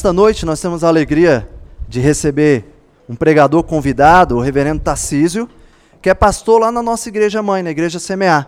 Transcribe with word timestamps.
Nesta 0.00 0.14
noite 0.14 0.46
nós 0.46 0.58
temos 0.58 0.82
a 0.82 0.88
alegria 0.88 1.46
de 1.86 2.00
receber 2.00 2.64
um 3.06 3.14
pregador 3.14 3.62
convidado, 3.62 4.34
o 4.34 4.40
reverendo 4.40 4.80
Tarcísio, 4.80 5.46
que 6.00 6.08
é 6.08 6.14
pastor 6.14 6.58
lá 6.58 6.72
na 6.72 6.82
nossa 6.82 7.10
igreja 7.10 7.42
mãe, 7.42 7.62
na 7.62 7.70
igreja 7.70 7.98
CMA. 8.00 8.46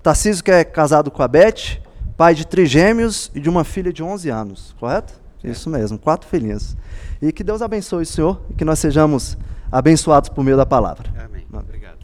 Tarcísio 0.00 0.44
que 0.44 0.52
é 0.52 0.62
casado 0.62 1.10
com 1.10 1.20
a 1.20 1.26
Beth, 1.26 1.82
pai 2.16 2.36
de 2.36 2.46
trigêmeos 2.46 3.32
e 3.34 3.40
de 3.40 3.50
uma 3.50 3.64
filha 3.64 3.92
de 3.92 4.00
11 4.00 4.30
anos, 4.30 4.76
correto? 4.78 5.14
Isso 5.42 5.68
mesmo, 5.68 5.98
quatro 5.98 6.28
filhinhas. 6.30 6.76
E 7.20 7.32
que 7.32 7.42
Deus 7.42 7.62
abençoe 7.62 8.04
o 8.04 8.06
Senhor 8.06 8.40
e 8.48 8.54
que 8.54 8.64
nós 8.64 8.78
sejamos 8.78 9.36
abençoados 9.72 10.28
por 10.28 10.44
meio 10.44 10.56
da 10.56 10.64
palavra. 10.64 11.12
Amém. 11.18 11.44
Obrigado. 11.52 11.98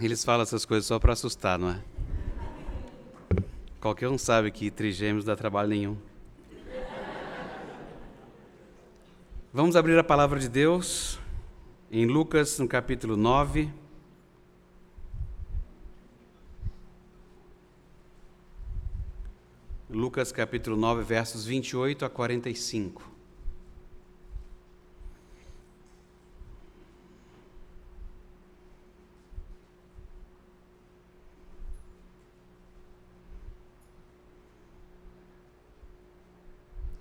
Eles 0.00 0.24
falam 0.24 0.44
essas 0.44 0.64
coisas 0.64 0.86
só 0.86 1.00
para 1.00 1.14
assustar, 1.14 1.58
não 1.58 1.70
é? 1.70 1.97
Qualquer 3.80 4.08
um 4.08 4.18
sabe 4.18 4.50
que 4.50 4.72
trigêmeos 4.72 5.24
dá 5.24 5.36
trabalho 5.36 5.68
nenhum. 5.68 5.96
Vamos 9.52 9.76
abrir 9.76 9.96
a 9.96 10.04
palavra 10.04 10.40
de 10.40 10.48
Deus 10.48 11.18
em 11.90 12.04
Lucas, 12.04 12.58
no 12.58 12.66
capítulo 12.66 13.16
9. 13.16 13.72
Lucas 19.88 20.32
capítulo 20.32 20.76
9, 20.76 21.02
versos 21.02 21.46
28 21.46 22.04
a 22.04 22.10
45. 22.10 23.17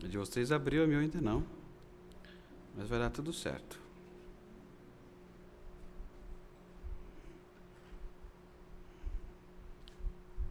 De 0.08 0.18
vocês 0.18 0.52
abriu, 0.52 0.86
o 0.86 0.88
meu 0.88 1.00
ainda 1.00 1.20
não. 1.20 1.44
Mas 2.76 2.88
vai 2.88 3.00
dar 3.00 3.10
tudo 3.10 3.34
certo. 3.34 3.80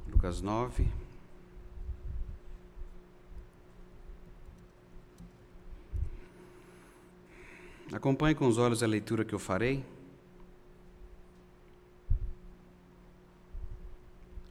Lucas 0.08 0.40
9. 0.40 0.86
Acompanhe 7.92 8.34
com 8.34 8.46
os 8.48 8.58
olhos 8.58 8.82
a 8.82 8.86
leitura 8.86 9.24
que 9.24 9.34
eu 9.34 9.38
farei. 9.38 9.84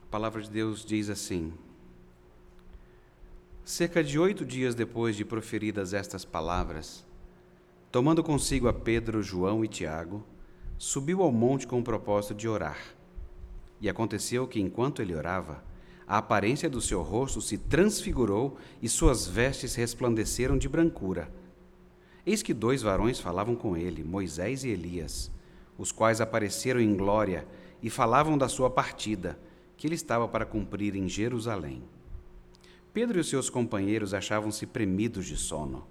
A 0.03 0.07
palavra 0.09 0.41
de 0.41 0.49
Deus 0.49 0.85
diz 0.85 1.09
assim: 1.09 1.53
Cerca 3.67 4.03
de 4.03 4.19
oito 4.19 4.45
dias 4.45 4.75
depois 4.75 5.15
de 5.15 5.25
proferidas 5.25 5.91
estas 5.91 6.23
palavras, 6.23 7.03
tomando 7.91 8.23
consigo 8.23 8.67
a 8.67 8.73
Pedro, 8.73 9.23
João 9.23 9.65
e 9.65 9.67
Tiago, 9.67 10.23
subiu 10.77 11.23
ao 11.23 11.31
monte 11.31 11.65
com 11.65 11.79
o 11.79 11.83
propósito 11.83 12.35
de 12.35 12.47
orar. 12.47 12.77
E 13.81 13.89
aconteceu 13.89 14.47
que, 14.47 14.61
enquanto 14.61 15.01
ele 15.01 15.15
orava, 15.15 15.63
a 16.07 16.19
aparência 16.19 16.69
do 16.69 16.79
seu 16.79 17.01
rosto 17.01 17.41
se 17.41 17.57
transfigurou 17.57 18.55
e 18.83 18.87
suas 18.87 19.25
vestes 19.25 19.73
resplandeceram 19.73 20.59
de 20.59 20.69
brancura. 20.69 21.27
Eis 22.23 22.43
que 22.43 22.53
dois 22.53 22.83
varões 22.83 23.19
falavam 23.19 23.55
com 23.55 23.75
ele, 23.75 24.03
Moisés 24.03 24.63
e 24.63 24.69
Elias, 24.69 25.31
os 25.75 25.91
quais 25.91 26.21
apareceram 26.21 26.79
em 26.79 26.95
glória 26.95 27.47
e 27.81 27.89
falavam 27.89 28.37
da 28.37 28.47
sua 28.47 28.69
partida, 28.69 29.39
que 29.75 29.87
ele 29.87 29.95
estava 29.95 30.27
para 30.27 30.45
cumprir 30.45 30.95
em 30.95 31.09
Jerusalém. 31.09 31.81
Pedro 32.95 33.17
e 33.17 33.19
os 33.19 33.27
seus 33.27 33.49
companheiros 33.49 34.13
achavam-se 34.13 34.65
premidos 34.65 35.25
de 35.25 35.35
sono, 35.35 35.85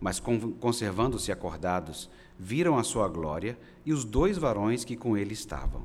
mas 0.00 0.22
conservando-se 0.60 1.32
acordados, 1.32 2.08
viram 2.38 2.78
a 2.78 2.84
sua 2.84 3.08
glória 3.08 3.58
e 3.84 3.92
os 3.92 4.04
dois 4.04 4.38
varões 4.38 4.84
que 4.84 4.96
com 4.96 5.16
ele 5.16 5.34
estavam. 5.34 5.84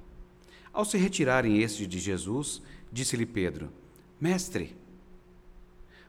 Ao 0.71 0.85
se 0.85 1.00
retirarem 1.00 1.63
estes 1.63 1.88
de 1.88 1.97
Jesus, 1.97 2.61
disse-lhe 2.91 3.25
Pedro: 3.25 3.71
Mestre, 4.19 4.75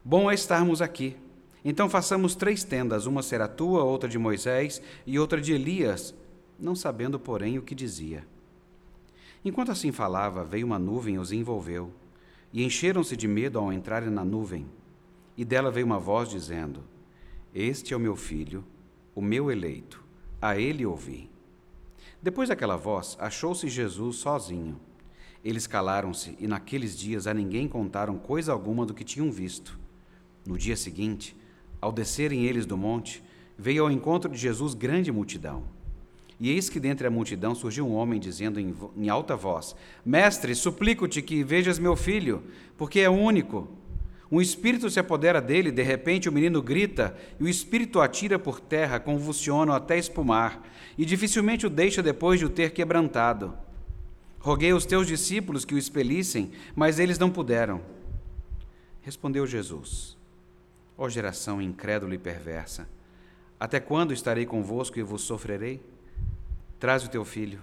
bom 0.04 0.30
é 0.30 0.34
estarmos 0.34 0.82
aqui. 0.82 1.16
Então 1.64 1.88
façamos 1.88 2.34
três 2.34 2.62
tendas, 2.62 3.06
uma 3.06 3.22
será 3.22 3.48
tua, 3.48 3.84
outra 3.84 4.06
de 4.06 4.18
Moisés 4.18 4.82
e 5.06 5.18
outra 5.18 5.41
de 5.41 5.54
Elias, 5.54 6.14
não 6.60 6.74
sabendo, 6.74 7.18
porém, 7.18 7.56
o 7.56 7.62
que 7.62 7.74
dizia. 7.74 8.26
Enquanto 9.42 9.72
assim 9.72 9.92
falava, 9.92 10.44
veio 10.44 10.66
uma 10.66 10.78
nuvem 10.78 11.14
e 11.14 11.18
os 11.18 11.32
envolveu 11.32 11.91
e 12.52 12.64
encheram-se 12.64 13.16
de 13.16 13.26
medo 13.26 13.58
ao 13.58 13.72
entrarem 13.72 14.10
na 14.10 14.24
nuvem. 14.24 14.66
E 15.36 15.44
dela 15.44 15.70
veio 15.70 15.86
uma 15.86 15.98
voz 15.98 16.28
dizendo: 16.28 16.84
Este 17.54 17.94
é 17.94 17.96
o 17.96 18.00
meu 18.00 18.14
filho, 18.14 18.64
o 19.14 19.22
meu 19.22 19.50
eleito, 19.50 20.04
a 20.40 20.58
ele 20.58 20.84
ouvi. 20.84 21.30
Depois 22.20 22.48
daquela 22.48 22.76
voz, 22.76 23.16
achou-se 23.18 23.68
Jesus 23.68 24.16
sozinho. 24.16 24.78
Eles 25.44 25.66
calaram-se 25.66 26.36
e 26.38 26.46
naqueles 26.46 26.96
dias 26.96 27.26
a 27.26 27.34
ninguém 27.34 27.66
contaram 27.66 28.16
coisa 28.16 28.52
alguma 28.52 28.86
do 28.86 28.94
que 28.94 29.02
tinham 29.02 29.32
visto. 29.32 29.78
No 30.46 30.56
dia 30.56 30.76
seguinte, 30.76 31.36
ao 31.80 31.91
descerem 31.91 32.44
eles 32.44 32.64
do 32.64 32.76
monte, 32.76 33.22
veio 33.58 33.82
ao 33.82 33.91
encontro 33.91 34.30
de 34.30 34.38
Jesus 34.38 34.74
grande 34.74 35.10
multidão 35.10 35.64
e 36.42 36.50
eis 36.50 36.69
que 36.69 36.80
dentre 36.80 37.06
a 37.06 37.10
multidão 37.10 37.54
surgiu 37.54 37.86
um 37.86 37.94
homem 37.94 38.19
dizendo 38.19 38.58
em, 38.58 38.75
em 38.97 39.08
alta 39.08 39.36
voz: 39.36 39.76
Mestre, 40.04 40.56
suplico-te 40.56 41.22
que 41.22 41.44
vejas 41.44 41.78
meu 41.78 41.94
filho, 41.94 42.42
porque 42.76 42.98
é 42.98 43.08
único. 43.08 43.69
Um 44.28 44.41
espírito 44.41 44.91
se 44.91 44.98
apodera 44.98 45.41
dele, 45.41 45.70
de 45.70 45.84
repente 45.84 46.28
o 46.28 46.32
menino 46.32 46.60
grita, 46.60 47.16
e 47.38 47.44
o 47.44 47.48
espírito 47.48 48.00
atira 48.00 48.41
por 48.41 48.58
terra, 48.58 48.98
convulsiona 48.98 49.76
até 49.76 49.97
espumar, 49.97 50.69
e 50.98 51.04
dificilmente 51.04 51.64
o 51.64 51.70
deixa 51.70 52.03
depois 52.03 52.41
de 52.41 52.47
o 52.47 52.50
ter 52.50 52.72
quebrantado. 52.72 53.56
Roguei 54.41 54.72
aos 54.72 54.84
teus 54.84 55.06
discípulos 55.06 55.64
que 55.64 55.76
o 55.76 55.78
expelissem, 55.78 56.50
mas 56.74 56.98
eles 56.98 57.20
não 57.20 57.30
puderam. 57.30 57.80
Respondeu 59.00 59.47
Jesus: 59.47 60.19
Ó 60.98 61.09
geração 61.09 61.62
incrédula 61.62 62.16
e 62.16 62.19
perversa, 62.19 62.88
até 63.60 63.78
quando 63.78 64.12
estarei 64.12 64.44
convosco 64.44 64.98
e 64.98 65.04
vos 65.04 65.22
sofrerei? 65.22 65.91
Traz 66.82 67.04
o 67.04 67.09
teu 67.09 67.25
filho. 67.25 67.60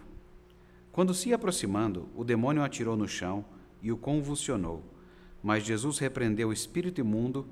Quando 0.94 1.14
se 1.14 1.34
aproximando, 1.34 2.08
o 2.16 2.24
demônio 2.24 2.64
atirou 2.64 2.96
no 2.96 3.06
chão 3.06 3.44
e 3.82 3.92
o 3.92 3.98
convulsionou. 3.98 4.82
Mas 5.44 5.66
Jesus 5.66 6.00
repreendeu 6.00 6.48
o 6.48 6.54
espírito 6.54 7.02
imundo, 7.02 7.46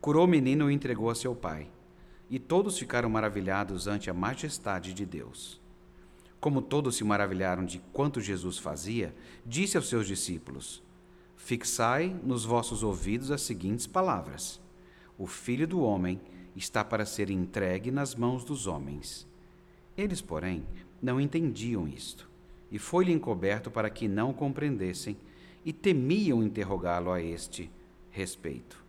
curou 0.00 0.24
o 0.24 0.26
menino 0.26 0.70
e 0.70 0.74
entregou 0.74 1.10
a 1.10 1.14
seu 1.14 1.34
pai. 1.34 1.68
E 2.30 2.38
todos 2.38 2.78
ficaram 2.78 3.10
maravilhados 3.10 3.86
ante 3.86 4.08
a 4.08 4.14
majestade 4.14 4.94
de 4.94 5.04
Deus. 5.04 5.60
Como 6.40 6.62
todos 6.62 6.96
se 6.96 7.04
maravilharam 7.04 7.66
de 7.66 7.78
quanto 7.92 8.18
Jesus 8.18 8.56
fazia, 8.56 9.14
disse 9.44 9.76
aos 9.76 9.90
seus 9.90 10.06
discípulos: 10.06 10.82
Fixai 11.36 12.18
nos 12.24 12.46
vossos 12.46 12.82
ouvidos 12.82 13.30
as 13.30 13.42
seguintes 13.42 13.86
palavras: 13.86 14.58
O 15.18 15.26
filho 15.26 15.68
do 15.68 15.82
homem 15.82 16.18
está 16.56 16.82
para 16.82 17.04
ser 17.04 17.28
entregue 17.28 17.90
nas 17.90 18.14
mãos 18.14 18.46
dos 18.46 18.66
homens. 18.66 19.30
Eles, 19.94 20.22
porém, 20.22 20.64
não 21.02 21.20
entendiam 21.20 21.88
isto, 21.88 22.30
e 22.70 22.78
foi-lhe 22.78 23.12
encoberto 23.12 23.70
para 23.70 23.90
que 23.90 24.06
não 24.06 24.32
compreendessem, 24.32 25.16
e 25.64 25.72
temiam 25.72 26.42
interrogá-lo 26.42 27.10
a 27.10 27.20
este 27.20 27.70
respeito. 28.10 28.82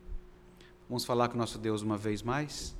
Vamos 0.88 1.06
falar 1.06 1.29
com 1.29 1.38
nosso 1.38 1.57
Deus 1.57 1.81
uma 1.81 1.97
vez 1.97 2.22
mais? 2.22 2.75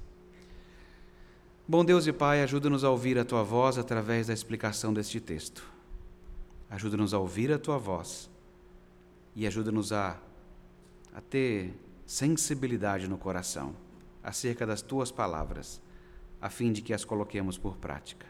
Bom 1.68 1.84
Deus 1.84 2.06
e 2.06 2.14
Pai, 2.14 2.44
ajuda-nos 2.44 2.84
a 2.84 2.90
ouvir 2.90 3.18
a 3.18 3.26
tua 3.26 3.44
voz 3.44 3.78
através 3.78 4.28
da 4.28 4.34
explicação 4.34 4.94
deste 4.94 5.20
texto. 5.20 5.66
Ajuda-nos 6.70 7.14
a 7.14 7.20
ouvir 7.20 7.52
a 7.52 7.58
tua 7.58 7.78
voz 7.78 8.30
e 9.36 9.48
ajuda-nos 9.48 9.94
a, 9.94 10.20
a 11.14 11.22
ter 11.22 11.74
sensibilidade 12.06 13.08
no 13.08 13.18
coração 13.18 13.76
acerca 14.22 14.66
das 14.66 14.82
tuas 14.82 15.12
palavras, 15.12 15.82
a 16.42 16.50
fim 16.50 16.72
de 16.72 16.82
que 16.82 16.94
as 16.94 17.06
coloquemos 17.06 17.58
por 17.58 17.78
prática. 17.78 18.26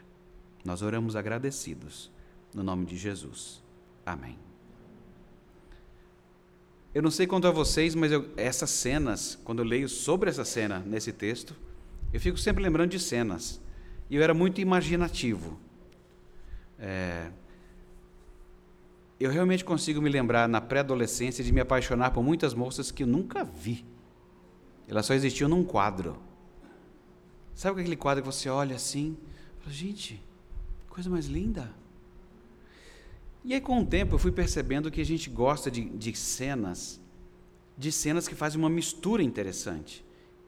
Nós 0.64 0.80
oramos 0.80 1.14
agradecidos, 1.14 2.10
no 2.54 2.62
nome 2.62 2.86
de 2.86 2.96
Jesus. 2.96 3.62
Amém. 4.04 4.38
Eu 6.94 7.02
não 7.02 7.10
sei 7.10 7.26
quanto 7.26 7.46
a 7.46 7.50
vocês, 7.50 7.94
mas 7.94 8.12
eu, 8.12 8.30
essas 8.36 8.70
cenas, 8.70 9.38
quando 9.44 9.58
eu 9.58 9.64
leio 9.64 9.88
sobre 9.88 10.30
essa 10.30 10.44
cena 10.44 10.78
nesse 10.78 11.12
texto, 11.12 11.54
eu 12.12 12.20
fico 12.20 12.38
sempre 12.38 12.62
lembrando 12.62 12.90
de 12.90 13.00
cenas. 13.00 13.60
E 14.08 14.16
eu 14.16 14.22
era 14.22 14.32
muito 14.32 14.60
imaginativo. 14.60 15.58
É, 16.78 17.30
eu 19.18 19.30
realmente 19.30 19.64
consigo 19.64 20.00
me 20.00 20.08
lembrar 20.08 20.48
na 20.48 20.60
pré-adolescência 20.60 21.42
de 21.42 21.52
me 21.52 21.60
apaixonar 21.60 22.12
por 22.12 22.22
muitas 22.22 22.54
moças 22.54 22.90
que 22.90 23.02
eu 23.02 23.06
nunca 23.06 23.42
vi. 23.42 23.84
Elas 24.86 25.06
só 25.06 25.14
existiam 25.14 25.48
num 25.48 25.64
quadro. 25.64 26.16
Sabe 27.54 27.80
aquele 27.80 27.96
quadro 27.96 28.22
que 28.22 28.30
você 28.30 28.48
olha 28.48 28.76
assim? 28.76 29.16
Fala, 29.60 29.74
gente, 29.74 30.22
Coisa 30.94 31.10
mais 31.10 31.26
linda. 31.26 31.70
E 33.44 33.52
aí, 33.52 33.60
com 33.60 33.82
o 33.82 33.84
tempo, 33.84 34.14
eu 34.14 34.18
fui 34.18 34.32
percebendo 34.32 34.90
que 34.90 35.02
a 35.02 35.04
gente 35.04 35.28
gosta 35.28 35.70
de, 35.70 35.84
de 35.90 36.16
cenas 36.16 36.98
de 37.76 37.90
cenas 37.90 38.28
que 38.28 38.34
fazem 38.34 38.58
uma 38.58 38.70
mistura 38.70 39.22
interessante, 39.22 40.04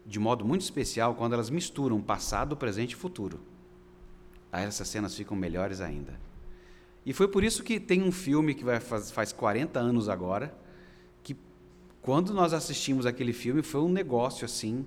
de 0.06 0.18
modo 0.18 0.44
muito 0.44 0.62
especial 0.62 1.14
quando 1.14 1.32
elas 1.32 1.50
misturam 1.50 2.00
passado, 2.00 2.56
presente 2.56 2.92
e 2.92 2.96
futuro. 2.96 3.40
Aí 4.52 4.64
essas 4.64 4.88
cenas 4.88 5.14
ficam 5.14 5.36
melhores 5.36 5.80
ainda. 5.80 6.18
E 7.04 7.12
foi 7.12 7.28
por 7.28 7.42
isso 7.42 7.62
que 7.62 7.78
tem 7.80 8.02
um 8.02 8.12
filme 8.12 8.54
que 8.54 8.64
vai 8.64 8.80
faz, 8.80 9.10
faz 9.10 9.32
40 9.32 9.78
anos 9.78 10.08
agora, 10.08 10.56
que 11.22 11.36
quando 12.00 12.32
nós 12.32 12.52
assistimos 12.52 13.06
aquele 13.06 13.32
filme 13.32 13.62
foi 13.62 13.80
um 13.80 13.88
negócio 13.88 14.44
assim 14.44 14.86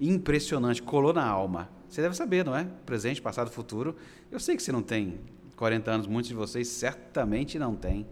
impressionante, 0.00 0.82
colou 0.82 1.12
na 1.12 1.24
alma. 1.24 1.70
Você 1.90 2.00
deve 2.00 2.14
saber, 2.14 2.44
não 2.44 2.56
é? 2.56 2.68
Presente, 2.86 3.20
passado, 3.20 3.50
futuro. 3.50 3.96
Eu 4.30 4.38
sei 4.38 4.56
que 4.56 4.62
você 4.62 4.70
não 4.70 4.82
tem 4.82 5.18
40 5.56 5.90
anos, 5.90 6.06
muitos 6.06 6.28
de 6.28 6.34
vocês 6.34 6.68
certamente 6.68 7.58
não 7.58 7.74
têm, 7.74 8.06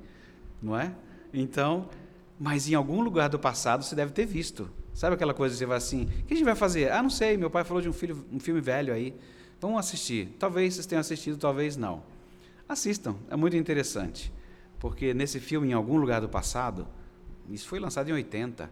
não 0.60 0.76
é? 0.78 0.92
Então, 1.32 1.88
mas 2.40 2.68
em 2.68 2.74
algum 2.74 3.00
lugar 3.00 3.28
do 3.28 3.38
passado 3.38 3.84
você 3.84 3.94
deve 3.94 4.12
ter 4.12 4.26
visto. 4.26 4.68
Sabe 4.92 5.14
aquela 5.14 5.32
coisa 5.32 5.54
que 5.54 5.60
você 5.60 5.66
vai 5.66 5.76
assim, 5.76 6.04
o 6.04 6.24
que 6.24 6.34
a 6.34 6.36
gente 6.36 6.44
vai 6.44 6.56
fazer? 6.56 6.90
Ah, 6.90 7.00
não 7.00 7.08
sei, 7.08 7.36
meu 7.36 7.48
pai 7.48 7.62
falou 7.62 7.80
de 7.80 7.88
um, 7.88 7.92
filho, 7.92 8.26
um 8.32 8.40
filme 8.40 8.60
velho 8.60 8.92
aí. 8.92 9.14
Vamos 9.60 9.78
assistir. 9.78 10.34
Talvez 10.40 10.74
vocês 10.74 10.86
tenham 10.86 11.00
assistido, 11.00 11.38
talvez 11.38 11.76
não. 11.76 12.02
Assistam, 12.68 13.14
é 13.30 13.36
muito 13.36 13.56
interessante. 13.56 14.32
Porque 14.80 15.14
nesse 15.14 15.38
filme, 15.38 15.68
em 15.68 15.72
algum 15.72 15.98
lugar 15.98 16.20
do 16.20 16.28
passado, 16.28 16.86
isso 17.48 17.68
foi 17.68 17.78
lançado 17.78 18.08
em 18.08 18.12
80, 18.12 18.68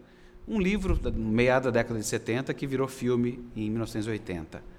um 0.48 0.60
livro, 0.60 1.00
meia 1.14 1.60
da 1.60 1.70
década 1.70 1.98
de 1.98 2.06
70, 2.06 2.52
que 2.54 2.66
virou 2.66 2.88
filme 2.88 3.44
em 3.54 3.70
1980. 3.70 4.75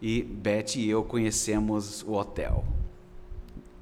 E 0.00 0.22
Beth 0.22 0.76
e 0.76 0.88
eu 0.88 1.02
conhecemos 1.02 2.02
o 2.02 2.12
hotel. 2.12 2.64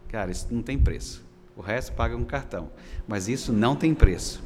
Cara, 0.09 0.31
isso 0.31 0.47
não 0.51 0.63
tem 0.63 0.79
preço. 0.79 1.25
O 1.57 1.61
resto 1.61 1.93
paga 1.93 2.17
um 2.17 2.25
cartão. 2.25 2.71
Mas 3.07 3.29
isso 3.29 3.53
não 3.53 3.75
tem 3.75 3.95
preço. 3.95 4.43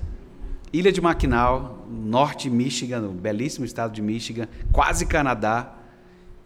Ilha 0.73 0.93
de 0.93 1.01
Mackinac, 1.01 1.71
norte 1.89 2.51
Michigan, 2.51 3.01
no 3.01 3.13
belíssimo 3.13 3.65
estado 3.65 3.93
de 3.93 4.03
Michigan, 4.03 4.49
quase 4.73 5.07
Canadá, 5.07 5.75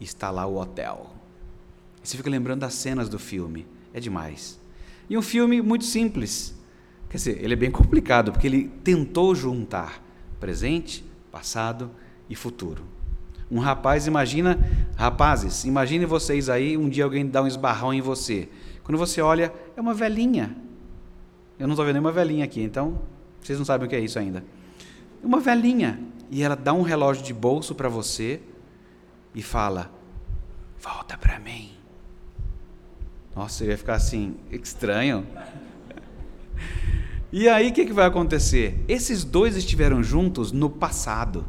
está 0.01 0.31
lá 0.31 0.47
o 0.47 0.57
hotel. 0.57 1.11
Você 2.03 2.17
fica 2.17 2.31
lembrando 2.31 2.61
das 2.61 2.75
cenas 2.75 3.09
do 3.09 3.19
filme. 3.19 3.67
É 3.95 4.01
demais. 4.01 4.61
E 5.09 5.17
um 5.17 5.23
filme 5.23 5.61
muito 5.61 5.85
simples. 5.85 6.55
Quer 7.09 7.17
dizer, 7.17 7.45
ele 7.45 7.53
é 7.53 7.57
bem 7.57 7.71
complicado, 7.71 8.33
porque 8.33 8.47
ele 8.47 8.69
tentou 8.83 9.35
juntar 9.35 10.03
presente, 10.41 11.05
passado 11.31 11.91
e 12.29 12.35
futuro. 12.35 12.85
Um 13.53 13.59
rapaz, 13.59 14.07
imagina, 14.07 14.59
rapazes, 14.97 15.67
imagine 15.67 16.07
vocês 16.07 16.49
aí, 16.49 16.75
um 16.75 16.89
dia 16.89 17.05
alguém 17.05 17.27
dá 17.27 17.43
um 17.43 17.47
esbarrão 17.47 17.93
em 17.93 18.01
você. 18.01 18.49
Quando 18.83 18.97
você 18.97 19.21
olha, 19.21 19.53
é 19.77 19.81
uma 19.81 19.93
velhinha. 19.93 20.57
Eu 21.59 21.67
não 21.67 21.75
estou 21.75 21.85
vendo 21.85 21.97
nenhuma 21.97 22.11
velhinha 22.11 22.47
aqui, 22.47 22.63
então 22.63 22.99
vocês 23.43 23.59
não 23.59 23.67
sabem 23.67 23.87
o 23.87 23.91
que 23.91 23.95
é 23.95 24.01
isso 24.01 24.19
ainda. 24.19 24.43
Uma 25.23 25.39
velhinha. 25.39 26.01
E 26.31 26.43
ela 26.43 26.57
dá 26.57 26.73
um 26.73 26.81
relógio 26.81 27.23
de 27.23 27.35
bolso 27.35 27.75
para 27.75 27.91
você 27.91 28.41
e 29.35 29.43
fala: 29.43 29.93
Volta 30.81 31.19
para 31.19 31.39
mim. 31.39 31.73
Nossa, 33.37 33.65
eu 33.65 33.69
ia 33.69 33.77
ficar 33.77 33.97
assim, 33.97 34.35
estranho. 34.51 35.27
E 37.31 37.51
aí 37.51 37.69
o 37.69 37.73
que, 37.75 37.85
que 37.85 37.93
vai 37.93 38.07
acontecer? 38.07 38.83
Esses 38.89 39.25
dois 39.25 39.57
estiveram 39.57 40.03
juntos 40.03 40.53
no 40.53 40.71
passado. 40.71 41.45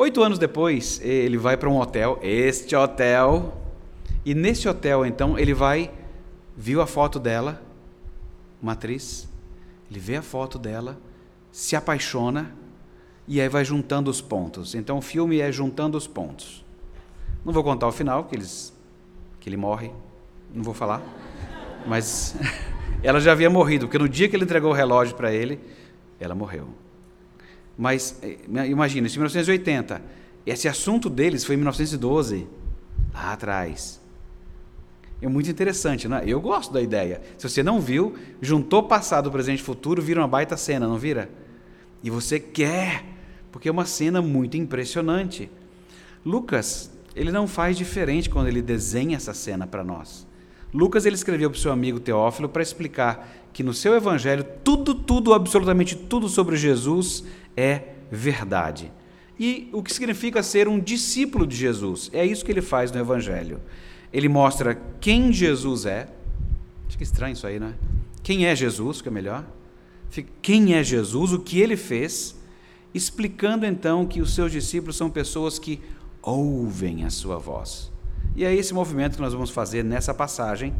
Oito 0.00 0.22
anos 0.22 0.38
depois, 0.38 0.98
ele 1.02 1.36
vai 1.36 1.58
para 1.58 1.68
um 1.68 1.78
hotel, 1.78 2.18
este 2.22 2.74
hotel, 2.74 3.52
e 4.24 4.34
nesse 4.34 4.66
hotel, 4.66 5.04
então, 5.04 5.38
ele 5.38 5.52
vai, 5.52 5.92
viu 6.56 6.80
a 6.80 6.86
foto 6.86 7.18
dela, 7.18 7.62
uma 8.62 8.72
atriz, 8.72 9.28
ele 9.90 10.00
vê 10.00 10.16
a 10.16 10.22
foto 10.22 10.58
dela, 10.58 10.98
se 11.52 11.76
apaixona, 11.76 12.50
e 13.28 13.42
aí 13.42 13.48
vai 13.50 13.62
juntando 13.62 14.10
os 14.10 14.22
pontos. 14.22 14.74
Então 14.74 14.96
o 14.96 15.02
filme 15.02 15.38
é 15.38 15.52
juntando 15.52 15.98
os 15.98 16.06
pontos. 16.06 16.64
Não 17.44 17.52
vou 17.52 17.62
contar 17.62 17.86
o 17.86 17.92
final, 17.92 18.24
que, 18.24 18.34
eles, 18.34 18.72
que 19.38 19.50
ele 19.50 19.58
morre, 19.58 19.90
não 20.54 20.62
vou 20.62 20.72
falar, 20.72 21.02
mas 21.86 22.34
ela 23.04 23.20
já 23.20 23.32
havia 23.32 23.50
morrido, 23.50 23.84
porque 23.84 23.98
no 23.98 24.08
dia 24.08 24.30
que 24.30 24.34
ele 24.34 24.44
entregou 24.44 24.70
o 24.70 24.74
relógio 24.74 25.14
para 25.14 25.30
ele, 25.30 25.60
ela 26.18 26.34
morreu. 26.34 26.68
Mas 27.80 28.18
eh, 28.20 28.36
imagina, 28.68 29.06
isso 29.06 29.16
em 29.16 29.20
1980. 29.20 30.02
Esse 30.44 30.68
assunto 30.68 31.08
deles 31.08 31.46
foi 31.46 31.54
em 31.54 31.58
1912, 31.58 32.46
lá 33.14 33.32
atrás. 33.32 33.98
É 35.22 35.26
muito 35.26 35.50
interessante, 35.50 36.06
não 36.06 36.18
é? 36.18 36.24
Eu 36.26 36.42
gosto 36.42 36.74
da 36.74 36.82
ideia. 36.82 37.22
Se 37.38 37.48
você 37.48 37.62
não 37.62 37.80
viu, 37.80 38.14
juntou 38.42 38.82
passado, 38.82 39.30
presente 39.30 39.60
e 39.60 39.62
futuro, 39.62 40.02
vira 40.02 40.20
uma 40.20 40.28
baita 40.28 40.58
cena, 40.58 40.86
não 40.86 40.98
vira? 40.98 41.30
E 42.02 42.10
você 42.10 42.38
quer, 42.38 43.02
porque 43.50 43.66
é 43.70 43.72
uma 43.72 43.86
cena 43.86 44.20
muito 44.20 44.58
impressionante. 44.58 45.50
Lucas, 46.24 46.90
ele 47.16 47.32
não 47.32 47.48
faz 47.48 47.78
diferente 47.78 48.28
quando 48.28 48.48
ele 48.48 48.60
desenha 48.60 49.16
essa 49.16 49.32
cena 49.32 49.66
para 49.66 49.82
nós. 49.82 50.26
Lucas 50.72 51.06
ele 51.06 51.16
escreveu 51.16 51.50
para 51.50 51.56
o 51.56 51.60
seu 51.60 51.72
amigo 51.72 51.98
Teófilo 51.98 52.48
para 52.48 52.62
explicar 52.62 53.26
que 53.54 53.62
no 53.62 53.72
seu 53.72 53.94
evangelho 53.94 54.44
tudo, 54.62 54.94
tudo, 54.94 55.32
absolutamente 55.32 55.96
tudo 55.96 56.28
sobre 56.28 56.56
Jesus 56.56 57.24
é 57.56 57.94
verdade. 58.10 58.92
E 59.38 59.70
o 59.72 59.82
que 59.82 59.92
significa 59.92 60.42
ser 60.42 60.68
um 60.68 60.78
discípulo 60.78 61.46
de 61.46 61.56
Jesus? 61.56 62.10
É 62.12 62.24
isso 62.24 62.44
que 62.44 62.52
ele 62.52 62.60
faz 62.60 62.92
no 62.92 63.00
evangelho. 63.00 63.60
Ele 64.12 64.28
mostra 64.28 64.78
quem 65.00 65.32
Jesus 65.32 65.86
é. 65.86 66.08
Fica 66.88 67.02
estranho 67.02 67.32
isso 67.32 67.46
aí, 67.46 67.58
né? 67.58 67.74
Quem 68.22 68.46
é 68.46 68.54
Jesus, 68.54 69.00
que 69.00 69.08
é 69.08 69.10
melhor. 69.10 69.44
Quem 70.42 70.74
é 70.74 70.82
Jesus, 70.82 71.32
o 71.32 71.38
que 71.38 71.60
ele 71.60 71.76
fez, 71.76 72.36
explicando 72.92 73.64
então 73.64 74.06
que 74.06 74.20
os 74.20 74.34
seus 74.34 74.50
discípulos 74.50 74.96
são 74.96 75.08
pessoas 75.08 75.58
que 75.58 75.80
ouvem 76.20 77.04
a 77.04 77.10
sua 77.10 77.38
voz. 77.38 77.90
E 78.34 78.44
é 78.44 78.54
esse 78.54 78.74
movimento 78.74 79.16
que 79.16 79.22
nós 79.22 79.32
vamos 79.32 79.50
fazer 79.50 79.84
nessa 79.84 80.12
passagem, 80.12 80.74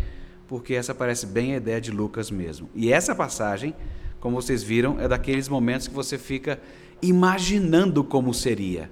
porque 0.46 0.75
essa 0.75 0.94
parece 0.94 1.26
bem 1.26 1.55
a 1.55 1.56
ideia 1.56 1.81
de 1.81 1.90
Lucas 1.90 2.31
mesmo. 2.31 2.69
E 2.75 2.93
essa 2.93 3.14
passagem, 3.14 3.75
como 4.20 4.40
vocês 4.40 4.62
viram, 4.62 5.00
é 5.00 5.08
daqueles 5.08 5.49
momentos 5.49 5.88
que 5.88 5.94
você 5.94 6.19
fica 6.19 6.61
imaginando 7.02 8.05
como 8.05 8.32
seria. 8.34 8.90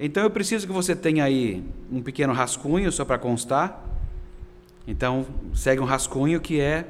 Então 0.00 0.22
eu 0.22 0.30
preciso 0.30 0.66
que 0.66 0.72
você 0.72 0.96
tenha 0.96 1.24
aí 1.24 1.62
um 1.90 2.02
pequeno 2.02 2.32
rascunho 2.32 2.90
só 2.90 3.04
para 3.04 3.18
constar. 3.18 3.84
Então 4.86 5.26
segue 5.54 5.80
um 5.80 5.84
rascunho 5.84 6.40
que 6.40 6.60
é 6.60 6.86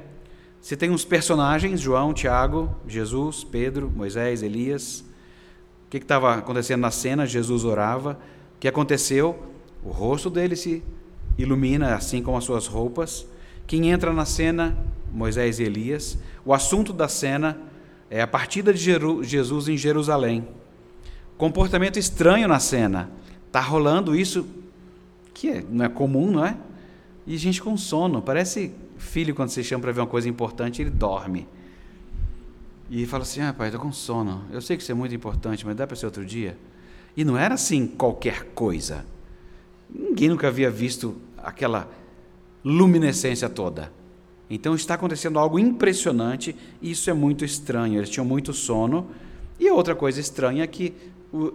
você 0.61 0.77
tem 0.77 0.91
uns 0.91 1.05
personagens, 1.05 1.81
João, 1.81 2.13
Tiago, 2.13 2.75
Jesus, 2.89 3.45
Pedro, 3.45 3.89
Moisés, 3.95 4.43
Elias. 4.43 5.05
O 5.87 5.91
que 5.91 5.99
estava 5.99 6.35
acontecendo 6.35 6.81
na 6.81 6.91
cena? 6.91 7.25
Jesus 7.25 7.65
orava. 7.65 8.19
O 8.57 8.59
que 8.59 8.67
aconteceu? 8.67 9.41
O 9.85 9.91
rosto 9.91 10.29
dele 10.29 10.57
se 10.57 10.83
ilumina, 11.39 11.95
assim 11.95 12.21
como 12.21 12.37
as 12.37 12.43
suas 12.43 12.67
roupas. 12.67 13.25
Quem 13.67 13.91
entra 13.91 14.13
na 14.13 14.25
cena? 14.25 14.77
Moisés 15.13 15.59
e 15.59 15.65
Elias. 15.65 16.19
O 16.45 16.53
assunto 16.53 16.93
da 16.93 17.09
cena 17.09 17.59
é 18.11 18.21
a 18.21 18.27
partida 18.27 18.73
de 18.73 18.81
Jesus 19.23 19.69
em 19.69 19.77
Jerusalém 19.77 20.47
comportamento 21.37 21.99
estranho 21.99 22.49
na 22.49 22.59
cena. 22.59 23.11
Tá 23.53 23.61
rolando 23.61 24.17
isso 24.17 24.47
que 25.33 25.49
é, 25.49 25.65
não 25.69 25.85
é 25.85 25.89
comum, 25.89 26.31
não 26.31 26.45
é? 26.45 26.57
E 27.27 27.37
gente 27.37 27.61
com 27.61 27.77
sono, 27.77 28.23
parece 28.23 28.73
filho 28.97 29.35
quando 29.35 29.51
você 29.51 29.63
chama 29.63 29.83
para 29.83 29.93
ver 29.93 30.01
uma 30.01 30.07
coisa 30.07 30.29
importante, 30.29 30.81
ele 30.81 30.91
dorme. 30.91 31.47
E 32.89 33.05
fala 33.07 33.25
assim: 33.25 33.41
"Ah, 33.41 33.53
pai, 33.53 33.71
tô 33.71 33.79
com 33.79 33.93
sono. 33.93 34.45
Eu 34.51 34.61
sei 34.61 34.77
que 34.77 34.83
isso 34.83 34.93
é 34.93 34.95
muito 34.95 35.15
importante, 35.15 35.67
mas 35.67 35.77
dá 35.77 35.87
para 35.87 35.97
ser 35.97 36.07
outro 36.07 36.25
dia?" 36.25 36.57
E 37.17 37.25
não 37.25 37.37
era 37.37 37.55
assim 37.55 37.87
qualquer 37.87 38.45
coisa. 38.55 39.05
Ninguém 39.91 40.29
nunca 40.29 40.49
havia 40.49 40.71
visto 40.71 41.17
aquela 41.37 41.91
luminescência 42.67 43.49
toda. 43.49 43.93
Então 44.51 44.75
está 44.75 44.95
acontecendo 44.95 45.39
algo 45.39 45.57
impressionante 45.57 46.55
e 46.83 46.91
isso 46.91 47.09
é 47.09 47.13
muito 47.13 47.45
estranho. 47.45 47.99
Eles 47.99 48.11
tinham 48.11 48.27
muito 48.27 48.53
sono. 48.53 49.07
E 49.59 49.71
outra 49.71 49.95
coisa 49.95 50.21
estranha 50.21 50.65
é 50.65 50.67
que 50.67 50.93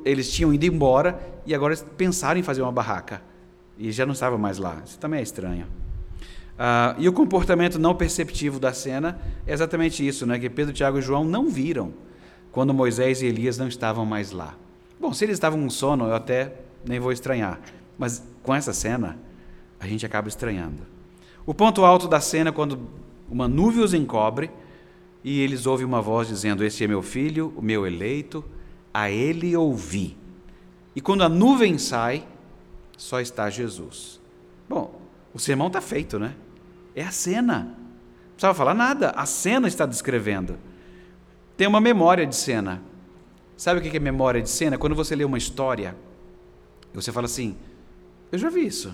eles 0.05 0.31
tinham 0.31 0.53
ido 0.53 0.65
embora 0.65 1.19
e 1.45 1.53
agora 1.53 1.75
pensaram 1.97 2.39
em 2.39 2.43
fazer 2.43 2.61
uma 2.61 2.71
barraca. 2.71 3.21
E 3.77 3.91
já 3.91 4.05
não 4.05 4.13
estava 4.13 4.37
mais 4.37 4.57
lá. 4.57 4.81
Isso 4.85 4.97
também 4.97 5.19
é 5.19 5.23
estranho. 5.23 5.65
Uh, 5.65 6.95
e 6.99 7.09
o 7.09 7.13
comportamento 7.13 7.77
não 7.77 7.93
perceptivo 7.93 8.59
da 8.59 8.71
cena 8.71 9.19
é 9.45 9.51
exatamente 9.51 10.07
isso, 10.07 10.25
né? 10.25 10.39
que 10.39 10.49
Pedro, 10.49 10.73
Tiago 10.73 10.99
e 10.99 11.01
João 11.01 11.25
não 11.25 11.49
viram 11.49 11.93
quando 12.51 12.73
Moisés 12.73 13.21
e 13.21 13.25
Elias 13.25 13.57
não 13.57 13.67
estavam 13.67 14.05
mais 14.05 14.31
lá. 14.31 14.55
Bom, 14.99 15.11
se 15.11 15.25
eles 15.25 15.35
estavam 15.35 15.59
com 15.61 15.69
sono, 15.69 16.05
eu 16.05 16.13
até 16.13 16.53
nem 16.85 16.99
vou 16.99 17.11
estranhar. 17.11 17.59
Mas 17.97 18.23
com 18.43 18.53
essa 18.53 18.71
cena, 18.71 19.17
a 19.79 19.87
gente 19.87 20.05
acaba 20.05 20.27
estranhando. 20.27 21.00
O 21.45 21.53
ponto 21.53 21.83
alto 21.83 22.07
da 22.07 22.19
cena 22.19 22.49
é 22.49 22.53
quando 22.53 22.79
uma 23.29 23.47
nuvem 23.47 23.83
os 23.83 23.93
encobre 23.93 24.51
e 25.23 25.39
eles 25.39 25.65
ouvem 25.65 25.85
uma 25.85 26.01
voz 26.01 26.27
dizendo: 26.27 26.63
Esse 26.63 26.83
é 26.83 26.87
meu 26.87 27.01
filho, 27.01 27.53
o 27.55 27.61
meu 27.61 27.85
eleito 27.85 28.43
a 28.93 29.09
ele 29.09 29.55
ouvi. 29.55 30.17
E 30.95 31.01
quando 31.01 31.23
a 31.23 31.29
nuvem 31.29 31.77
sai, 31.77 32.27
só 32.97 33.19
está 33.19 33.49
Jesus. 33.49 34.19
Bom, 34.67 35.01
o 35.33 35.39
sermão 35.39 35.67
está 35.67 35.79
feito, 35.79 36.19
né? 36.19 36.35
É 36.95 37.03
a 37.03 37.11
cena. 37.11 37.59
Não 37.59 38.33
precisava 38.33 38.53
falar 38.53 38.73
nada, 38.73 39.11
a 39.11 39.25
cena 39.25 39.67
está 39.67 39.85
descrevendo. 39.85 40.57
tem 41.55 41.67
uma 41.67 41.79
memória 41.79 42.25
de 42.25 42.35
cena. 42.35 42.81
Sabe 43.55 43.79
o 43.79 43.83
que 43.83 43.95
é 43.95 43.99
memória 43.99 44.41
de 44.41 44.49
cena? 44.49 44.77
Quando 44.77 44.95
você 44.95 45.15
lê 45.15 45.23
uma 45.23 45.37
história, 45.37 45.95
você 46.93 47.11
fala 47.11 47.25
assim: 47.25 47.55
Eu 48.31 48.39
já 48.39 48.49
vi 48.49 48.65
isso. 48.65 48.93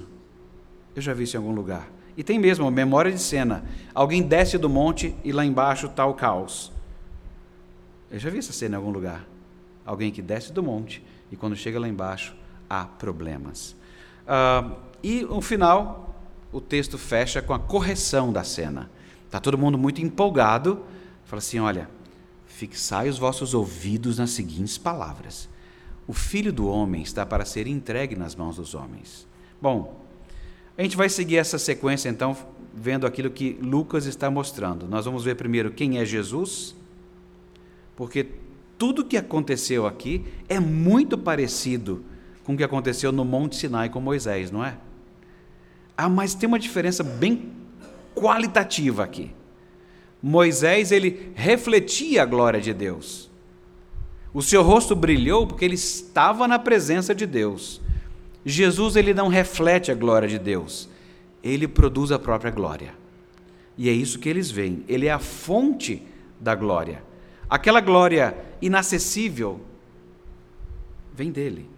Eu 0.95 1.01
já 1.01 1.13
vi 1.13 1.23
isso 1.23 1.37
em 1.37 1.39
algum 1.39 1.53
lugar. 1.53 1.96
E 2.17 2.23
tem 2.23 2.39
mesmo 2.39 2.69
memória 2.71 3.11
de 3.11 3.19
cena. 3.19 3.63
Alguém 3.93 4.23
desce 4.23 4.57
do 4.57 4.67
monte 4.67 5.15
e 5.23 5.31
lá 5.31 5.45
embaixo 5.45 5.85
está 5.85 6.03
o 6.03 6.15
caos. 6.15 6.71
Eu 8.09 8.17
já 8.17 8.31
vi 8.31 8.39
essa 8.39 8.51
cena 8.51 8.75
em 8.75 8.77
algum 8.77 8.89
lugar. 8.89 9.23
Alguém 9.85 10.11
que 10.11 10.21
desce 10.21 10.51
do 10.51 10.63
monte 10.63 11.03
e 11.31 11.35
quando 11.35 11.55
chega 11.55 11.79
lá 11.79 11.87
embaixo 11.87 12.35
há 12.67 12.85
problemas. 12.85 13.75
Uh, 14.23 14.75
e 15.03 15.21
no 15.21 15.41
final, 15.41 16.15
o 16.51 16.59
texto 16.59 16.97
fecha 16.97 17.39
com 17.39 17.53
a 17.53 17.59
correção 17.59 18.33
da 18.33 18.43
cena. 18.43 18.89
Está 19.25 19.39
todo 19.39 19.55
mundo 19.55 19.77
muito 19.77 20.01
empolgado. 20.01 20.83
Fala 21.23 21.37
assim: 21.37 21.59
olha, 21.59 21.87
fixai 22.47 23.09
os 23.09 23.19
vossos 23.19 23.53
ouvidos 23.53 24.17
nas 24.17 24.31
seguintes 24.31 24.75
palavras: 24.75 25.47
O 26.07 26.13
filho 26.13 26.51
do 26.51 26.67
homem 26.67 27.03
está 27.03 27.25
para 27.27 27.45
ser 27.45 27.67
entregue 27.67 28.15
nas 28.15 28.35
mãos 28.35 28.55
dos 28.55 28.73
homens. 28.73 29.27
Bom, 29.61 30.06
a 30.77 30.83
gente 30.83 30.95
vai 30.95 31.09
seguir 31.09 31.37
essa 31.37 31.57
sequência 31.57 32.07
então, 32.07 32.37
vendo 32.73 33.07
aquilo 33.07 33.31
que 33.31 33.57
Lucas 33.61 34.05
está 34.05 34.29
mostrando. 34.29 34.87
Nós 34.87 35.05
vamos 35.05 35.23
ver 35.23 35.35
primeiro 35.35 35.71
quem 35.71 35.97
é 35.97 36.05
Jesus, 36.05 36.75
porque 37.95 38.27
tudo 38.77 39.03
que 39.03 39.17
aconteceu 39.17 39.87
aqui 39.87 40.23
é 40.47 40.59
muito 40.59 41.17
parecido 41.17 42.03
com 42.43 42.53
o 42.53 42.57
que 42.57 42.63
aconteceu 42.63 43.11
no 43.11 43.25
Monte 43.25 43.55
Sinai 43.55 43.89
com 43.89 43.99
Moisés, 43.99 44.51
não 44.51 44.63
é? 44.63 44.77
Ah, 45.97 46.07
mas 46.07 46.35
tem 46.35 46.47
uma 46.47 46.59
diferença 46.59 47.03
bem 47.03 47.51
qualitativa 48.15 49.03
aqui. 49.03 49.31
Moisés, 50.21 50.91
ele 50.91 51.31
refletia 51.35 52.21
a 52.21 52.25
glória 52.25 52.61
de 52.61 52.73
Deus. 52.73 53.29
O 54.33 54.41
seu 54.43 54.61
rosto 54.61 54.95
brilhou 54.95 55.47
porque 55.47 55.65
ele 55.65 55.75
estava 55.75 56.47
na 56.47 56.59
presença 56.59 57.15
de 57.15 57.25
Deus. 57.25 57.81
Jesus, 58.49 58.95
ele 58.95 59.13
não 59.13 59.27
reflete 59.27 59.91
a 59.91 59.95
glória 59.95 60.27
de 60.27 60.39
Deus, 60.39 60.87
ele 61.43 61.67
produz 61.67 62.11
a 62.11 62.19
própria 62.19 62.49
glória. 62.49 62.93
E 63.77 63.89
é 63.89 63.91
isso 63.91 64.19
que 64.19 64.29
eles 64.29 64.49
veem, 64.49 64.85
ele 64.87 65.07
é 65.07 65.11
a 65.11 65.19
fonte 65.19 66.01
da 66.39 66.55
glória. 66.55 67.03
Aquela 67.49 67.81
glória 67.81 68.37
inacessível 68.61 69.59
vem 71.13 71.31
dele. 71.31 71.69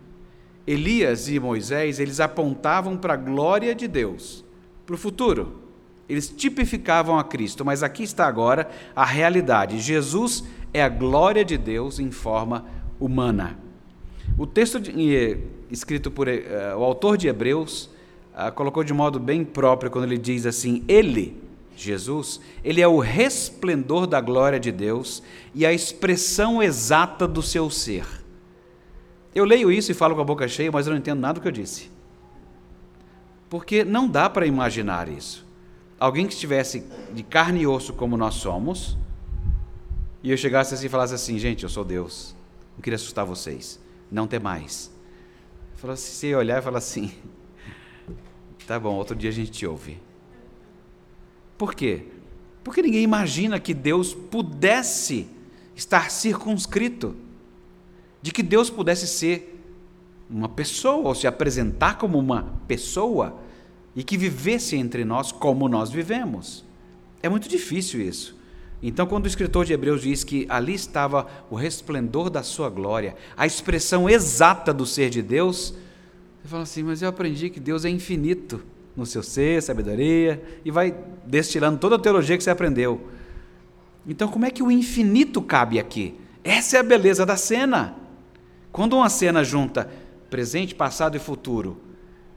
Elias 0.67 1.27
e 1.27 1.39
Moisés, 1.39 1.99
eles 1.99 2.19
apontavam 2.19 2.95
para 2.95 3.15
a 3.15 3.17
glória 3.17 3.73
de 3.73 3.87
Deus, 3.87 4.45
para 4.85 4.93
o 4.93 4.97
futuro. 4.97 5.63
Eles 6.07 6.29
tipificavam 6.29 7.17
a 7.17 7.23
Cristo, 7.23 7.65
mas 7.65 7.81
aqui 7.81 8.03
está 8.03 8.27
agora 8.27 8.69
a 8.95 9.05
realidade. 9.05 9.79
Jesus 9.79 10.43
é 10.71 10.83
a 10.83 10.89
glória 10.89 11.43
de 11.43 11.57
Deus 11.57 11.99
em 11.99 12.11
forma 12.11 12.65
humana. 12.99 13.57
O 14.37 14.47
texto 14.47 14.79
de, 14.79 15.37
escrito 15.69 16.09
por 16.09 16.27
uh, 16.27 16.31
o 16.77 16.83
autor 16.83 17.17
de 17.17 17.27
Hebreus 17.27 17.89
uh, 18.33 18.51
colocou 18.53 18.83
de 18.83 18.93
modo 18.93 19.19
bem 19.19 19.43
próprio 19.43 19.91
quando 19.91 20.05
ele 20.05 20.17
diz 20.17 20.45
assim: 20.45 20.83
Ele, 20.87 21.41
Jesus, 21.75 22.39
ele 22.63 22.81
é 22.81 22.87
o 22.87 22.99
resplendor 22.99 24.07
da 24.07 24.21
glória 24.21 24.59
de 24.59 24.71
Deus 24.71 25.21
e 25.53 25.65
a 25.65 25.73
expressão 25.73 26.61
exata 26.61 27.27
do 27.27 27.41
seu 27.41 27.69
ser. 27.69 28.05
Eu 29.33 29.45
leio 29.45 29.71
isso 29.71 29.91
e 29.91 29.95
falo 29.95 30.15
com 30.15 30.21
a 30.21 30.25
boca 30.25 30.47
cheia, 30.47 30.71
mas 30.71 30.87
eu 30.87 30.91
não 30.91 30.99
entendo 30.99 31.19
nada 31.19 31.35
do 31.35 31.41
que 31.41 31.47
eu 31.47 31.51
disse. 31.51 31.89
Porque 33.49 33.83
não 33.83 34.07
dá 34.07 34.29
para 34.29 34.45
imaginar 34.45 35.07
isso 35.07 35.49
alguém 35.99 36.25
que 36.25 36.33
estivesse 36.33 36.85
de 37.13 37.23
carne 37.23 37.61
e 37.61 37.67
osso 37.67 37.93
como 37.93 38.15
nós 38.15 38.35
somos, 38.35 38.97
e 40.23 40.31
eu 40.31 40.37
chegasse 40.37 40.73
assim 40.73 40.85
e 40.85 40.89
falasse 40.89 41.13
assim, 41.13 41.37
gente, 41.37 41.63
eu 41.63 41.69
sou 41.69 41.83
Deus, 41.83 42.35
não 42.75 42.81
queria 42.81 42.95
assustar 42.95 43.25
vocês, 43.25 43.79
não 44.11 44.27
tem 44.27 44.39
mais. 44.39 44.91
Falou 45.75 45.93
assim, 45.93 46.11
você 46.11 46.35
olhar 46.35 46.59
e 46.59 46.61
falar 46.61 46.79
assim, 46.79 47.11
tá 48.67 48.79
bom, 48.79 48.95
outro 48.95 49.15
dia 49.15 49.29
a 49.29 49.33
gente 49.33 49.51
te 49.51 49.65
ouve. 49.65 49.99
Por 51.57 51.73
quê? 51.73 52.05
Porque 52.63 52.81
ninguém 52.81 53.03
imagina 53.03 53.59
que 53.59 53.73
Deus 53.73 54.13
pudesse 54.13 55.27
estar 55.75 56.11
circunscrito, 56.11 57.15
de 58.21 58.31
que 58.31 58.43
Deus 58.43 58.69
pudesse 58.69 59.07
ser 59.07 59.61
uma 60.29 60.49
pessoa, 60.49 61.07
ou 61.07 61.15
se 61.15 61.25
apresentar 61.25 61.97
como 61.97 62.17
uma 62.19 62.53
pessoa, 62.67 63.39
e 63.95 64.03
que 64.03 64.17
vivesse 64.17 64.75
entre 64.75 65.03
nós 65.03 65.31
como 65.31 65.67
nós 65.67 65.89
vivemos. 65.89 66.63
É 67.21 67.27
muito 67.27 67.49
difícil 67.49 68.01
isso. 68.01 68.38
Então, 68.81 69.05
quando 69.05 69.25
o 69.25 69.27
escritor 69.27 69.65
de 69.65 69.73
Hebreus 69.73 70.01
diz 70.01 70.23
que 70.23 70.45
ali 70.49 70.73
estava 70.73 71.27
o 71.49 71.55
resplendor 71.55 72.29
da 72.29 72.43
sua 72.43 72.69
glória, 72.69 73.15
a 73.35 73.45
expressão 73.45 74.09
exata 74.09 74.73
do 74.73 74.85
ser 74.85 75.09
de 75.09 75.21
Deus, 75.21 75.73
você 76.41 76.47
fala 76.47 76.63
assim, 76.63 76.83
mas 76.83 77.01
eu 77.01 77.09
aprendi 77.09 77.49
que 77.49 77.59
Deus 77.59 77.83
é 77.83 77.89
infinito 77.89 78.63
no 78.95 79.05
seu 79.05 79.21
ser, 79.21 79.61
sabedoria, 79.61 80.41
e 80.63 80.71
vai 80.71 80.95
destilando 81.25 81.77
toda 81.77 81.95
a 81.95 81.99
teologia 81.99 82.37
que 82.37 82.43
você 82.43 82.49
aprendeu. 82.49 83.01
Então, 84.07 84.29
como 84.29 84.45
é 84.45 84.51
que 84.51 84.63
o 84.63 84.71
infinito 84.71 85.41
cabe 85.41 85.77
aqui? 85.77 86.15
Essa 86.43 86.77
é 86.77 86.79
a 86.79 86.83
beleza 86.83 87.25
da 87.25 87.35
cena. 87.35 87.95
Quando 88.71 88.95
uma 88.95 89.09
cena 89.09 89.43
junta 89.43 89.89
presente, 90.29 90.73
passado 90.73 91.17
e 91.17 91.19
futuro, 91.19 91.77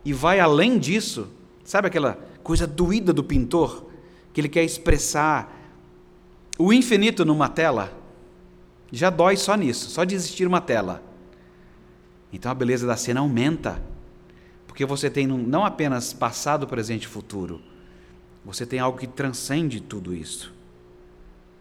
e 0.05 0.13
vai 0.13 0.41
além 0.41 0.79
disso, 0.79 1.29
Sabe 1.65 1.89
aquela 1.89 2.19
coisa 2.43 2.67
doída 2.67 3.13
do 3.13 3.23
pintor? 3.23 3.87
Que 4.33 4.41
ele 4.41 4.49
quer 4.49 4.65
expressar 4.65 5.62
o 6.59 6.73
infinito 6.73 7.25
numa 7.25 7.49
tela? 7.49 7.93
Já 8.91 9.11
dói 9.11 9.37
só 9.37 9.55
nisso, 9.55 9.91
só 9.91 10.05
de 10.05 10.15
existir 10.15 10.47
uma 10.47 10.61
tela. 10.61 11.03
Então 12.33 12.51
a 12.51 12.55
beleza 12.55 12.87
da 12.87 12.97
cena 12.97 13.21
aumenta. 13.21 13.83
Porque 14.67 14.85
você 14.87 15.11
tem 15.11 15.27
não 15.27 15.65
apenas 15.65 16.13
passado, 16.13 16.67
presente 16.67 17.05
e 17.05 17.09
futuro. 17.09 17.61
Você 18.45 18.65
tem 18.65 18.79
algo 18.79 18.99
que 18.99 19.07
transcende 19.07 19.81
tudo 19.81 20.15
isso. 20.15 20.53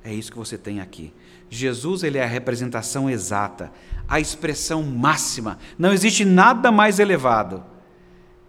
É 0.04 0.14
isso 0.14 0.32
que 0.32 0.38
você 0.38 0.58
tem 0.58 0.80
aqui. 0.80 1.14
Jesus 1.50 2.04
ele 2.04 2.18
é 2.18 2.24
a 2.24 2.28
representação 2.28 3.10
exata, 3.10 3.72
a 4.08 4.20
expressão 4.20 4.82
máxima. 4.84 5.60
Não 5.78 5.94
existe 5.94 6.26
nada 6.26 6.72
mais 6.72 7.00
elevado 7.00 7.64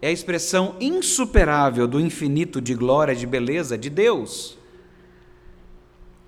é 0.03 0.07
a 0.07 0.11
expressão 0.11 0.75
insuperável 0.81 1.87
do 1.87 1.97
infinito 1.97 2.59
de 2.59 2.75
glória, 2.75 3.15
de 3.15 3.25
beleza 3.25 3.77
de 3.77 3.89
Deus. 3.89 4.57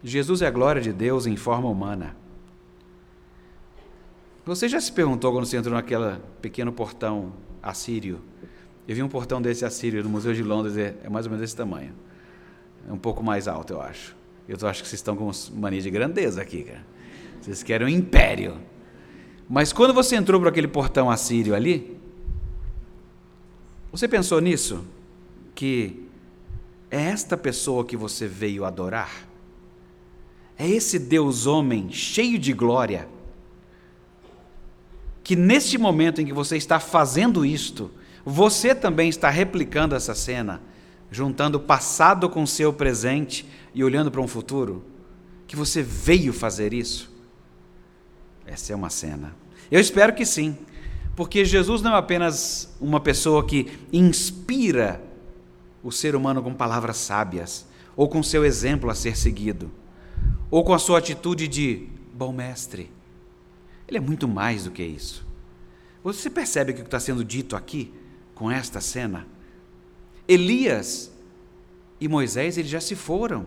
Jesus 0.07 0.43
é 0.43 0.45
a 0.45 0.51
glória 0.51 0.79
de 0.79 0.93
Deus 0.93 1.25
em 1.25 1.35
forma 1.35 1.67
humana. 1.67 2.15
Você 4.45 4.69
já 4.69 4.79
se 4.79 4.91
perguntou 4.91 5.31
quando 5.31 5.47
você 5.47 5.57
entrou 5.57 5.73
naquele 5.73 6.19
pequeno 6.39 6.71
portão 6.71 7.33
assírio? 7.61 8.21
Eu 8.87 8.93
vi 8.93 9.01
um 9.01 9.09
portão 9.09 9.41
desse 9.41 9.65
assírio 9.65 10.03
no 10.03 10.09
Museu 10.09 10.31
de 10.31 10.43
Londres, 10.43 10.77
é, 10.77 10.95
é 11.03 11.09
mais 11.09 11.25
ou 11.25 11.31
menos 11.31 11.41
desse 11.41 11.55
tamanho. 11.55 11.91
É 12.87 12.93
um 12.93 12.99
pouco 12.99 13.23
mais 13.23 13.47
alto, 13.47 13.73
eu 13.73 13.81
acho. 13.81 14.15
Eu 14.47 14.55
acho 14.67 14.83
que 14.83 14.87
vocês 14.87 14.99
estão 14.99 15.15
com 15.15 15.31
mania 15.55 15.81
de 15.81 15.89
grandeza 15.89 16.39
aqui, 16.39 16.61
cara. 16.61 16.85
Vocês 17.41 17.63
querem 17.63 17.87
um 17.87 17.89
império. 17.89 18.59
Mas 19.49 19.73
quando 19.73 19.91
você 19.91 20.15
entrou 20.15 20.39
por 20.39 20.49
aquele 20.49 20.67
portão 20.67 21.09
assírio 21.09 21.55
ali, 21.55 21.99
você 23.91 24.07
pensou 24.07 24.39
nisso? 24.39 24.85
Que 25.55 26.07
é 26.91 27.05
esta 27.05 27.35
pessoa 27.35 27.83
que 27.83 27.97
você 27.97 28.27
veio 28.27 28.65
adorar? 28.65 29.24
É 30.57 30.67
esse 30.67 30.97
Deus 30.97 31.45
homem 31.45 31.91
cheio 31.91 32.39
de 32.39 32.53
glória? 32.53 33.07
Que 35.23 35.35
neste 35.35 35.77
momento 35.77 36.21
em 36.21 36.25
que 36.25 36.33
você 36.33 36.55
está 36.55 36.79
fazendo 36.79 37.45
isto, 37.45 37.91
você 38.23 38.73
também 38.73 39.09
está 39.09 39.29
replicando 39.29 39.95
essa 39.95 40.15
cena, 40.15 40.61
juntando 41.11 41.57
o 41.57 41.61
passado 41.61 42.29
com 42.29 42.43
o 42.43 42.47
seu 42.47 42.71
presente 42.71 43.45
e 43.73 43.83
olhando 43.83 44.11
para 44.11 44.21
um 44.21 44.27
futuro? 44.27 44.83
Que 45.47 45.55
você 45.55 45.81
veio 45.81 46.31
fazer 46.31 46.73
isso? 46.73 47.11
Essa 48.45 48.73
é 48.73 48.75
uma 48.75 48.89
cena. 48.89 49.35
Eu 49.69 49.79
espero 49.79 50.13
que 50.13 50.25
sim. 50.25 50.57
Porque 51.15 51.45
Jesus 51.45 51.81
não 51.81 51.95
é 51.95 51.97
apenas 51.97 52.75
uma 52.79 52.99
pessoa 52.99 53.45
que 53.45 53.71
inspira 53.91 55.01
o 55.81 55.91
ser 55.91 56.15
humano 56.15 56.41
com 56.41 56.53
palavras 56.53 56.97
sábias, 56.97 57.65
ou 57.95 58.09
com 58.09 58.21
seu 58.21 58.43
exemplo 58.43 58.89
a 58.89 58.95
ser 58.95 59.15
seguido, 59.15 59.71
ou 60.49 60.63
com 60.63 60.73
a 60.73 60.79
sua 60.79 60.99
atitude 60.99 61.47
de 61.47 61.87
bom 62.13 62.31
mestre. 62.31 62.91
Ele 63.87 63.97
é 63.97 64.01
muito 64.01 64.27
mais 64.27 64.63
do 64.63 64.71
que 64.71 64.83
isso. 64.83 65.25
Você 66.03 66.29
percebe 66.29 66.71
o 66.71 66.75
que 66.75 66.81
está 66.81 66.99
sendo 66.99 67.23
dito 67.23 67.55
aqui 67.55 67.93
com 68.33 68.49
esta 68.49 68.79
cena? 68.79 69.27
Elias 70.27 71.11
e 71.99 72.07
Moisés 72.07 72.57
eles 72.57 72.69
já 72.69 72.81
se 72.81 72.95
foram. 72.95 73.45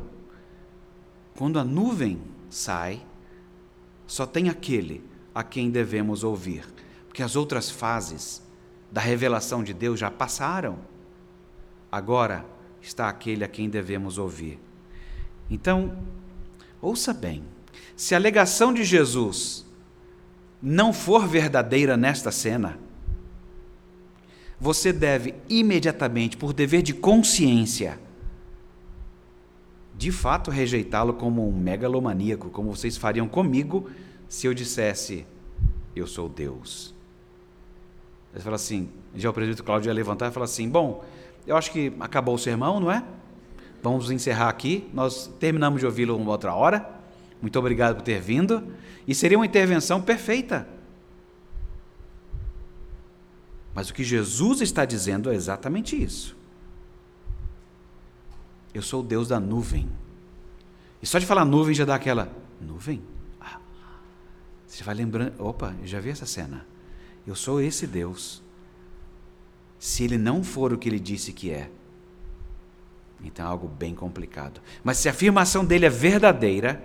Quando 1.37 1.59
a 1.59 1.65
nuvem 1.65 2.21
sai, 2.51 3.05
só 4.07 4.27
tem 4.27 4.49
aquele 4.49 5.05
a 5.35 5.43
quem 5.43 5.71
devemos 5.71 6.25
ouvir 6.25 6.65
porque 7.19 7.25
as 7.25 7.35
outras 7.35 7.69
fases 7.69 8.41
da 8.93 9.01
revelação 9.01 9.65
de 9.65 9.75
Deus 9.75 9.99
já 9.99 10.09
passaram. 10.09 10.79
Agora 11.91 12.47
está 12.81 13.09
aquele 13.09 13.43
a 13.43 13.49
quem 13.49 13.69
devemos 13.69 14.19
ouvir. 14.19 14.57
Então, 15.51 15.99
ouça 16.81 17.13
bem: 17.13 17.43
Se 17.97 18.15
a 18.15 18.19
alegação 18.19 18.73
de 18.73 18.85
Jesus 18.85 19.67
não 20.63 20.93
for 20.93 21.27
verdadeira 21.27 21.97
nesta 21.97 22.31
cena, 22.31 22.79
você 24.61 24.93
deve 24.93 25.35
imediatamente, 25.49 26.37
por 26.37 26.53
dever 26.53 26.83
de 26.83 26.93
consciência, 26.93 27.99
de 29.97 30.13
fato 30.13 30.51
rejeitá-lo 30.51 31.15
como 31.15 31.49
um 31.49 31.53
megalomaníaco, 31.53 32.51
como 32.51 32.75
vocês 32.75 32.97
fariam 32.97 33.29
comigo 33.29 33.91
se 34.29 34.47
eu 34.47 34.55
dissesse: 34.55 35.27
Eu 35.95 36.07
sou 36.07 36.29
Deus. 36.29 36.95
Você 38.33 38.43
fala 38.43 38.57
assim, 38.57 38.89
já 39.15 39.31
o 39.31 39.33
presbítero 39.33 39.65
Cláudio 39.65 39.89
ia 39.89 39.95
levantar 39.95 40.29
e 40.29 40.33
falar 40.33 40.45
assim: 40.45 40.69
Bom, 40.69 41.05
eu 41.47 41.57
acho 41.57 41.73
que 41.73 41.93
acabou 41.99 42.35
o 42.35 42.39
sermão, 42.39 42.79
não 42.79 42.91
é? 42.91 43.03
Vamos 43.83 44.11
encerrar 44.11 44.49
aqui. 44.49 44.89
Nós 44.93 45.29
terminamos 45.39 45.81
de 45.81 45.87
ouvi-lo 45.87 46.17
uma 46.17 46.31
outra 46.33 46.55
hora. 46.55 46.89
Muito 47.41 47.59
obrigado 47.59 47.97
por 47.97 48.03
ter 48.03 48.21
vindo. 48.21 48.67
E 49.07 49.15
seria 49.15 49.39
uma 49.39 49.47
intervenção 49.47 50.03
perfeita. 50.03 50.69
Mas 53.75 53.91
o 53.91 53.95
que 53.95 54.03
Jesus 54.03 54.61
está 54.61 54.85
dizendo 54.85 55.31
é 55.31 55.35
exatamente 55.35 56.01
isso. 56.03 56.37
Eu 58.75 58.83
sou 58.83 59.01
o 59.01 59.07
Deus 59.07 59.29
da 59.29 59.39
nuvem. 59.39 59.89
E 61.01 61.07
só 61.07 61.19
de 61.19 61.27
falar 61.27 61.45
nuvem 61.45 61.75
já 61.75 61.85
dá 61.85 61.95
aquela 61.95 62.31
nuvem. 62.61 63.01
Ah, 63.41 63.61
você 64.67 64.83
vai 64.83 64.95
lembrando, 64.95 65.41
opa, 65.43 65.75
eu 65.81 65.87
já 65.87 66.01
vi 66.01 66.11
essa 66.11 66.27
cena. 66.27 66.67
Eu 67.27 67.35
sou 67.35 67.61
esse 67.61 67.87
Deus. 67.87 68.43
Se 69.79 70.03
ele 70.03 70.19
não 70.19 70.43
for 70.43 70.73
o 70.73 70.79
que 70.79 70.89
ele 70.89 70.99
disse 70.99 71.33
que 71.33 71.51
é, 71.51 71.71
então 73.23 73.45
é 73.45 73.49
algo 73.49 73.67
bem 73.67 73.95
complicado. 73.95 74.61
Mas 74.83 74.99
se 74.99 75.09
a 75.09 75.13
afirmação 75.13 75.65
dele 75.65 75.87
é 75.87 75.91
verdadeira, 75.91 76.83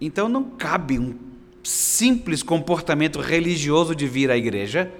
então 0.00 0.28
não 0.28 0.44
cabe 0.44 0.98
um 0.98 1.14
simples 1.62 2.42
comportamento 2.42 3.20
religioso 3.20 3.94
de 3.94 4.06
vir 4.06 4.30
à 4.30 4.36
igreja. 4.36 4.90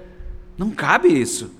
Não 0.57 0.71
cabe 0.71 1.07
isso. 1.07 1.51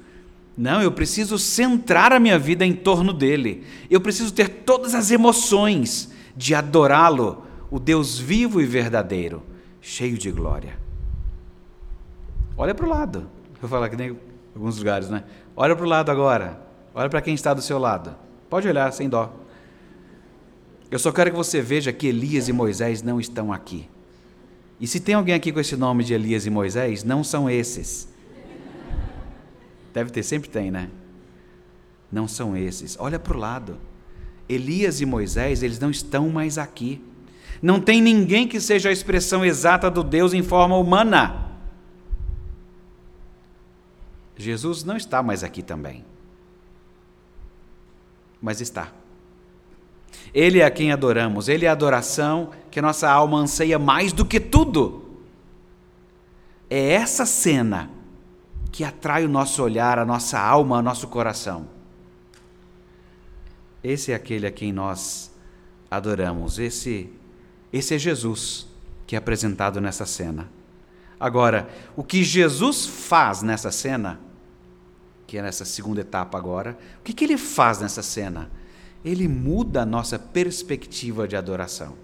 Não, 0.57 0.81
eu 0.81 0.91
preciso 0.91 1.37
centrar 1.37 2.11
a 2.11 2.19
minha 2.19 2.37
vida 2.37 2.65
em 2.65 2.73
torno 2.73 3.13
dele. 3.13 3.63
Eu 3.89 4.01
preciso 4.01 4.33
ter 4.33 4.49
todas 4.49 4.95
as 4.95 5.11
emoções 5.11 6.11
de 6.35 6.53
adorá-lo, 6.55 7.43
o 7.69 7.79
Deus 7.79 8.17
vivo 8.17 8.59
e 8.59 8.65
verdadeiro, 8.65 9.43
cheio 9.81 10.17
de 10.17 10.31
glória. 10.31 10.77
Olha 12.57 12.73
para 12.73 12.85
o 12.85 12.89
lado. 12.89 13.29
Vou 13.61 13.69
falar 13.69 13.89
que 13.89 13.95
nem 13.95 14.17
alguns 14.55 14.77
lugares, 14.77 15.09
né? 15.09 15.23
Olha 15.55 15.75
para 15.75 15.85
o 15.85 15.89
lado 15.89 16.09
agora. 16.09 16.59
Olha 16.93 17.09
para 17.09 17.21
quem 17.21 17.35
está 17.35 17.53
do 17.53 17.61
seu 17.61 17.77
lado. 17.77 18.15
Pode 18.49 18.67
olhar, 18.67 18.91
sem 18.91 19.09
dó. 19.09 19.33
Eu 20.89 20.99
só 20.99 21.11
quero 21.11 21.31
que 21.31 21.37
você 21.37 21.61
veja 21.61 21.91
que 21.91 22.07
Elias 22.07 22.47
e 22.47 22.53
Moisés 22.53 23.01
não 23.01 23.19
estão 23.19 23.51
aqui. 23.51 23.89
E 24.79 24.87
se 24.87 24.99
tem 24.99 25.15
alguém 25.15 25.33
aqui 25.33 25.51
com 25.51 25.59
esse 25.59 25.75
nome 25.75 26.03
de 26.03 26.13
Elias 26.13 26.45
e 26.45 26.49
Moisés, 26.49 27.03
não 27.03 27.23
são 27.23 27.49
esses. 27.49 28.07
Deve 29.93 30.11
ter, 30.11 30.23
sempre 30.23 30.49
tem, 30.49 30.71
né? 30.71 30.89
Não 32.11 32.27
são 32.27 32.55
esses. 32.55 32.95
Olha 32.99 33.19
para 33.19 33.35
o 33.35 33.39
lado. 33.39 33.77
Elias 34.47 35.01
e 35.01 35.05
Moisés, 35.05 35.61
eles 35.61 35.79
não 35.79 35.89
estão 35.89 36.29
mais 36.29 36.57
aqui. 36.57 37.03
Não 37.61 37.81
tem 37.81 38.01
ninguém 38.01 38.47
que 38.47 38.61
seja 38.61 38.89
a 38.89 38.91
expressão 38.91 39.43
exata 39.43 39.89
do 39.89 40.03
Deus 40.03 40.33
em 40.33 40.43
forma 40.43 40.77
humana. 40.77 41.47
Jesus 44.37 44.83
não 44.83 44.95
está 44.95 45.23
mais 45.23 45.43
aqui 45.43 45.63
também. 45.63 46.05
Mas 48.47 48.61
está. 48.61 48.93
Ele 50.33 50.59
é 50.59 50.65
a 50.65 50.71
quem 50.71 50.93
adoramos, 50.93 51.49
ele 51.49 51.65
é 51.65 51.67
a 51.67 51.73
adoração 51.73 52.51
que 52.71 52.79
a 52.79 52.81
nossa 52.81 53.11
alma 53.11 53.39
anseia 53.39 53.77
mais 53.77 54.13
do 54.13 54.25
que 54.25 54.39
tudo. 54.39 55.19
É 56.69 56.93
essa 56.93 57.25
cena 57.25 57.89
que 58.71 58.85
atrai 58.85 59.25
o 59.25 59.27
nosso 59.27 59.61
olhar, 59.61 59.99
a 59.99 60.05
nossa 60.05 60.39
alma, 60.39 60.77
o 60.77 60.81
nosso 60.81 61.09
coração. 61.09 61.67
Esse 63.83 64.13
é 64.13 64.15
aquele 64.15 64.47
a 64.47 64.51
quem 64.51 64.71
nós 64.71 65.29
adoramos. 65.91 66.57
Esse, 66.57 67.09
esse 67.73 67.95
é 67.95 67.99
Jesus 67.99 68.65
que 69.05 69.13
é 69.13 69.19
apresentado 69.19 69.81
nessa 69.81 70.05
cena. 70.05 70.49
Agora, 71.19 71.67
o 71.97 72.03
que 72.03 72.23
Jesus 72.23 72.85
faz 72.85 73.41
nessa 73.41 73.71
cena, 73.71 74.21
que 75.27 75.37
é 75.37 75.41
nessa 75.41 75.65
segunda 75.65 76.01
etapa 76.01 76.37
agora, 76.37 76.77
o 76.99 77.03
que, 77.03 77.13
que 77.13 77.25
ele 77.25 77.37
faz 77.37 77.79
nessa 77.79 78.01
cena? 78.01 78.49
ele 79.03 79.27
muda 79.27 79.83
a 79.83 79.85
nossa 79.85 80.17
perspectiva 80.17 81.27
de 81.27 81.35
adoração. 81.35 81.95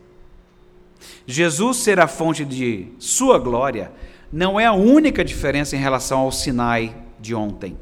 Jesus 1.28 1.78
ser 1.78 2.00
a 2.00 2.08
fonte 2.08 2.46
de 2.46 2.88
sua 2.98 3.38
glória 3.38 3.92
não 4.32 4.60
é 4.60 4.66
a 4.66 4.74
única 4.74 5.24
diferença 5.24 5.76
em 5.76 5.80
relação 5.80 6.20
ao 6.20 6.32
Sinai 6.32 6.96
de 7.20 7.36
ontem. 7.36 7.78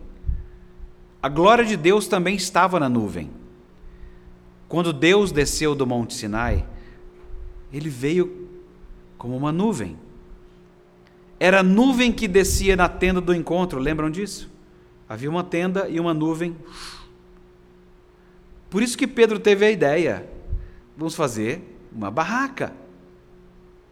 A 1.22 1.30
glória 1.30 1.64
de 1.64 1.78
Deus 1.78 2.08
também 2.08 2.36
estava 2.36 2.80
na 2.80 2.90
nuvem. 2.90 3.30
Quando 4.68 4.92
Deus 4.92 5.32
desceu 5.32 5.76
do 5.76 5.86
Monte 5.86 6.14
Sinai, 6.16 6.66
ele 7.72 7.90
veio 7.90 8.50
como 9.18 9.38
uma 9.38 9.52
nuvem. 9.52 9.98
Era 11.40 11.60
a 11.60 11.64
nuvem 11.64 12.12
que 12.12 12.28
descia 12.28 12.76
na 12.76 12.90
tenda 12.90 13.22
do 13.22 13.36
encontro, 13.36 13.80
lembram 13.80 14.10
disso? 14.10 14.51
Havia 15.12 15.30
uma 15.30 15.44
tenda 15.44 15.90
e 15.90 16.00
uma 16.00 16.14
nuvem 16.14 16.56
por 18.72 18.82
isso 18.82 18.98
que 18.98 19.06
Pedro 19.06 19.38
teve 19.38 19.66
a 19.66 19.70
ideia: 19.70 20.26
vamos 20.98 21.14
fazer 21.14 21.78
uma 21.94 22.10
barraca. 22.10 22.74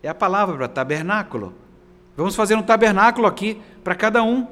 É 0.02 0.08
a 0.08 0.16
palavra 0.16 0.56
para 0.56 0.70
tabernáculo. 0.70 1.54
Vamos 2.16 2.34
fazer 2.34 2.56
um 2.56 2.64
tabernáculo 2.64 3.28
aqui 3.28 3.62
para 3.84 3.94
cada 3.94 4.24
um. 4.24 4.48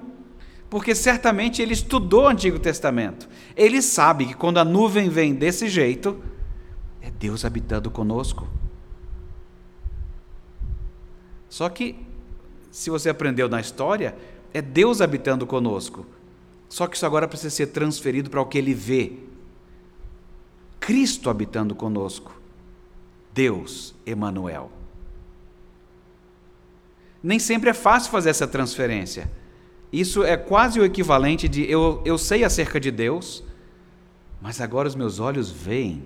Porque 0.70 0.94
certamente 0.94 1.62
ele 1.62 1.72
estudou 1.72 2.26
o 2.26 2.28
Antigo 2.28 2.60
Testamento. 2.60 3.30
Ele 3.56 3.82
sabe 3.82 4.26
que 4.26 4.34
quando 4.34 4.58
a 4.58 4.66
nuvem 4.66 5.08
vem 5.08 5.34
desse 5.34 5.70
jeito, 5.70 6.22
é 7.02 7.10
Deus 7.10 7.46
habitando 7.46 7.90
conosco. 7.90 8.46
Só 11.48 11.70
que, 11.70 11.96
se 12.70 12.90
você 12.90 13.10
aprendeu 13.10 13.48
na 13.48 13.62
história, 13.62 14.14
é 14.54 14.62
Deus 14.62 15.00
habitando 15.00 15.48
conosco. 15.48 16.06
Só 16.70 16.88
que 16.88 16.96
isso 16.96 17.06
agora 17.06 17.28
precisa 17.28 17.50
ser 17.50 17.68
transferido 17.68 18.30
para 18.30 18.42
o 18.42 18.46
que 18.46 18.58
ele 18.58 18.74
vê, 18.74 19.14
Cristo 20.80 21.30
habitando 21.30 21.76
conosco. 21.76 22.40
Deus, 23.34 23.94
Emanuel. 24.06 24.72
Nem 27.22 27.40
sempre 27.40 27.70
é 27.70 27.74
fácil 27.74 28.10
fazer 28.10 28.30
essa 28.30 28.48
transferência. 28.48 29.30
Isso 29.92 30.24
é 30.24 30.38
quase 30.38 30.80
o 30.80 30.86
equivalente 30.86 31.48
de 31.48 31.70
eu, 31.70 32.02
eu 32.06 32.18
sei 32.18 32.44
acerca 32.44 32.80
de 32.80 32.90
Deus, 32.90 33.44
mas 34.42 34.62
agora 34.62 34.88
os 34.88 34.96
meus 34.96 35.20
olhos 35.20 35.52
veem. 35.52 36.04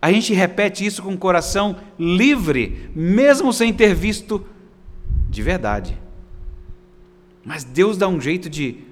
A 0.00 0.12
gente 0.12 0.34
repete 0.34 0.84
isso 0.84 1.02
com 1.02 1.14
o 1.14 1.18
coração 1.18 1.76
livre, 1.98 2.90
mesmo 2.94 3.52
sem 3.52 3.72
ter 3.72 3.94
visto 3.94 4.44
de 5.28 5.42
verdade. 5.42 5.98
Mas 7.44 7.62
Deus 7.62 7.96
dá 7.96 8.08
um 8.08 8.20
jeito 8.20 8.48
de 8.48 8.84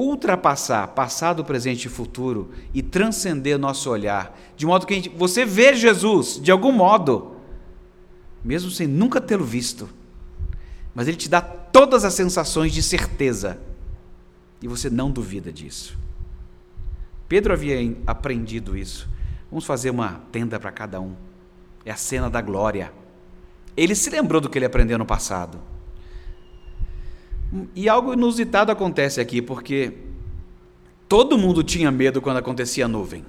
ultrapassar 0.00 0.88
passado, 0.88 1.44
presente 1.44 1.84
e 1.84 1.88
futuro 1.90 2.50
e 2.72 2.82
transcender 2.82 3.58
nosso 3.58 3.90
olhar, 3.90 4.38
de 4.56 4.64
modo 4.64 4.86
que 4.86 4.94
gente, 4.94 5.08
você 5.10 5.44
vê 5.44 5.74
Jesus 5.74 6.40
de 6.42 6.50
algum 6.50 6.72
modo, 6.72 7.36
mesmo 8.42 8.70
sem 8.70 8.86
nunca 8.86 9.20
tê-lo 9.20 9.44
visto, 9.44 9.88
mas 10.94 11.06
ele 11.06 11.16
te 11.16 11.28
dá 11.28 11.40
todas 11.40 12.04
as 12.04 12.14
sensações 12.14 12.72
de 12.72 12.82
certeza 12.82 13.60
e 14.62 14.68
você 14.68 14.88
não 14.88 15.10
duvida 15.10 15.52
disso. 15.52 15.98
Pedro 17.28 17.52
havia 17.52 17.96
aprendido 18.06 18.76
isso. 18.76 19.08
Vamos 19.50 19.64
fazer 19.64 19.90
uma 19.90 20.20
tenda 20.32 20.58
para 20.58 20.72
cada 20.72 21.00
um. 21.00 21.14
É 21.84 21.90
a 21.90 21.96
cena 21.96 22.28
da 22.28 22.40
glória. 22.40 22.92
Ele 23.76 23.94
se 23.94 24.10
lembrou 24.10 24.40
do 24.40 24.48
que 24.48 24.58
ele 24.58 24.64
aprendeu 24.64 24.98
no 24.98 25.06
passado. 25.06 25.60
E 27.74 27.88
algo 27.88 28.12
inusitado 28.12 28.70
acontece 28.70 29.20
aqui, 29.20 29.42
porque 29.42 29.92
todo 31.08 31.36
mundo 31.36 31.64
tinha 31.64 31.90
medo 31.90 32.22
quando 32.22 32.36
acontecia 32.36 32.84
a 32.84 32.88
nuvem. 32.88 33.24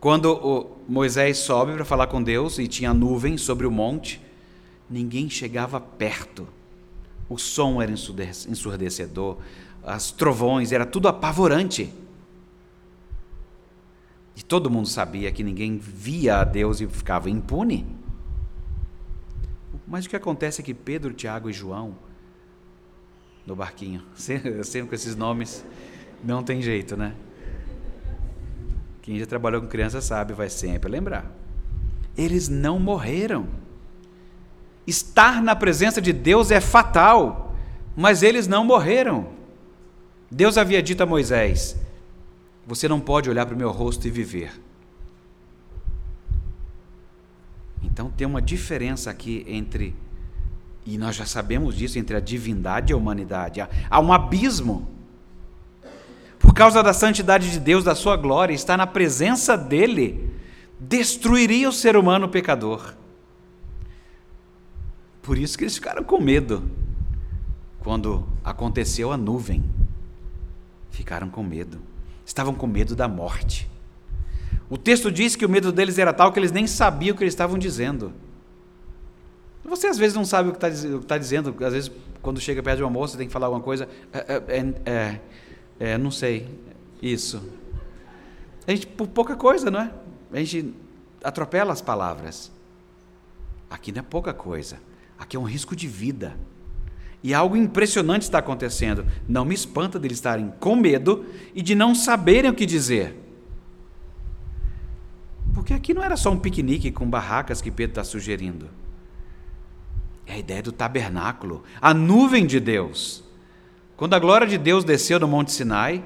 Quando 0.00 0.78
Moisés 0.88 1.38
sobe 1.38 1.74
para 1.74 1.84
falar 1.84 2.06
com 2.06 2.22
Deus 2.22 2.58
e 2.58 2.66
tinha 2.66 2.94
nuvem 2.94 3.36
sobre 3.36 3.66
o 3.66 3.70
monte, 3.70 4.20
ninguém 4.88 5.28
chegava 5.28 5.80
perto. 5.80 6.46
O 7.28 7.38
som 7.38 7.80
era 7.80 7.92
ensurdecedor, 7.92 9.38
as 9.82 10.10
trovões, 10.10 10.72
era 10.72 10.86
tudo 10.86 11.08
apavorante. 11.08 11.92
E 14.36 14.42
todo 14.42 14.70
mundo 14.70 14.88
sabia 14.88 15.30
que 15.30 15.42
ninguém 15.42 15.78
via 15.78 16.38
a 16.40 16.44
Deus 16.44 16.80
e 16.80 16.86
ficava 16.86 17.30
impune. 17.30 17.86
Mas 19.86 20.06
o 20.06 20.08
que 20.08 20.16
acontece 20.16 20.60
é 20.60 20.64
que 20.64 20.74
Pedro, 20.74 21.12
Tiago 21.12 21.48
e 21.48 21.52
João 21.52 21.94
no 23.46 23.54
barquinho. 23.54 24.02
Sempre, 24.14 24.64
sempre 24.64 24.88
com 24.88 24.94
esses 24.94 25.16
nomes, 25.16 25.64
não 26.22 26.42
tem 26.42 26.62
jeito, 26.62 26.96
né? 26.96 27.14
Quem 29.02 29.18
já 29.18 29.26
trabalhou 29.26 29.60
com 29.60 29.68
criança 29.68 30.00
sabe, 30.00 30.32
vai 30.32 30.48
sempre 30.48 30.90
lembrar. 30.90 31.30
Eles 32.16 32.48
não 32.48 32.78
morreram. 32.78 33.46
Estar 34.86 35.42
na 35.42 35.54
presença 35.54 36.00
de 36.00 36.12
Deus 36.12 36.50
é 36.50 36.60
fatal, 36.60 37.54
mas 37.96 38.22
eles 38.22 38.46
não 38.46 38.64
morreram. 38.64 39.28
Deus 40.30 40.56
havia 40.56 40.82
dito 40.82 41.02
a 41.02 41.06
Moisés: 41.06 41.76
Você 42.66 42.88
não 42.88 43.00
pode 43.00 43.28
olhar 43.28 43.46
para 43.46 43.54
o 43.54 43.58
meu 43.58 43.70
rosto 43.70 44.06
e 44.08 44.10
viver. 44.10 44.52
Então 47.82 48.10
tem 48.10 48.26
uma 48.26 48.42
diferença 48.42 49.10
aqui 49.10 49.44
entre, 49.46 49.94
e 50.86 50.98
nós 50.98 51.16
já 51.16 51.24
sabemos 51.24 51.76
disso, 51.76 51.98
entre 51.98 52.16
a 52.16 52.20
divindade 52.20 52.92
e 52.92 52.94
a 52.94 52.96
humanidade. 52.96 53.60
Há 53.88 54.00
um 54.00 54.12
abismo. 54.12 54.88
Por 56.38 56.52
causa 56.52 56.82
da 56.82 56.92
santidade 56.92 57.50
de 57.50 57.58
Deus, 57.58 57.82
da 57.82 57.94
sua 57.94 58.16
glória, 58.16 58.52
estar 58.52 58.76
na 58.76 58.86
presença 58.86 59.56
dEle, 59.56 60.30
destruiria 60.78 61.68
o 61.68 61.72
ser 61.72 61.96
humano 61.96 62.28
pecador. 62.28 62.94
Por 65.22 65.38
isso 65.38 65.56
que 65.56 65.64
eles 65.64 65.74
ficaram 65.74 66.04
com 66.04 66.20
medo 66.20 66.62
quando 67.80 68.26
aconteceu 68.44 69.10
a 69.10 69.16
nuvem. 69.16 69.64
Ficaram 70.90 71.30
com 71.30 71.42
medo. 71.42 71.80
Estavam 72.26 72.54
com 72.54 72.66
medo 72.66 72.94
da 72.94 73.08
morte. 73.08 73.68
O 74.68 74.76
texto 74.76 75.10
diz 75.10 75.34
que 75.34 75.46
o 75.46 75.48
medo 75.48 75.72
deles 75.72 75.98
era 75.98 76.12
tal 76.12 76.30
que 76.30 76.38
eles 76.38 76.52
nem 76.52 76.66
sabiam 76.66 77.14
o 77.14 77.16
que 77.16 77.24
eles 77.24 77.32
estavam 77.32 77.58
dizendo. 77.58 78.12
Você 79.74 79.88
às 79.88 79.98
vezes 79.98 80.14
não 80.14 80.24
sabe 80.24 80.50
o 80.50 80.52
que 80.52 80.64
está 80.64 80.98
tá 81.06 81.18
dizendo, 81.18 81.52
às 81.64 81.72
vezes 81.72 81.90
quando 82.22 82.40
chega 82.40 82.62
perto 82.62 82.76
de 82.76 82.84
uma 82.84 82.90
moça 82.90 83.18
tem 83.18 83.26
que 83.26 83.32
falar 83.32 83.46
alguma 83.46 83.62
coisa. 83.62 83.88
É, 84.12 84.18
é, 84.18 84.42
é, 84.48 84.90
é, 84.90 85.20
é 85.80 85.98
não 85.98 86.12
sei, 86.12 86.48
isso. 87.02 87.42
A 88.66 88.70
gente, 88.70 88.86
por 88.86 89.08
pouca 89.08 89.34
coisa, 89.34 89.72
não 89.72 89.80
é? 89.80 89.90
A 90.32 90.38
gente 90.38 90.72
atropela 91.24 91.72
as 91.72 91.82
palavras. 91.82 92.52
Aqui 93.68 93.90
não 93.90 93.98
é 93.98 94.02
pouca 94.02 94.32
coisa. 94.32 94.78
Aqui 95.18 95.36
é 95.36 95.40
um 95.40 95.44
risco 95.44 95.74
de 95.74 95.88
vida. 95.88 96.36
E 97.20 97.34
algo 97.34 97.56
impressionante 97.56 98.22
está 98.22 98.38
acontecendo. 98.38 99.04
Não 99.28 99.44
me 99.44 99.54
espanta 99.54 99.98
deles 99.98 100.18
estarem 100.18 100.52
com 100.60 100.76
medo 100.76 101.26
e 101.52 101.60
de 101.62 101.74
não 101.74 101.96
saberem 101.96 102.50
o 102.50 102.54
que 102.54 102.64
dizer. 102.64 103.18
Porque 105.52 105.74
aqui 105.74 105.92
não 105.92 106.02
era 106.02 106.16
só 106.16 106.30
um 106.30 106.38
piquenique 106.38 106.92
com 106.92 107.10
barracas 107.10 107.60
que 107.60 107.72
Pedro 107.72 107.92
está 107.92 108.04
sugerindo. 108.04 108.68
É 110.26 110.34
a 110.34 110.38
ideia 110.38 110.62
do 110.62 110.72
tabernáculo, 110.72 111.62
a 111.80 111.92
nuvem 111.92 112.46
de 112.46 112.58
Deus. 112.58 113.22
Quando 113.96 114.14
a 114.14 114.18
glória 114.18 114.46
de 114.46 114.58
Deus 114.58 114.84
desceu 114.84 115.20
no 115.20 115.28
Monte 115.28 115.52
Sinai, 115.52 116.04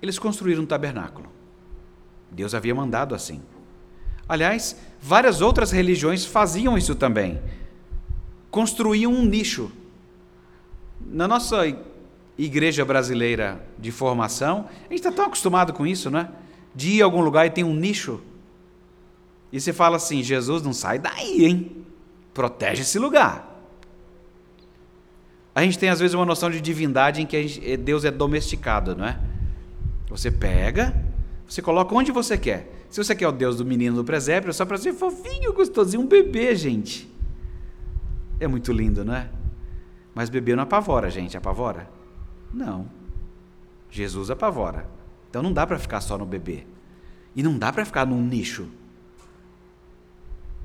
eles 0.00 0.18
construíram 0.18 0.62
um 0.62 0.66
tabernáculo. 0.66 1.28
Deus 2.30 2.54
havia 2.54 2.74
mandado 2.74 3.14
assim. 3.14 3.42
Aliás, 4.28 4.76
várias 5.00 5.40
outras 5.40 5.70
religiões 5.70 6.24
faziam 6.24 6.78
isso 6.78 6.94
também. 6.94 7.40
Construíam 8.50 9.12
um 9.12 9.24
nicho. 9.24 9.70
Na 11.00 11.26
nossa 11.26 11.62
igreja 12.38 12.84
brasileira 12.84 13.64
de 13.78 13.90
formação, 13.90 14.68
a 14.78 14.82
gente 14.84 14.94
está 14.94 15.12
tão 15.12 15.26
acostumado 15.26 15.72
com 15.72 15.86
isso, 15.86 16.10
não 16.10 16.20
é? 16.20 16.28
de 16.74 16.90
ir 16.90 17.02
a 17.02 17.04
algum 17.04 17.20
lugar 17.20 17.46
e 17.46 17.50
tem 17.50 17.64
um 17.64 17.74
nicho. 17.74 18.20
E 19.52 19.60
você 19.60 19.72
fala 19.72 19.96
assim: 19.96 20.22
Jesus, 20.22 20.62
não 20.62 20.72
sai 20.72 20.98
daí, 20.98 21.44
hein? 21.44 21.81
Protege 22.32 22.82
esse 22.82 22.98
lugar. 22.98 23.52
A 25.54 25.62
gente 25.62 25.78
tem 25.78 25.90
às 25.90 26.00
vezes 26.00 26.14
uma 26.14 26.24
noção 26.24 26.50
de 26.50 26.60
divindade 26.60 27.20
em 27.20 27.26
que 27.26 27.46
gente, 27.46 27.76
Deus 27.76 28.04
é 28.04 28.10
domesticado, 28.10 28.96
não 28.96 29.04
é? 29.04 29.20
Você 30.08 30.30
pega, 30.30 30.94
você 31.46 31.60
coloca 31.60 31.94
onde 31.94 32.10
você 32.10 32.38
quer. 32.38 32.86
Se 32.88 33.02
você 33.02 33.14
quer 33.14 33.28
o 33.28 33.32
Deus 33.32 33.56
do 33.56 33.64
menino 33.64 33.96
do 33.96 34.04
presépio, 34.04 34.50
é 34.50 34.52
só 34.52 34.64
para 34.64 34.78
ser 34.78 34.92
fofinho, 34.92 35.52
gostosinho, 35.52 36.02
um 36.02 36.06
bebê, 36.06 36.54
gente. 36.54 37.10
É 38.40 38.46
muito 38.46 38.72
lindo, 38.72 39.04
não 39.04 39.14
é? 39.14 39.28
Mas 40.14 40.28
bebê 40.28 40.54
não 40.54 40.62
apavora, 40.62 41.10
gente, 41.10 41.36
apavora? 41.36 41.88
Não. 42.52 42.86
Jesus 43.90 44.30
apavora. 44.30 44.86
Então 45.28 45.42
não 45.42 45.52
dá 45.52 45.66
para 45.66 45.78
ficar 45.78 46.00
só 46.00 46.18
no 46.18 46.26
bebê. 46.26 46.66
E 47.34 47.42
não 47.42 47.58
dá 47.58 47.72
para 47.72 47.84
ficar 47.84 48.06
num 48.06 48.22
nicho. 48.22 48.68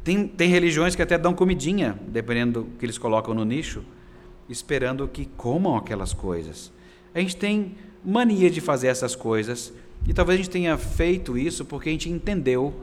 Tem, 0.08 0.26
tem 0.26 0.50
religiões 0.50 0.96
que 0.96 1.02
até 1.02 1.17
dão 1.17 1.34
comidinha, 1.34 2.00
dependendo 2.08 2.63
do 2.63 2.70
que 2.78 2.86
eles 2.86 2.98
colocam 2.98 3.34
no 3.34 3.43
nicho, 3.43 3.84
esperando 4.48 5.06
que 5.06 5.26
comam 5.26 5.76
aquelas 5.76 6.13
coisas. 6.13 6.72
A 7.13 7.20
gente 7.20 7.36
tem 7.36 7.76
mania 8.06 8.50
de 8.50 8.62
fazer 8.62 8.88
essas 8.88 9.17
coisas, 9.17 9.74
e 10.08 10.13
talvez 10.13 10.39
a 10.39 10.43
gente 10.43 10.50
tenha 10.50 10.78
feito 10.78 11.38
isso 11.38 11.65
porque 11.65 11.89
a 11.89 11.91
gente 11.91 12.10
entendeu, 12.10 12.74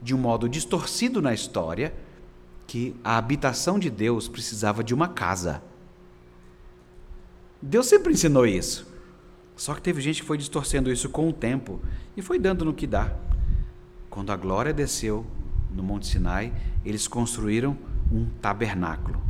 de 0.00 0.14
um 0.14 0.18
modo 0.18 0.48
distorcido 0.48 1.20
na 1.20 1.34
história, 1.34 1.92
que 2.66 2.96
a 3.04 3.18
habitação 3.18 3.78
de 3.78 3.90
Deus 3.90 4.26
precisava 4.26 4.82
de 4.82 4.94
uma 4.94 5.08
casa. 5.08 5.62
Deus 7.60 7.84
sempre 7.84 8.14
ensinou 8.14 8.46
isso. 8.46 8.90
Só 9.54 9.74
que 9.74 9.82
teve 9.82 10.00
gente 10.00 10.22
que 10.22 10.26
foi 10.26 10.38
distorcendo 10.38 10.90
isso 10.90 11.10
com 11.10 11.28
o 11.28 11.32
tempo 11.34 11.78
e 12.16 12.22
foi 12.22 12.38
dando 12.38 12.64
no 12.64 12.72
que 12.72 12.86
dá. 12.86 13.14
Quando 14.08 14.32
a 14.32 14.36
glória 14.36 14.72
desceu 14.72 15.26
no 15.74 15.82
Monte 15.82 16.06
Sinai, 16.06 16.52
eles 16.84 17.08
construíram 17.08 17.76
um 18.10 18.26
tabernáculo. 18.40 19.20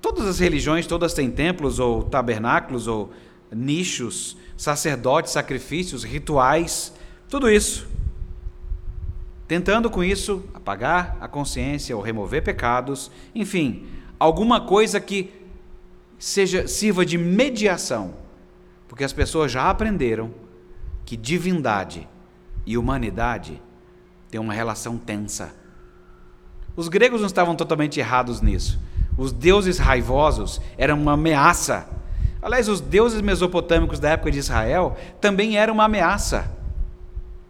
Todas 0.00 0.26
as 0.26 0.38
religiões, 0.38 0.86
todas 0.86 1.14
têm 1.14 1.30
templos 1.30 1.78
ou 1.78 2.02
tabernáculos 2.02 2.86
ou 2.86 3.12
nichos, 3.52 4.36
sacerdotes, 4.56 5.32
sacrifícios, 5.32 6.04
rituais, 6.04 6.92
tudo 7.28 7.50
isso. 7.50 7.86
Tentando 9.46 9.90
com 9.90 10.02
isso 10.02 10.44
apagar 10.54 11.16
a 11.20 11.28
consciência 11.28 11.96
ou 11.96 12.02
remover 12.02 12.42
pecados, 12.42 13.10
enfim, 13.34 13.86
alguma 14.18 14.60
coisa 14.60 15.00
que 15.00 15.32
seja 16.18 16.66
sirva 16.66 17.04
de 17.04 17.18
mediação 17.18 18.26
porque 18.88 19.04
as 19.04 19.12
pessoas 19.12 19.52
já 19.52 19.68
aprenderam 19.68 20.32
que 21.04 21.16
divindade 21.16 22.08
e 22.64 22.76
humanidade 22.76 23.60
têm 24.36 24.40
uma 24.40 24.52
relação 24.52 24.98
tensa. 24.98 25.54
Os 26.76 26.88
gregos 26.88 27.20
não 27.20 27.26
estavam 27.26 27.56
totalmente 27.56 27.98
errados 27.98 28.42
nisso. 28.42 28.78
Os 29.16 29.32
deuses 29.32 29.78
raivosos 29.78 30.60
eram 30.76 31.00
uma 31.00 31.14
ameaça. 31.14 31.88
Aliás, 32.42 32.68
os 32.68 32.82
deuses 32.82 33.22
mesopotâmicos 33.22 33.98
da 33.98 34.10
época 34.10 34.30
de 34.30 34.38
Israel 34.38 34.96
também 35.22 35.56
eram 35.56 35.72
uma 35.72 35.84
ameaça. 35.84 36.54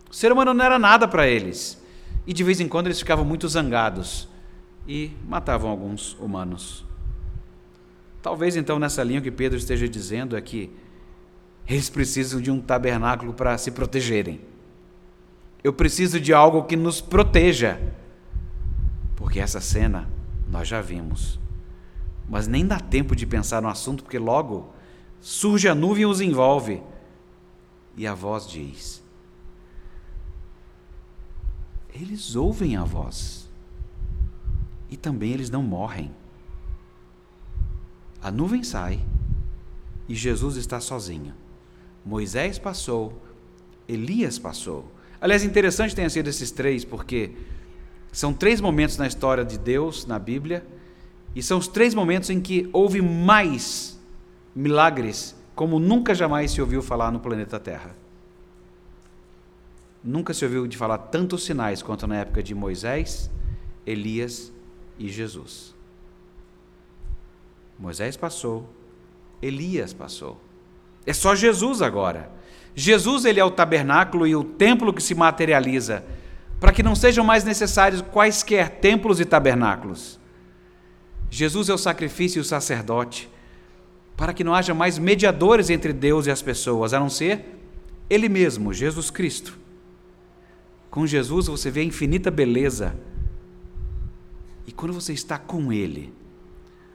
O 0.08 0.14
ser 0.14 0.30
humano 0.30 0.54
não 0.54 0.64
era 0.64 0.78
nada 0.78 1.08
para 1.08 1.26
eles. 1.26 1.82
E 2.24 2.32
de 2.32 2.44
vez 2.44 2.60
em 2.60 2.68
quando 2.68 2.86
eles 2.86 3.00
ficavam 3.00 3.24
muito 3.24 3.48
zangados 3.48 4.28
e 4.86 5.10
matavam 5.26 5.68
alguns 5.68 6.16
humanos. 6.20 6.84
Talvez 8.22 8.54
então 8.54 8.78
nessa 8.78 9.02
linha 9.02 9.18
o 9.18 9.22
que 9.22 9.30
Pedro 9.32 9.58
esteja 9.58 9.88
dizendo 9.88 10.36
é 10.36 10.40
que 10.40 10.70
eles 11.68 11.90
precisam 11.90 12.40
de 12.40 12.50
um 12.50 12.60
tabernáculo 12.60 13.32
para 13.34 13.58
se 13.58 13.72
protegerem. 13.72 14.40
Eu 15.66 15.72
preciso 15.72 16.20
de 16.20 16.32
algo 16.32 16.62
que 16.62 16.76
nos 16.76 17.00
proteja. 17.00 17.92
Porque 19.16 19.40
essa 19.40 19.60
cena 19.60 20.08
nós 20.48 20.68
já 20.68 20.80
vimos. 20.80 21.40
Mas 22.28 22.46
nem 22.46 22.64
dá 22.64 22.78
tempo 22.78 23.16
de 23.16 23.26
pensar 23.26 23.60
no 23.60 23.66
assunto, 23.66 24.04
porque 24.04 24.16
logo 24.16 24.72
surge 25.20 25.66
a 25.66 25.74
nuvem 25.74 26.04
e 26.04 26.06
os 26.06 26.20
envolve. 26.20 26.80
E 27.96 28.06
a 28.06 28.14
voz 28.14 28.48
diz: 28.48 29.02
Eles 31.92 32.36
ouvem 32.36 32.76
a 32.76 32.84
voz. 32.84 33.50
E 34.88 34.96
também 34.96 35.32
eles 35.32 35.50
não 35.50 35.64
morrem. 35.64 36.14
A 38.22 38.30
nuvem 38.30 38.62
sai 38.62 39.00
e 40.08 40.14
Jesus 40.14 40.54
está 40.54 40.78
sozinho. 40.78 41.34
Moisés 42.04 42.56
passou, 42.56 43.20
Elias 43.88 44.38
passou. 44.38 44.94
Aliás, 45.26 45.42
interessante 45.42 45.92
tenha 45.92 46.08
sido 46.08 46.28
esses 46.28 46.52
três, 46.52 46.84
porque 46.84 47.32
são 48.12 48.32
três 48.32 48.60
momentos 48.60 48.96
na 48.96 49.08
história 49.08 49.44
de 49.44 49.58
Deus, 49.58 50.06
na 50.06 50.20
Bíblia, 50.20 50.64
e 51.34 51.42
são 51.42 51.58
os 51.58 51.66
três 51.66 51.96
momentos 51.96 52.30
em 52.30 52.40
que 52.40 52.70
houve 52.72 53.02
mais 53.02 53.98
milagres, 54.54 55.34
como 55.52 55.80
nunca 55.80 56.14
jamais 56.14 56.52
se 56.52 56.60
ouviu 56.60 56.80
falar 56.80 57.10
no 57.10 57.18
planeta 57.18 57.58
Terra. 57.58 57.96
Nunca 60.00 60.32
se 60.32 60.44
ouviu 60.44 60.64
de 60.68 60.76
falar 60.76 60.98
tantos 60.98 61.44
sinais 61.44 61.82
quanto 61.82 62.06
na 62.06 62.18
época 62.18 62.40
de 62.40 62.54
Moisés, 62.54 63.28
Elias 63.84 64.52
e 64.96 65.08
Jesus. 65.08 65.74
Moisés 67.76 68.16
passou, 68.16 68.64
Elias 69.42 69.92
passou. 69.92 70.40
É 71.04 71.12
só 71.12 71.34
Jesus 71.34 71.82
agora. 71.82 72.30
Jesus 72.76 73.24
ele 73.24 73.40
é 73.40 73.44
o 73.44 73.50
tabernáculo 73.50 74.26
e 74.26 74.36
o 74.36 74.44
templo 74.44 74.92
que 74.92 75.02
se 75.02 75.14
materializa, 75.14 76.04
para 76.60 76.72
que 76.72 76.82
não 76.82 76.94
sejam 76.94 77.24
mais 77.24 77.42
necessários 77.42 78.02
quaisquer 78.02 78.68
templos 78.68 79.18
e 79.18 79.24
tabernáculos. 79.24 80.20
Jesus 81.30 81.70
é 81.70 81.74
o 81.74 81.78
sacrifício 81.78 82.38
e 82.38 82.42
o 82.42 82.44
sacerdote, 82.44 83.30
para 84.14 84.34
que 84.34 84.44
não 84.44 84.54
haja 84.54 84.74
mais 84.74 84.98
mediadores 84.98 85.70
entre 85.70 85.92
Deus 85.92 86.26
e 86.26 86.30
as 86.30 86.42
pessoas, 86.42 86.92
a 86.92 87.00
não 87.00 87.08
ser 87.08 87.46
Ele 88.10 88.28
mesmo, 88.28 88.74
Jesus 88.74 89.10
Cristo. 89.10 89.58
Com 90.90 91.06
Jesus 91.06 91.46
você 91.46 91.70
vê 91.70 91.80
a 91.80 91.84
infinita 91.84 92.30
beleza. 92.30 92.94
E 94.66 94.72
quando 94.72 94.92
você 94.92 95.14
está 95.14 95.38
com 95.38 95.72
Ele, 95.72 96.12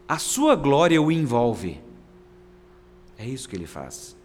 a 0.08 0.20
sua 0.20 0.56
glória 0.56 1.02
o 1.02 1.12
envolve. 1.12 1.82
É 3.18 3.26
isso 3.26 3.50
que 3.50 3.56
ele 3.56 3.66
faz. 3.66 4.16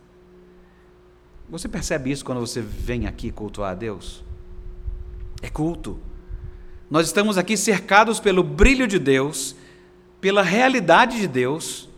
Você 1.49 1.69
percebe 1.69 2.11
isso 2.11 2.25
quando 2.25 2.41
você 2.41 2.61
vem 2.61 3.07
aqui 3.07 3.31
cultuar 3.31 3.73
a 3.73 3.75
Deus? 3.75 4.25
É 5.41 5.49
culto. 5.49 5.99
Nós 6.91 7.07
estamos 7.07 7.39
aqui 7.39 7.57
cercados 7.57 8.19
pelo 8.19 8.43
brilho 8.43 8.87
de 8.87 8.99
Deus, 8.99 9.55
pela 10.21 10.43
realidade 10.43 11.19
de 11.19 11.29
Deus. 11.29 11.89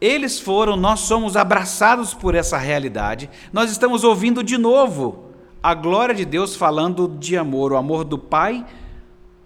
Eles 0.00 0.38
foram, 0.38 0.76
nós 0.76 1.00
somos 1.00 1.36
abraçados 1.36 2.12
por 2.12 2.34
essa 2.34 2.58
realidade. 2.58 3.30
Nós 3.52 3.70
estamos 3.70 4.04
ouvindo 4.04 4.42
de 4.42 4.58
novo 4.58 5.30
a 5.62 5.74
glória 5.74 6.14
de 6.14 6.24
Deus 6.24 6.54
falando 6.54 7.08
de 7.18 7.36
amor, 7.36 7.72
o 7.72 7.76
amor 7.76 8.04
do 8.04 8.18
Pai 8.18 8.64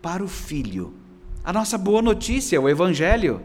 para 0.02 0.22
o 0.22 0.28
Filho. 0.28 0.94
A 1.42 1.52
nossa 1.52 1.78
boa 1.78 2.02
notícia, 2.02 2.60
o 2.60 2.68
Evangelho. 2.68 3.40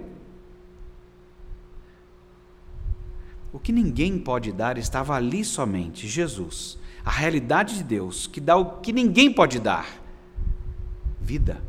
O 3.56 3.60
que 3.60 3.72
ninguém 3.72 4.20
pode 4.20 4.52
dar 4.52 4.78
estava 4.78 5.16
ali 5.16 5.46
somente, 5.46 6.10
Jesus. 6.10 6.78
A 7.06 7.10
realidade 7.10 7.78
de 7.78 7.86
Deus, 7.86 8.28
que 8.28 8.42
dá 8.42 8.58
o 8.58 8.82
que 8.82 8.92
ninguém 8.92 9.32
pode 9.32 9.60
dar: 9.60 9.88
vida. 11.22 11.64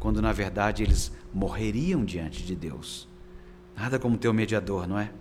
Quando 0.00 0.20
na 0.20 0.32
verdade 0.32 0.82
eles 0.82 1.12
morreriam 1.32 2.04
diante 2.04 2.42
de 2.42 2.56
Deus. 2.56 3.06
Nada 3.76 3.96
como 3.96 4.18
ter 4.18 4.26
o 4.26 4.34
mediador, 4.34 4.88
não 4.88 4.98
é? 4.98 5.12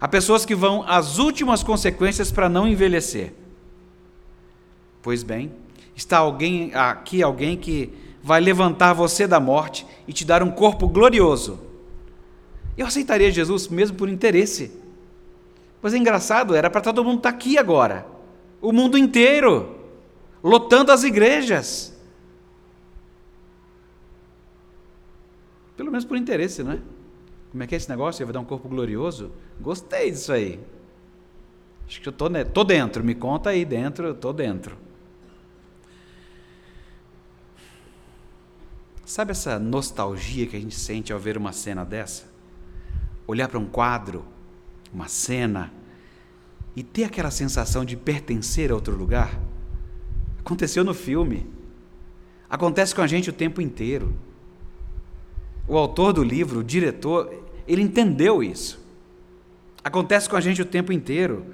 Há 0.00 0.06
pessoas 0.06 0.44
que 0.44 0.54
vão 0.54 0.84
às 0.86 1.18
últimas 1.18 1.64
consequências 1.64 2.30
para 2.30 2.48
não 2.48 2.68
envelhecer. 2.68 3.34
Pois 5.02 5.24
bem, 5.24 5.50
está 5.96 6.18
alguém 6.18 6.72
aqui 6.72 7.20
alguém 7.20 7.56
que 7.56 7.92
vai 8.22 8.40
levantar 8.40 8.92
você 8.92 9.26
da 9.26 9.40
morte 9.40 9.84
e 10.06 10.12
te 10.12 10.24
dar 10.24 10.40
um 10.40 10.52
corpo 10.52 10.86
glorioso. 10.86 11.66
Eu 12.78 12.86
aceitaria 12.86 13.28
Jesus 13.32 13.66
mesmo 13.66 13.96
por 13.96 14.08
interesse. 14.08 14.70
Pois 15.80 15.92
é 15.92 15.98
engraçado, 15.98 16.54
era 16.54 16.70
para 16.70 16.80
todo 16.80 17.04
mundo 17.04 17.16
estar 17.18 17.32
tá 17.32 17.36
aqui 17.36 17.58
agora. 17.58 18.06
O 18.62 18.72
mundo 18.72 18.96
inteiro, 18.96 19.80
lotando 20.42 20.92
as 20.92 21.02
igrejas. 21.02 21.92
Pelo 25.76 25.90
menos 25.90 26.04
por 26.04 26.16
interesse, 26.16 26.62
não 26.62 26.72
é? 26.72 26.78
Como 27.50 27.62
é 27.64 27.66
que 27.66 27.74
é 27.74 27.78
esse 27.78 27.88
negócio? 27.88 28.24
Vai 28.24 28.32
dar 28.32 28.40
um 28.40 28.44
corpo 28.44 28.68
glorioso? 28.68 29.32
Gostei 29.60 30.12
disso 30.12 30.32
aí. 30.32 30.60
Acho 31.88 32.00
que 32.00 32.08
eu 32.08 32.12
tô, 32.12 32.26
tô 32.44 32.62
dentro. 32.62 33.02
Me 33.02 33.14
conta 33.14 33.50
aí 33.50 33.64
dentro, 33.64 34.06
eu 34.06 34.14
tô 34.14 34.32
dentro. 34.32 34.76
Sabe 39.04 39.32
essa 39.32 39.58
nostalgia 39.58 40.46
que 40.46 40.56
a 40.56 40.60
gente 40.60 40.76
sente 40.76 41.12
ao 41.12 41.18
ver 41.18 41.36
uma 41.36 41.52
cena 41.52 41.84
dessa? 41.84 42.27
Olhar 43.28 43.46
para 43.46 43.58
um 43.58 43.66
quadro, 43.66 44.24
uma 44.92 45.06
cena, 45.06 45.70
e 46.74 46.82
ter 46.82 47.04
aquela 47.04 47.30
sensação 47.30 47.84
de 47.84 47.96
pertencer 47.96 48.72
a 48.72 48.74
outro 48.74 48.96
lugar? 48.96 49.38
Aconteceu 50.40 50.82
no 50.82 50.94
filme. 50.94 51.46
Acontece 52.48 52.94
com 52.94 53.02
a 53.02 53.06
gente 53.06 53.28
o 53.28 53.32
tempo 53.32 53.60
inteiro. 53.60 54.14
O 55.66 55.76
autor 55.76 56.14
do 56.14 56.24
livro, 56.24 56.60
o 56.60 56.64
diretor, 56.64 57.30
ele 57.66 57.82
entendeu 57.82 58.42
isso. 58.42 58.80
Acontece 59.84 60.28
com 60.28 60.36
a 60.36 60.40
gente 60.40 60.62
o 60.62 60.64
tempo 60.64 60.90
inteiro. 60.90 61.46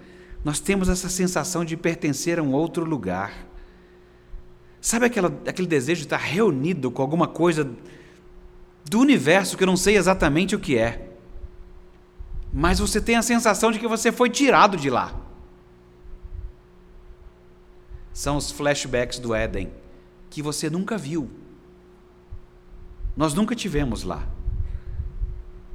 Nós 0.45 0.61
temos 0.61 0.89
essa 0.89 1.09
sensação 1.09 1.65
de 1.65 1.77
pertencer 1.77 2.39
a 2.39 2.43
um 2.43 2.53
outro 2.53 2.85
lugar. 2.85 3.33
Sabe 4.81 5.07
aquela, 5.07 5.29
aquele 5.47 5.67
desejo 5.67 6.03
de 6.03 6.07
estar 6.07 6.19
reunido 6.19 6.91
com 6.91 7.03
alguma 7.03 7.27
coisa 7.27 7.69
do 8.85 9.01
universo 9.01 9.57
que 9.57 9.65
eu 9.65 9.67
não 9.67 9.77
sei 9.77 9.97
exatamente 9.97 10.55
o 10.55 10.61
que 10.61 10.77
é? 10.77 11.14
Mas 12.57 12.79
você 12.79 13.01
tem 13.01 13.17
a 13.17 13.23
sensação 13.23 13.73
de 13.73 13.81
que 13.81 13.89
você 13.89 14.13
foi 14.13 14.31
tirado 14.31 14.77
de 14.77 14.89
lá. 14.89 15.13
São 18.13 18.37
os 18.37 18.53
flashbacks 18.53 19.19
do 19.19 19.35
Éden 19.35 19.73
que 20.31 20.41
você 20.41 20.71
nunca 20.71 20.97
viu. 20.97 21.29
Nós 23.17 23.35
nunca 23.35 23.57
tivemos 23.57 24.05
lá. 24.05 24.25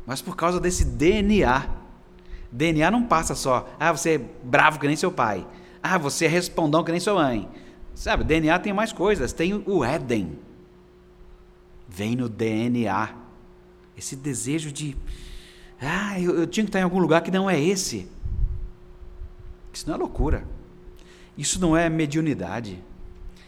Mas 0.06 0.22
por 0.22 0.38
causa 0.38 0.58
desse 0.58 0.86
DNA. 0.86 1.70
DNA 2.50 2.90
não 2.90 3.04
passa 3.04 3.36
só, 3.36 3.70
ah, 3.78 3.92
você 3.92 4.16
é 4.16 4.18
bravo 4.18 4.80
que 4.80 4.88
nem 4.88 4.96
seu 4.96 5.12
pai. 5.12 5.46
Ah, 5.84 5.98
você 5.98 6.26
é 6.26 6.30
respondão 6.30 6.82
que 6.82 6.92
nem 6.92 7.00
sua 7.02 7.16
mãe. 7.16 7.50
Sabe, 7.94 8.24
DNA 8.24 8.58
tem 8.60 8.72
mais 8.72 8.94
coisas. 8.94 9.34
Tem 9.34 9.54
o 9.54 9.84
Éden. 9.84 10.40
Vem 11.90 12.16
no 12.16 12.30
DNA. 12.30 13.10
Esse 13.98 14.16
desejo 14.16 14.72
de 14.72 14.96
ah, 15.82 16.20
eu, 16.20 16.40
eu 16.40 16.48
tinha 16.48 16.64
que 16.64 16.70
estar 16.70 16.80
em 16.80 16.84
algum 16.84 17.00
lugar 17.00 17.22
que 17.22 17.32
não 17.32 17.50
é 17.50 17.60
esse. 17.60 18.10
Isso 19.74 19.88
não 19.88 19.96
é 19.96 19.98
loucura. 19.98 20.46
Isso 21.38 21.60
não 21.60 21.76
é 21.76 21.90
mediunidade. 21.90 22.84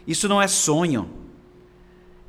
Isso 0.07 0.27
não 0.27 0.41
é 0.41 0.47
sonho. 0.47 1.09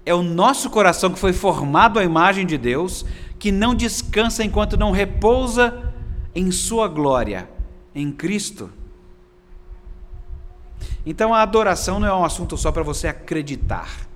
É 0.04 0.12
o 0.12 0.22
nosso 0.22 0.68
coração 0.70 1.12
que 1.12 1.18
foi 1.18 1.32
formado 1.32 1.98
à 1.98 2.04
imagem 2.04 2.44
de 2.44 2.58
Deus, 2.58 3.04
que 3.38 3.52
não 3.52 3.74
descansa 3.74 4.42
enquanto 4.42 4.76
não 4.76 4.90
repousa 4.90 5.92
em 6.34 6.50
Sua 6.50 6.88
glória, 6.88 7.48
em 7.94 8.10
Cristo. 8.10 8.70
Então 11.04 11.34
a 11.34 11.42
adoração 11.42 12.00
não 12.00 12.08
é 12.08 12.14
um 12.14 12.24
assunto 12.24 12.56
só 12.56 12.72
para 12.72 12.82
você 12.82 13.08
acreditar 13.08 14.08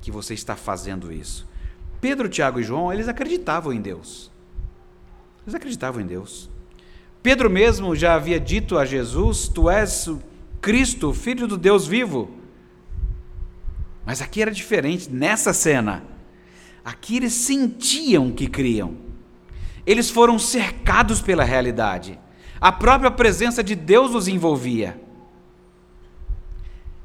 que 0.00 0.10
você 0.10 0.34
está 0.34 0.56
fazendo 0.56 1.12
isso. 1.12 1.47
Pedro, 2.00 2.28
Tiago 2.28 2.60
e 2.60 2.62
João, 2.62 2.92
eles 2.92 3.08
acreditavam 3.08 3.72
em 3.72 3.80
Deus. 3.80 4.30
Eles 5.44 5.54
acreditavam 5.54 6.00
em 6.00 6.06
Deus. 6.06 6.50
Pedro 7.22 7.50
mesmo 7.50 7.96
já 7.96 8.14
havia 8.14 8.38
dito 8.38 8.78
a 8.78 8.84
Jesus: 8.84 9.48
Tu 9.48 9.68
és 9.68 10.08
Cristo, 10.60 11.12
filho 11.12 11.46
do 11.46 11.56
Deus 11.56 11.86
vivo. 11.86 12.30
Mas 14.04 14.22
aqui 14.22 14.40
era 14.40 14.50
diferente, 14.50 15.10
nessa 15.10 15.52
cena. 15.52 16.02
Aqui 16.84 17.16
eles 17.16 17.34
sentiam 17.34 18.30
que 18.30 18.46
criam. 18.46 18.94
Eles 19.84 20.10
foram 20.10 20.38
cercados 20.38 21.20
pela 21.20 21.44
realidade. 21.44 22.18
A 22.60 22.72
própria 22.72 23.10
presença 23.10 23.62
de 23.62 23.74
Deus 23.74 24.14
os 24.14 24.28
envolvia. 24.28 25.00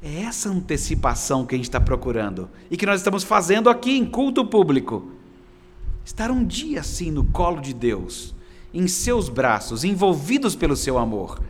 É 0.06 0.20
essa 0.20 0.50
antecipação 0.50 1.46
que 1.46 1.54
a 1.54 1.56
gente 1.56 1.64
está 1.64 1.80
procurando 1.80 2.50
e 2.70 2.76
que 2.76 2.84
nós 2.84 3.00
estamos 3.00 3.24
fazendo 3.24 3.70
aqui 3.70 3.96
em 3.96 4.04
culto 4.04 4.44
público. 4.44 5.10
Estar 6.04 6.30
um 6.30 6.44
dia 6.44 6.80
assim 6.80 7.10
no 7.10 7.24
colo 7.24 7.58
de 7.58 7.72
Deus, 7.72 8.34
em 8.74 8.86
seus 8.86 9.30
braços, 9.30 9.82
envolvidos 9.82 10.54
pelo 10.54 10.76
seu 10.76 10.98
amor. 10.98 11.42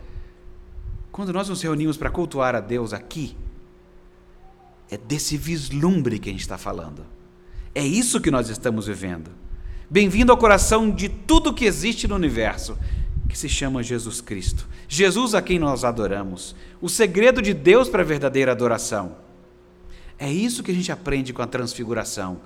Quando 1.11 1.33
nós 1.33 1.49
nos 1.49 1.61
reunimos 1.61 1.97
para 1.97 2.09
cultuar 2.09 2.55
a 2.55 2.61
Deus 2.61 2.93
aqui, 2.93 3.35
é 4.89 4.95
desse 4.97 5.35
vislumbre 5.35 6.17
que 6.17 6.29
a 6.29 6.31
gente 6.31 6.41
está 6.41 6.57
falando. 6.57 7.05
É 7.73 7.85
isso 7.85 8.21
que 8.21 8.31
nós 8.31 8.47
estamos 8.47 8.87
vivendo. 8.87 9.31
Bem-vindo 9.89 10.31
ao 10.31 10.37
coração 10.37 10.89
de 10.89 11.09
tudo 11.09 11.53
que 11.53 11.65
existe 11.65 12.07
no 12.07 12.15
universo 12.15 12.77
que 13.27 13.37
se 13.37 13.49
chama 13.49 13.83
Jesus 13.83 14.21
Cristo. 14.21 14.67
Jesus 14.87 15.33
a 15.33 15.41
quem 15.41 15.59
nós 15.59 15.83
adoramos. 15.83 16.55
O 16.81 16.89
segredo 16.89 17.41
de 17.41 17.53
Deus 17.53 17.89
para 17.89 18.01
a 18.01 18.05
verdadeira 18.05 18.51
adoração. 18.51 19.17
É 20.17 20.31
isso 20.31 20.63
que 20.63 20.71
a 20.71 20.73
gente 20.73 20.91
aprende 20.91 21.33
com 21.33 21.41
a 21.41 21.47
transfiguração. 21.47 22.41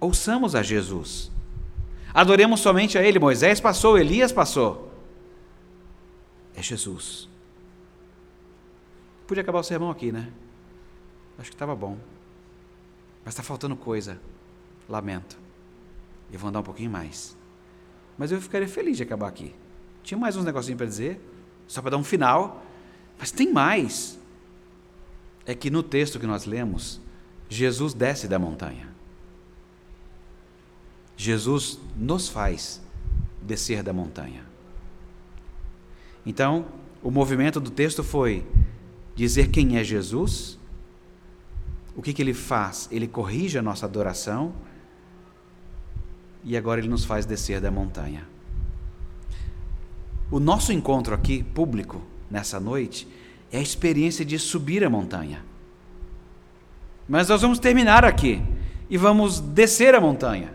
Ouçamos 0.00 0.54
a 0.54 0.62
Jesus. 0.62 1.30
Adoremos 2.12 2.60
somente 2.60 2.98
a 2.98 3.02
Ele. 3.02 3.18
Moisés 3.18 3.60
passou, 3.60 3.98
Elias 3.98 4.32
passou. 4.32 4.92
É 6.56 6.62
Jesus. 6.62 7.28
Podia 9.26 9.42
acabar 9.42 9.60
o 9.60 9.64
sermão 9.64 9.90
aqui, 9.90 10.10
né? 10.10 10.32
Acho 11.38 11.50
que 11.50 11.54
estava 11.54 11.76
bom. 11.76 11.96
Mas 13.24 13.34
está 13.34 13.42
faltando 13.42 13.76
coisa. 13.76 14.18
Lamento. 14.88 15.38
E 16.32 16.36
vou 16.36 16.48
andar 16.48 16.60
um 16.60 16.64
pouquinho 16.64 16.90
mais. 16.90 17.36
Mas 18.16 18.32
eu 18.32 18.40
ficaria 18.40 18.66
feliz 18.66 18.96
de 18.96 19.02
acabar 19.02 19.28
aqui. 19.28 19.54
Tinha 20.08 20.16
mais 20.16 20.36
uns 20.36 20.44
negocinhos 20.46 20.78
para 20.78 20.86
dizer, 20.86 21.20
só 21.66 21.82
para 21.82 21.90
dar 21.90 21.98
um 21.98 22.02
final, 22.02 22.64
mas 23.18 23.30
tem 23.30 23.52
mais. 23.52 24.18
É 25.44 25.54
que 25.54 25.68
no 25.68 25.82
texto 25.82 26.18
que 26.18 26.26
nós 26.26 26.46
lemos, 26.46 26.98
Jesus 27.46 27.92
desce 27.92 28.26
da 28.26 28.38
montanha. 28.38 28.88
Jesus 31.14 31.78
nos 31.94 32.26
faz 32.26 32.80
descer 33.42 33.82
da 33.82 33.92
montanha. 33.92 34.46
Então, 36.24 36.64
o 37.02 37.10
movimento 37.10 37.60
do 37.60 37.70
texto 37.70 38.02
foi 38.02 38.46
dizer 39.14 39.50
quem 39.50 39.76
é 39.76 39.84
Jesus, 39.84 40.58
o 41.94 42.00
que, 42.00 42.14
que 42.14 42.22
ele 42.22 42.32
faz? 42.32 42.88
Ele 42.90 43.06
corrige 43.06 43.58
a 43.58 43.62
nossa 43.62 43.84
adoração 43.84 44.54
e 46.42 46.56
agora 46.56 46.80
ele 46.80 46.88
nos 46.88 47.04
faz 47.04 47.26
descer 47.26 47.60
da 47.60 47.70
montanha. 47.70 48.37
O 50.30 50.38
nosso 50.38 50.72
encontro 50.72 51.14
aqui, 51.14 51.42
público, 51.42 52.02
nessa 52.30 52.60
noite, 52.60 53.08
é 53.50 53.58
a 53.58 53.62
experiência 53.62 54.24
de 54.24 54.38
subir 54.38 54.84
a 54.84 54.90
montanha. 54.90 55.42
Mas 57.08 57.28
nós 57.28 57.40
vamos 57.40 57.58
terminar 57.58 58.04
aqui 58.04 58.42
e 58.90 58.98
vamos 58.98 59.40
descer 59.40 59.94
a 59.94 60.00
montanha 60.00 60.54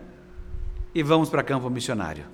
e 0.93 1.01
vamos 1.01 1.29
para 1.29 1.41
campo 1.41 1.69
missionário. 1.69 2.25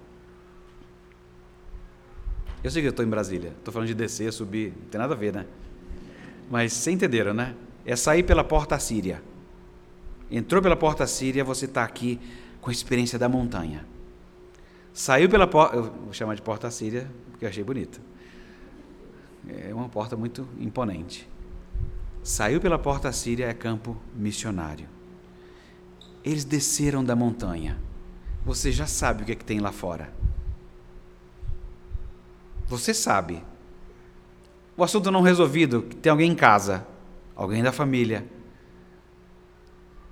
Eu 2.62 2.70
sei 2.70 2.82
que 2.82 2.88
eu 2.88 2.92
estou 2.92 3.06
em 3.06 3.10
Brasília, 3.10 3.54
estou 3.58 3.74
falando 3.74 3.88
de 3.88 3.94
descer, 3.94 4.34
subir, 4.34 4.74
não 4.78 4.90
tem 4.90 5.00
nada 5.00 5.14
a 5.14 5.18
ver, 5.18 5.34
né? 5.34 5.46
Mas 6.52 6.74
vocês 6.74 6.94
entenderam, 6.94 7.34
né? 7.34 7.56
É 7.86 7.96
sair 7.96 8.24
pela 8.24 8.44
porta 8.44 8.78
síria. 8.78 9.24
Entrou 10.30 10.62
pela 10.62 10.76
porta 10.76 11.08
síria, 11.08 11.44
você 11.46 11.64
está 11.66 11.86
aqui 11.86 12.20
com 12.60 12.70
a 12.70 12.74
experiência 12.74 13.18
da 13.18 13.30
montanha. 13.30 13.86
Saiu 15.00 15.30
pela 15.30 15.48
porta, 15.48 15.78
eu 15.78 15.84
vou 15.84 16.12
chamar 16.12 16.36
de 16.36 16.42
porta 16.42 16.70
síria, 16.70 17.10
porque 17.32 17.46
eu 17.46 17.50
achei 17.50 17.64
bonito. 17.64 18.02
É 19.48 19.74
uma 19.74 19.88
porta 19.88 20.18
muito 20.18 20.46
imponente. 20.60 21.26
Saiu 22.22 22.60
pela 22.60 22.78
porta 22.78 23.10
síria, 23.14 23.46
é 23.46 23.54
campo 23.54 23.96
missionário. 24.14 24.90
Eles 26.22 26.44
desceram 26.44 27.02
da 27.02 27.16
montanha. 27.16 27.80
Você 28.44 28.74
já 28.74 28.86
sabe 28.86 29.24
o 29.24 29.26
que, 29.26 29.32
é 29.32 29.36
que 29.36 29.46
tem 29.46 29.62
lá 29.62 29.72
fora. 29.72 30.14
Você 32.68 32.94
sabe. 32.94 33.42
O 34.76 34.84
assunto 34.84 35.10
não 35.10 35.22
resolvido, 35.22 35.82
tem 35.82 36.12
alguém 36.12 36.30
em 36.30 36.36
casa, 36.36 36.86
alguém 37.38 37.64
da 37.64 37.72
família. 37.72 38.28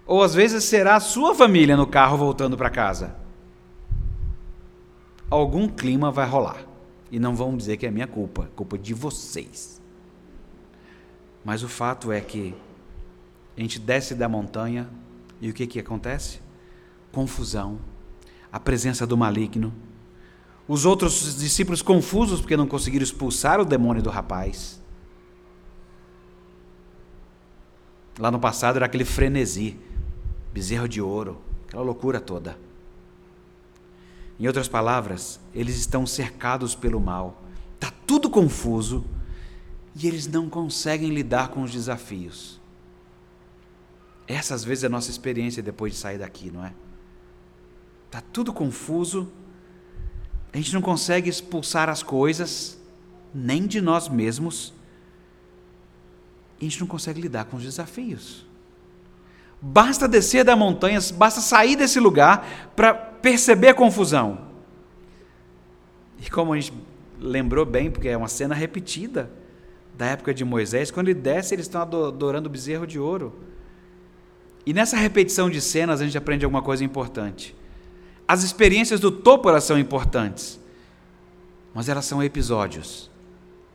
Ou 0.06 0.24
às 0.24 0.34
vezes 0.34 0.64
será 0.64 0.96
a 0.96 1.02
sua 1.02 1.36
família 1.36 1.76
no 1.76 1.86
carro 1.86 2.18
voltando 2.18 2.56
para 2.56 2.70
casa. 2.70 3.27
Algum 5.30 5.68
clima 5.68 6.12
vai 6.12 6.28
rolar. 6.28 6.66
E 7.12 7.20
não 7.20 7.36
vão 7.36 7.56
dizer 7.56 7.78
que 7.78 7.86
é 7.86 7.92
minha 7.92 8.08
culpa, 8.08 8.44
é 8.44 8.56
culpa 8.56 8.78
de 8.78 8.94
vocês. 8.94 9.82
Mas 11.44 11.64
o 11.64 11.70
fato 11.70 12.12
é 12.12 12.20
que 12.20 12.54
a 13.56 13.62
gente 13.62 13.80
desce 13.80 14.14
da 14.14 14.28
montanha 14.28 14.90
e 15.40 15.50
o 15.50 15.54
que, 15.54 15.66
que 15.66 15.80
acontece? 15.80 16.40
Confusão, 17.12 17.80
a 18.52 18.60
presença 18.60 19.08
do 19.08 19.16
maligno, 19.16 19.74
os 20.68 20.86
outros 20.86 21.38
discípulos 21.38 21.82
confusos 21.82 22.42
porque 22.42 22.58
não 22.58 22.68
conseguiram 22.68 23.04
expulsar 23.04 23.60
o 23.60 23.66
demônio 23.66 24.04
do 24.04 24.10
rapaz. 24.10 24.82
Lá 28.20 28.30
no 28.30 28.40
passado 28.40 28.76
era 28.76 28.86
aquele 28.86 29.06
frenesi, 29.06 29.78
bezerro 30.52 30.90
de 30.90 31.02
ouro, 31.02 31.40
aquela 31.68 31.84
loucura 31.84 32.20
toda. 32.20 32.58
Em 34.40 34.48
outras 34.48 34.68
palavras, 34.68 35.40
eles 35.54 35.78
estão 35.78 36.06
cercados 36.06 36.76
pelo 36.76 37.00
mal, 37.00 37.44
está 37.76 37.92
tudo 38.06 38.30
confuso 38.30 39.04
e 39.96 40.08
eles 40.08 40.28
não 40.28 40.50
conseguem 40.50 41.10
lidar 41.10 41.50
com 41.50 41.64
os 41.64 41.72
desafios. 41.72 42.60
Essa 44.28 44.54
às 44.54 44.64
vezes 44.64 44.84
é 44.84 44.88
a 44.88 44.90
nossa 44.90 45.10
experiência 45.10 45.64
depois 45.64 45.94
de 45.94 46.00
sair 46.00 46.20
daqui, 46.20 46.52
não 46.52 46.64
é? 46.64 46.74
Está 48.06 48.22
tudo 48.22 48.54
confuso 48.54 49.32
a 50.54 50.58
gente 50.58 50.74
não 50.74 50.82
consegue 50.82 51.30
expulsar 51.30 51.90
as 51.90 52.02
coisas, 52.02 52.80
nem 53.34 53.68
de 53.68 53.82
nós 53.82 54.08
mesmos, 54.08 54.74
e 56.60 56.66
a 56.66 56.70
gente 56.70 56.80
não 56.80 56.88
consegue 56.88 57.22
lidar 57.22 57.46
com 57.46 57.58
os 57.58 57.64
desafios. 57.64 58.46
Basta 59.62 60.08
descer 60.08 60.44
da 60.44 60.56
montanha, 60.56 61.00
basta 61.14 61.42
sair 61.42 61.76
desse 61.76 62.00
lugar 62.00 62.72
para 62.76 63.07
perceber 63.22 63.70
a 63.70 63.74
confusão. 63.74 64.48
E 66.20 66.30
como 66.30 66.54
a 66.54 66.60
gente 66.60 66.74
lembrou 67.20 67.66
bem, 67.66 67.90
porque 67.90 68.08
é 68.08 68.18
uma 68.18 68.28
cena 68.28 68.56
repetida 68.56 69.30
da 69.96 70.06
época 70.06 70.34
de 70.34 70.46
Moisés, 70.46 70.92
quando 70.92 71.10
ele 71.10 71.20
desce, 71.20 71.56
eles 71.56 71.66
estão 71.66 71.82
adorando 71.82 72.48
o 72.48 72.52
bezerro 72.52 72.86
de 72.86 73.00
ouro. 73.00 73.34
E 74.66 74.74
nessa 74.74 74.98
repetição 74.98 75.50
de 75.50 75.60
cenas 75.60 76.02
a 76.02 76.06
gente 76.06 76.18
aprende 76.18 76.46
alguma 76.46 76.62
coisa 76.62 76.84
importante. 76.84 77.56
As 78.28 78.44
experiências 78.44 79.00
do 79.00 79.10
topo 79.10 79.50
elas 79.50 79.64
são 79.64 79.80
importantes, 79.80 80.60
mas 81.74 81.88
elas 81.88 82.06
são 82.06 82.22
episódios. 82.22 83.10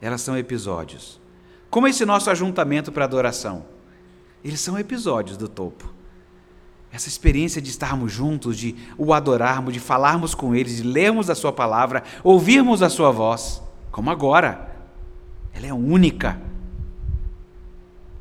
Elas 0.01 0.21
são 0.21 0.37
episódios. 0.37 1.21
Como 1.71 1.89
esse 1.89 2.05
nosso 2.05 2.29
ajuntamento 2.29 2.93
para 2.93 3.05
adoração. 3.05 3.65
Eles 4.45 4.61
são 4.61 4.79
episódios 4.79 5.37
do 5.37 5.49
topo. 5.49 5.95
Essa 6.93 7.09
experiência 7.09 7.63
de 7.63 7.71
estarmos 7.71 8.13
juntos, 8.13 8.59
de 8.59 8.77
o 8.99 9.15
adorarmos, 9.15 9.73
de 9.73 9.81
falarmos 9.81 10.35
com 10.35 10.55
Ele, 10.55 10.73
de 10.73 10.83
lermos 10.83 11.31
a 11.31 11.35
Sua 11.35 11.51
palavra, 11.51 12.05
ouvirmos 12.23 12.83
a 12.83 12.91
Sua 12.91 13.11
voz, 13.11 13.63
como 13.91 14.11
agora. 14.11 14.71
Ela 15.55 15.69
é 15.69 15.73
única. 15.73 16.39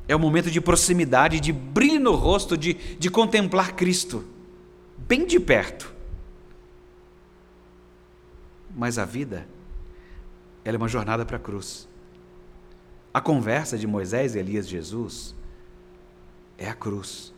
É 0.07 0.15
um 0.15 0.19
momento 0.19 0.49
de 0.49 0.61
proximidade, 0.61 1.41
de 1.41 1.51
brilho 1.51 1.99
no 1.99 2.15
rosto, 2.15 2.57
de, 2.57 2.73
de 2.73 3.09
contemplar 3.09 3.73
Cristo, 3.73 4.23
bem 4.97 5.25
de 5.25 5.39
perto. 5.39 5.93
Mas 8.73 8.97
a 8.97 9.03
vida, 9.03 9.45
ela 10.63 10.77
é 10.77 10.77
uma 10.77 10.87
jornada 10.87 11.25
para 11.25 11.35
a 11.35 11.39
cruz. 11.39 11.89
A 13.13 13.19
conversa 13.19 13.77
de 13.77 13.85
Moisés, 13.85 14.33
Elias 14.33 14.65
e 14.65 14.69
Jesus 14.69 15.35
é 16.57 16.69
a 16.69 16.73
cruz. 16.73 17.33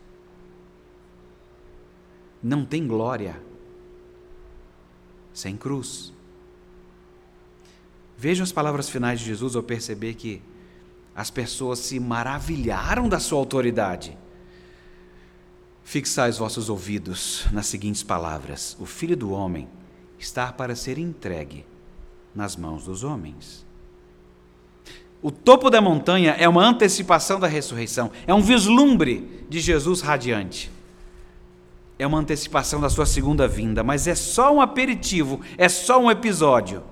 Não 2.44 2.62
tem 2.62 2.86
glória 2.86 3.40
sem 5.32 5.56
cruz. 5.56 6.12
Vejam 8.18 8.44
as 8.44 8.52
palavras 8.52 8.90
finais 8.90 9.18
de 9.18 9.24
Jesus 9.24 9.56
ao 9.56 9.62
perceber 9.62 10.12
que 10.12 10.42
as 11.16 11.30
pessoas 11.30 11.78
se 11.78 11.98
maravilharam 11.98 13.08
da 13.08 13.18
sua 13.18 13.38
autoridade. 13.38 14.16
Fixai 15.82 16.28
os 16.28 16.36
vossos 16.36 16.68
ouvidos 16.68 17.46
nas 17.50 17.64
seguintes 17.64 18.02
palavras: 18.02 18.76
O 18.78 18.84
filho 18.84 19.16
do 19.16 19.32
homem 19.32 19.66
está 20.18 20.52
para 20.52 20.76
ser 20.76 20.98
entregue 20.98 21.64
nas 22.34 22.56
mãos 22.56 22.84
dos 22.84 23.02
homens. 23.02 23.64
O 25.22 25.30
topo 25.30 25.70
da 25.70 25.80
montanha 25.80 26.32
é 26.32 26.46
uma 26.46 26.62
antecipação 26.62 27.40
da 27.40 27.46
ressurreição, 27.46 28.12
é 28.26 28.34
um 28.34 28.42
vislumbre 28.42 29.46
de 29.48 29.60
Jesus 29.60 30.02
radiante. 30.02 30.70
É 31.98 32.06
uma 32.06 32.18
antecipação 32.18 32.80
da 32.80 32.90
sua 32.90 33.06
segunda 33.06 33.46
vinda, 33.46 33.84
mas 33.84 34.06
é 34.08 34.14
só 34.14 34.54
um 34.54 34.60
aperitivo, 34.60 35.40
é 35.56 35.68
só 35.68 36.00
um 36.00 36.10
episódio. 36.10 36.82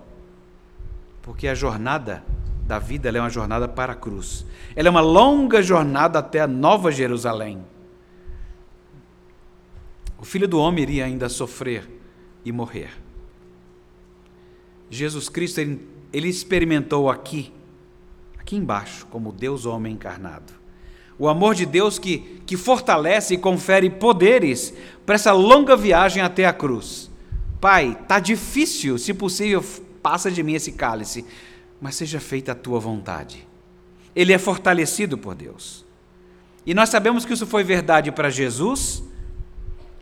Porque 1.21 1.49
a 1.49 1.55
jornada 1.55 2.25
da 2.67 2.79
vida 2.79 3.09
é 3.09 3.21
uma 3.21 3.31
jornada 3.31 3.69
para 3.69 3.93
a 3.93 3.97
cruz. 3.97 4.47
Ela 4.77 4.89
é 4.89 4.91
uma 4.91 5.01
longa 5.01 5.61
jornada 5.61 6.19
até 6.19 6.41
a 6.41 6.47
nova 6.47 6.93
Jerusalém. 6.93 7.65
O 10.19 10.25
filho 10.25 10.47
do 10.47 10.59
homem 10.61 10.83
iria 10.83 11.05
ainda 11.05 11.29
sofrer 11.29 11.89
e 12.45 12.53
morrer. 12.53 12.91
Jesus 14.89 15.29
Cristo 15.29 15.59
ele, 15.59 15.89
ele 16.13 16.29
experimentou 16.29 17.11
aqui, 17.11 17.53
aqui 18.39 18.55
embaixo, 18.57 19.07
como 19.07 19.33
Deus 19.33 19.67
homem 19.67 19.95
encarnado. 19.95 20.62
O 21.23 21.29
amor 21.29 21.55
de 21.55 21.65
Deus 21.65 22.01
que, 22.01 22.43
que 22.45 22.57
fortalece 22.57 23.35
e 23.35 23.39
confere 23.39 23.89
poderes 23.89 24.75
para 25.07 25.15
essa 25.15 25.31
longa 25.31 25.77
viagem 25.77 26.21
até 26.21 26.47
a 26.47 26.53
cruz. 26.53 27.09
Pai, 27.61 27.97
tá 28.09 28.19
difícil, 28.19 28.99
se 28.99 29.15
possível, 29.15 29.65
passa 30.03 30.33
de 30.33 30.43
mim 30.43 30.55
esse 30.55 30.73
cálice, 30.73 31.25
mas 31.81 31.95
seja 31.95 32.19
feita 32.19 32.51
a 32.51 32.57
tua 32.57 32.81
vontade. 32.81 33.47
Ele 34.17 34.33
é 34.33 34.39
fortalecido 34.39 35.17
por 35.17 35.37
Deus. 35.37 35.85
E 36.67 36.75
nós 36.75 36.89
sabemos 36.89 37.25
que 37.25 37.35
isso 37.35 37.47
foi 37.47 37.63
verdade 37.63 38.11
para 38.11 38.29
Jesus, 38.29 39.05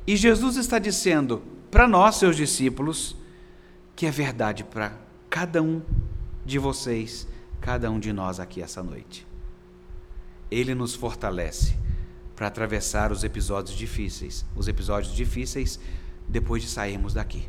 e 0.06 0.16
Jesus 0.16 0.56
está 0.56 0.78
dizendo 0.78 1.42
para 1.70 1.86
nós, 1.86 2.14
seus 2.14 2.34
discípulos, 2.34 3.14
que 3.94 4.06
é 4.06 4.10
verdade 4.10 4.64
para 4.64 4.94
cada 5.28 5.60
um 5.60 5.82
de 6.46 6.58
vocês, 6.58 7.28
cada 7.60 7.90
um 7.90 8.00
de 8.00 8.10
nós 8.10 8.40
aqui 8.40 8.62
essa 8.62 8.82
noite. 8.82 9.28
Ele 10.50 10.74
nos 10.74 10.94
fortalece 10.94 11.76
para 12.34 12.46
atravessar 12.46 13.12
os 13.12 13.22
episódios 13.22 13.76
difíceis, 13.76 14.44
os 14.56 14.68
episódios 14.68 15.14
difíceis 15.14 15.78
depois 16.28 16.62
de 16.62 16.68
sairmos 16.68 17.14
daqui. 17.14 17.48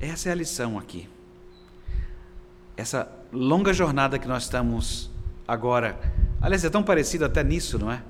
Essa 0.00 0.30
é 0.30 0.32
a 0.32 0.34
lição 0.34 0.78
aqui. 0.78 1.08
Essa 2.76 3.10
longa 3.32 3.72
jornada 3.72 4.18
que 4.18 4.26
nós 4.26 4.44
estamos 4.44 5.10
agora. 5.46 5.98
Aliás, 6.40 6.64
é 6.64 6.70
tão 6.70 6.82
parecido 6.82 7.24
até 7.24 7.44
nisso, 7.44 7.78
não 7.78 7.92
é? 7.92 8.02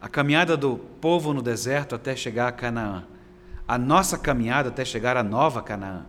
A 0.00 0.08
caminhada 0.08 0.56
do 0.56 0.76
povo 1.00 1.32
no 1.32 1.40
deserto 1.40 1.94
até 1.94 2.14
chegar 2.14 2.48
a 2.48 2.52
Canaã 2.52 3.04
a 3.68 3.76
nossa 3.76 4.16
caminhada 4.16 4.68
até 4.68 4.84
chegar 4.84 5.16
à 5.16 5.22
nova 5.22 5.60
Canaã. 5.60 6.06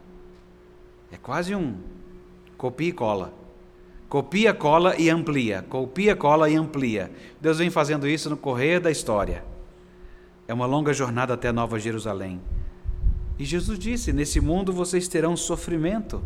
É 1.11 1.17
quase 1.17 1.55
um 1.55 1.75
copia 2.57 2.89
e 2.89 2.91
cola. 2.91 3.33
Copia, 4.09 4.53
cola 4.53 4.95
e 4.97 5.09
amplia. 5.09 5.65
Copia, 5.67 6.15
cola 6.15 6.49
e 6.49 6.55
amplia. 6.55 7.11
Deus 7.41 7.57
vem 7.57 7.69
fazendo 7.69 8.07
isso 8.07 8.29
no 8.29 8.37
correr 8.37 8.79
da 8.79 8.89
história. 8.89 9.43
É 10.47 10.53
uma 10.53 10.65
longa 10.65 10.93
jornada 10.93 11.33
até 11.33 11.51
Nova 11.51 11.77
Jerusalém. 11.77 12.41
E 13.37 13.43
Jesus 13.43 13.77
disse: 13.77 14.13
Nesse 14.13 14.39
mundo 14.39 14.71
vocês 14.71 15.07
terão 15.07 15.35
sofrimento, 15.35 16.23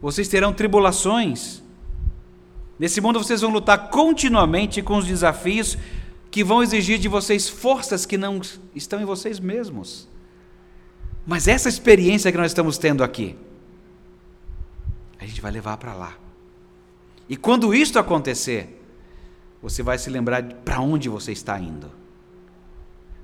vocês 0.00 0.28
terão 0.28 0.52
tribulações. 0.52 1.62
Nesse 2.78 3.00
mundo 3.02 3.22
vocês 3.22 3.42
vão 3.42 3.50
lutar 3.50 3.90
continuamente 3.90 4.80
com 4.80 4.96
os 4.96 5.06
desafios 5.06 5.76
que 6.30 6.42
vão 6.42 6.62
exigir 6.62 6.98
de 6.98 7.08
vocês 7.08 7.48
forças 7.48 8.06
que 8.06 8.16
não 8.16 8.40
estão 8.74 9.00
em 9.00 9.04
vocês 9.04 9.38
mesmos. 9.38 10.08
Mas 11.26 11.46
essa 11.46 11.68
experiência 11.68 12.32
que 12.32 12.38
nós 12.38 12.50
estamos 12.50 12.78
tendo 12.78 13.04
aqui, 13.04 13.36
a 15.18 15.26
gente 15.26 15.42
vai 15.42 15.52
levar 15.52 15.76
para 15.76 15.92
lá. 15.92 16.16
E 17.30 17.36
quando 17.36 17.72
isto 17.72 17.96
acontecer, 17.96 18.84
você 19.62 19.84
vai 19.84 19.96
se 19.96 20.10
lembrar 20.10 20.42
para 20.42 20.80
onde 20.80 21.08
você 21.08 21.30
está 21.30 21.56
indo. 21.60 21.88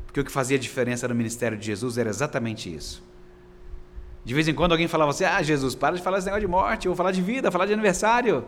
Porque 0.07 0.21
o 0.21 0.25
que 0.25 0.31
fazia 0.31 0.57
diferença 0.57 1.09
no 1.09 1.15
ministério 1.15 1.59
de 1.59 1.67
Jesus 1.67 1.99
era 1.99 2.09
exatamente 2.09 2.73
isso. 2.73 3.03
De 4.25 4.33
vez 4.33 4.47
em 4.47 4.55
quando 4.55 4.71
alguém 4.71 4.87
falava 4.87 5.11
assim: 5.11 5.25
Ah, 5.25 5.43
Jesus, 5.43 5.75
para 5.75 5.97
de 5.97 6.03
falar 6.03 6.19
esse 6.19 6.27
negócio 6.27 6.47
de 6.47 6.51
morte, 6.51 6.87
vou 6.87 6.97
falar 6.97 7.11
de 7.11 7.21
vida, 7.21 7.51
falar 7.51 7.67
de 7.67 7.73
aniversário, 7.73 8.45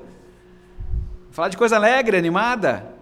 falar 1.32 1.48
de 1.48 1.56
coisa 1.56 1.74
alegre, 1.74 2.16
animada. 2.16 2.94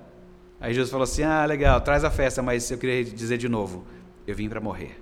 Aí 0.59 0.73
Jesus 0.73 0.91
falou 0.91 1.05
assim: 1.05 1.25
Ah, 1.25 1.45
legal, 1.45 1.79
traz 1.83 2.05
a 2.05 2.11
festa, 2.11 2.43
mas 2.43 2.71
eu 2.71 2.79
queria 2.79 3.05
dizer 3.05 3.37
de 3.37 3.51
novo: 3.51 3.85
Eu 4.27 4.35
vim 4.35 4.49
para 4.49 4.63
morrer. 4.63 4.99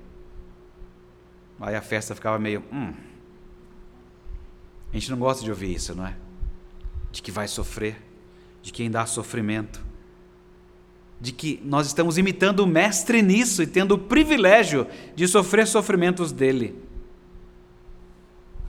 Aí 1.61 1.77
a 1.77 1.83
festa 1.83 2.17
ficava 2.17 2.37
meio. 2.37 2.65
Hum. 2.73 2.93
A 4.93 4.95
gente 4.95 5.09
não 5.09 5.19
gosta 5.19 5.45
de 5.45 5.51
ouvir 5.51 5.73
isso, 5.73 5.95
não 5.95 6.05
é? 6.05 6.24
De 7.15 7.23
que 7.23 7.31
vai 7.31 7.47
sofrer, 7.47 7.97
de 8.61 8.73
quem 8.73 8.91
dá 8.91 9.07
sofrimento, 9.07 9.81
de 11.21 11.31
que 11.31 11.61
nós 11.65 11.87
estamos 11.87 12.19
imitando 12.19 12.59
o 12.59 12.67
Mestre 12.67 13.23
nisso 13.23 13.63
e 13.63 13.69
tendo 13.69 13.93
o 13.93 13.99
privilégio 13.99 14.85
de 15.15 15.29
sofrer 15.29 15.65
sofrimentos 15.69 16.33
dele. 16.33 16.77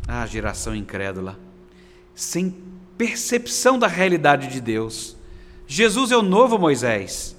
Ah, 0.07 0.27
geração 0.27 0.75
incrédula, 0.75 1.39
sem 2.13 2.55
percepção 2.95 3.79
da 3.79 3.87
realidade 3.87 4.47
de 4.47 4.61
Deus. 4.61 5.17
Jesus 5.65 6.11
é 6.11 6.15
o 6.15 6.21
novo 6.21 6.59
Moisés. 6.59 7.35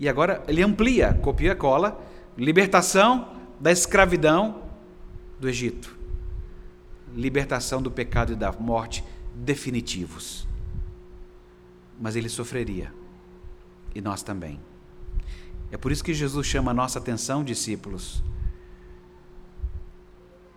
E 0.00 0.08
agora 0.08 0.42
ele 0.48 0.64
amplia, 0.64 1.14
copia 1.14 1.52
e 1.52 1.54
cola, 1.54 2.04
libertação 2.36 3.36
da 3.60 3.70
escravidão 3.70 4.62
do 5.38 5.48
Egito, 5.48 5.96
libertação 7.14 7.80
do 7.80 7.88
pecado 7.88 8.32
e 8.32 8.36
da 8.36 8.50
morte 8.50 9.04
definitivos. 9.44 10.46
Mas 12.00 12.16
ele 12.16 12.28
sofreria, 12.28 12.92
e 13.94 14.00
nós 14.00 14.22
também. 14.22 14.60
É 15.70 15.76
por 15.76 15.92
isso 15.92 16.02
que 16.02 16.14
Jesus 16.14 16.46
chama 16.46 16.70
a 16.70 16.74
nossa 16.74 16.98
atenção, 16.98 17.44
discípulos, 17.44 18.22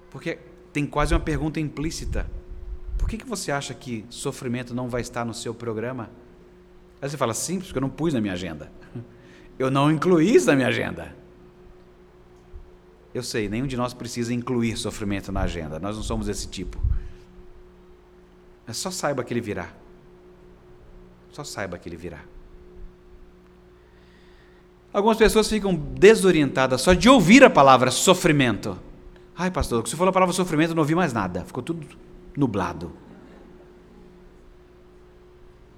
porque 0.10 0.38
tem 0.74 0.86
quase 0.86 1.14
uma 1.14 1.20
pergunta 1.20 1.60
implícita. 1.60 2.30
Por 2.98 3.10
que, 3.10 3.18
que 3.18 3.26
você 3.26 3.52
acha 3.52 3.74
que 3.74 4.06
sofrimento 4.10 4.74
não 4.74 4.88
vai 4.90 5.02
estar 5.02 5.26
no 5.26 5.34
seu 5.34 5.54
programa? 5.54 6.10
Aí 7.02 7.10
você 7.10 7.18
fala, 7.18 7.34
simples, 7.34 7.68
porque 7.68 7.80
eu 7.80 7.82
não 7.82 7.90
pus 7.90 8.14
na 8.14 8.22
minha 8.22 8.34
agenda. 8.34 8.72
Eu 9.60 9.70
não 9.70 9.92
incluí 9.92 10.34
isso 10.34 10.48
na 10.48 10.56
minha 10.56 10.70
agenda. 10.70 11.16
Eu 13.14 13.22
sei, 13.22 13.48
nenhum 13.48 13.68
de 13.68 13.78
nós 13.78 13.94
precisa 13.94 14.34
incluir 14.34 14.76
sofrimento 14.76 15.32
na 15.32 15.42
agenda. 15.42 15.78
Nós 15.78 15.96
não 15.96 16.02
somos 16.02 16.28
esse 16.28 16.48
tipo. 16.48 16.82
Mas 18.72 18.78
só 18.78 18.90
saiba 18.90 19.22
que 19.22 19.34
ele 19.34 19.42
virá. 19.42 19.68
Só 21.34 21.44
saiba 21.44 21.78
que 21.78 21.90
ele 21.90 21.98
virá. 21.98 22.22
Algumas 24.94 25.18
pessoas 25.18 25.50
ficam 25.50 25.76
desorientadas 25.76 26.80
só 26.80 26.94
de 26.94 27.10
ouvir 27.10 27.44
a 27.44 27.50
palavra 27.50 27.92
sofrimento. 27.92 28.80
Ai, 29.38 29.52
pastor, 29.52 29.86
você 29.86 29.98
falou 29.98 30.12
a 30.12 30.14
palavra 30.14 30.34
sofrimento, 30.34 30.70
eu 30.70 30.76
não 30.76 30.84
ouvi 30.84 30.96
mais 30.96 31.12
nada. 31.12 31.44
Ficou 31.44 31.62
tudo 31.62 31.86
nublado. 32.34 32.94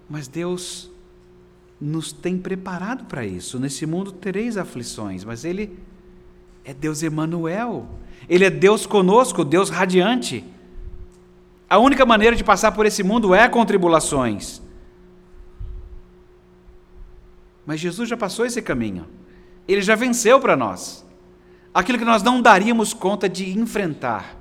Mas 0.08 0.28
Deus 0.28 0.92
nos 1.82 2.14
tem 2.14 2.38
preparado 2.38 3.06
para 3.06 3.26
isso. 3.26 3.58
Nesse 3.60 3.88
mundo 3.88 4.12
tereis 4.12 4.56
aflições, 4.56 5.24
mas 5.24 5.44
Ele 5.44 5.80
é 6.64 6.76
Deus 6.76 7.02
Emanuel. 7.02 7.90
Ele 8.30 8.46
é 8.46 8.52
Deus 8.52 8.86
conosco, 8.86 9.44
Deus 9.44 9.72
radiante. 9.72 10.46
A 11.74 11.80
única 11.80 12.06
maneira 12.06 12.36
de 12.36 12.44
passar 12.44 12.72
por 12.72 12.86
esse 12.86 13.02
mundo 13.02 13.34
é 13.34 13.50
com 13.50 13.66
tribulações. 13.66 14.62
Mas 17.66 17.80
Jesus 17.80 18.08
já 18.08 18.16
passou 18.16 18.46
esse 18.46 18.62
caminho. 18.62 19.08
Ele 19.68 19.82
já 19.82 19.96
venceu 19.96 20.40
para 20.40 20.56
nós. 20.56 21.04
Aquilo 21.74 21.98
que 21.98 22.06
nós 22.06 22.22
não 22.22 22.40
daríamos 22.44 22.94
conta 22.94 23.28
de 23.28 23.58
enfrentar. 23.58 24.38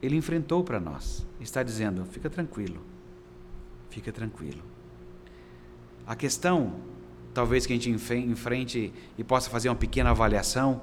Ele 0.00 0.14
enfrentou 0.14 0.62
para 0.62 0.78
nós. 0.78 1.26
Está 1.40 1.64
dizendo: 1.64 2.04
fica 2.04 2.30
tranquilo. 2.30 2.80
Fica 3.90 4.12
tranquilo. 4.12 4.62
A 6.06 6.14
questão 6.14 6.76
talvez 7.34 7.66
que 7.66 7.72
a 7.72 7.76
gente 7.76 7.90
enfrente 7.90 8.92
e 9.18 9.24
possa 9.24 9.50
fazer 9.50 9.68
uma 9.68 9.74
pequena 9.74 10.10
avaliação, 10.10 10.82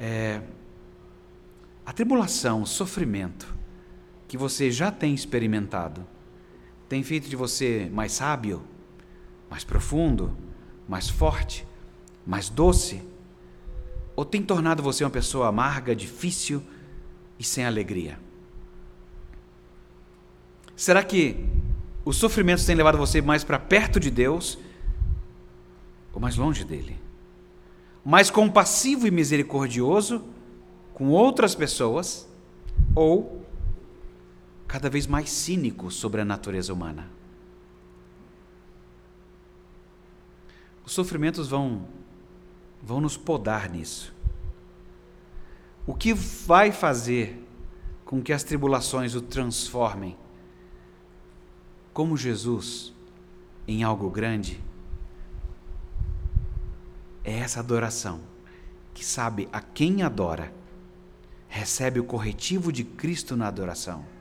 é, 0.00 0.40
a 1.86 1.92
tribulação, 1.92 2.60
o 2.62 2.66
sofrimento 2.66 3.62
que 4.34 4.38
você 4.38 4.68
já 4.68 4.90
tem 4.90 5.14
experimentado, 5.14 6.04
tem 6.88 7.04
feito 7.04 7.28
de 7.28 7.36
você 7.36 7.88
mais 7.92 8.10
sábio, 8.10 8.64
mais 9.48 9.62
profundo, 9.62 10.36
mais 10.88 11.08
forte, 11.08 11.64
mais 12.26 12.48
doce? 12.48 13.00
Ou 14.16 14.24
tem 14.24 14.42
tornado 14.42 14.82
você 14.82 15.04
uma 15.04 15.10
pessoa 15.10 15.46
amarga, 15.46 15.94
difícil 15.94 16.60
e 17.38 17.44
sem 17.44 17.64
alegria? 17.64 18.18
Será 20.74 21.04
que 21.04 21.36
os 22.04 22.16
sofrimentos 22.16 22.66
têm 22.66 22.74
levado 22.74 22.98
você 22.98 23.22
mais 23.22 23.44
para 23.44 23.60
perto 23.60 24.00
de 24.00 24.10
Deus 24.10 24.58
ou 26.12 26.20
mais 26.20 26.34
longe 26.34 26.64
dele. 26.64 26.98
Mais 28.04 28.32
compassivo 28.32 29.06
e 29.06 29.12
misericordioso 29.12 30.24
com 30.92 31.10
outras 31.10 31.54
pessoas, 31.54 32.28
ou 32.96 33.43
cada 34.74 34.90
vez 34.90 35.06
mais 35.06 35.30
cínico 35.30 35.88
sobre 35.88 36.20
a 36.20 36.24
natureza 36.24 36.72
humana. 36.72 37.08
Os 40.84 40.90
sofrimentos 40.90 41.46
vão 41.46 41.86
vão 42.82 43.00
nos 43.00 43.16
podar 43.16 43.70
nisso. 43.70 44.12
O 45.86 45.94
que 45.94 46.12
vai 46.12 46.72
fazer 46.72 47.40
com 48.04 48.20
que 48.20 48.32
as 48.32 48.42
tribulações 48.42 49.14
o 49.14 49.20
transformem 49.20 50.16
como 51.92 52.16
Jesus 52.16 52.92
em 53.68 53.84
algo 53.84 54.10
grande 54.10 54.60
é 57.22 57.38
essa 57.38 57.60
adoração 57.60 58.20
que 58.92 59.04
sabe 59.04 59.48
a 59.52 59.60
quem 59.60 60.02
adora, 60.02 60.52
recebe 61.46 62.00
o 62.00 62.04
corretivo 62.04 62.72
de 62.72 62.82
Cristo 62.82 63.36
na 63.36 63.46
adoração 63.46 64.13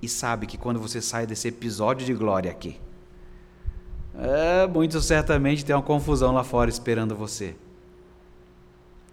e 0.00 0.08
sabe 0.08 0.46
que 0.46 0.58
quando 0.58 0.78
você 0.78 1.00
sai 1.00 1.26
desse 1.26 1.48
episódio 1.48 2.06
de 2.06 2.14
glória 2.14 2.50
aqui, 2.50 2.78
é, 4.18 4.66
muito 4.66 5.00
certamente 5.00 5.64
tem 5.64 5.76
uma 5.76 5.82
confusão 5.82 6.32
lá 6.32 6.42
fora 6.42 6.70
esperando 6.70 7.14
você. 7.14 7.54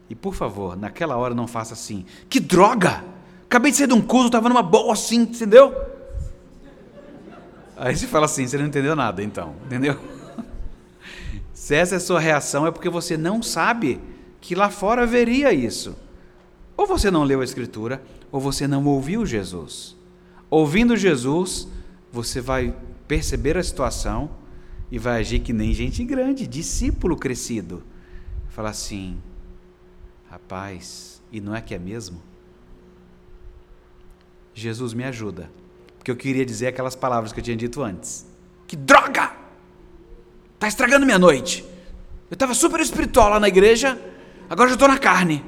E 0.09 0.15
por 0.15 0.33
favor, 0.33 0.77
naquela 0.77 1.17
hora 1.17 1.33
não 1.33 1.47
faça 1.47 1.73
assim. 1.73 2.05
Que 2.29 2.39
droga! 2.39 3.03
Acabei 3.45 3.71
de 3.71 3.77
sair 3.77 3.87
de 3.87 3.93
um 3.93 4.01
culto, 4.01 4.27
estava 4.27 4.49
numa 4.49 4.63
boa 4.63 4.93
assim, 4.93 5.21
entendeu? 5.21 5.75
Aí 7.75 7.95
você 7.95 8.07
fala 8.07 8.25
assim, 8.25 8.47
você 8.47 8.57
não 8.57 8.65
entendeu 8.65 8.95
nada 8.95 9.23
então, 9.23 9.55
entendeu? 9.65 9.99
Se 11.53 11.75
essa 11.75 11.95
é 11.95 11.97
a 11.97 12.01
sua 12.01 12.19
reação, 12.19 12.65
é 12.65 12.71
porque 12.71 12.89
você 12.89 13.17
não 13.17 13.41
sabe 13.41 13.99
que 14.39 14.55
lá 14.55 14.69
fora 14.69 15.03
haveria 15.03 15.51
isso. 15.53 15.95
Ou 16.75 16.85
você 16.85 17.11
não 17.11 17.23
leu 17.23 17.41
a 17.41 17.43
Escritura, 17.43 18.01
ou 18.31 18.39
você 18.39 18.67
não 18.67 18.85
ouviu 18.85 19.25
Jesus. 19.25 19.95
Ouvindo 20.53 20.95
Jesus, 20.95 21.67
você 22.11 22.39
vai 22.39 22.75
perceber 23.07 23.57
a 23.57 23.63
situação 23.63 24.29
e 24.91 24.99
vai 24.99 25.19
agir 25.19 25.39
que 25.39 25.51
nem 25.51 25.73
gente 25.73 26.03
grande, 26.03 26.45
discípulo 26.45 27.17
crescido. 27.17 27.81
Falar 28.49 28.69
assim, 28.69 29.19
rapaz, 30.29 31.23
e 31.31 31.41
não 31.41 31.55
é 31.55 31.59
que 31.59 31.73
é 31.73 31.79
mesmo? 31.79 32.21
Jesus 34.53 34.93
me 34.93 35.03
ajuda, 35.03 35.49
porque 35.97 36.11
eu 36.11 36.15
queria 36.15 36.45
dizer 36.45 36.67
aquelas 36.67 36.95
palavras 36.95 37.33
que 37.33 37.39
eu 37.39 37.43
tinha 37.43 37.57
dito 37.57 37.81
antes. 37.81 38.23
Que 38.67 38.75
droga! 38.75 39.35
Está 40.53 40.67
estragando 40.67 41.03
minha 41.03 41.17
noite. 41.17 41.65
Eu 42.29 42.35
estava 42.35 42.53
super 42.53 42.79
espiritual 42.79 43.27
lá 43.27 43.39
na 43.39 43.47
igreja, 43.47 43.99
agora 44.47 44.69
já 44.69 44.75
estou 44.75 44.87
na 44.87 44.99
carne. 44.99 45.43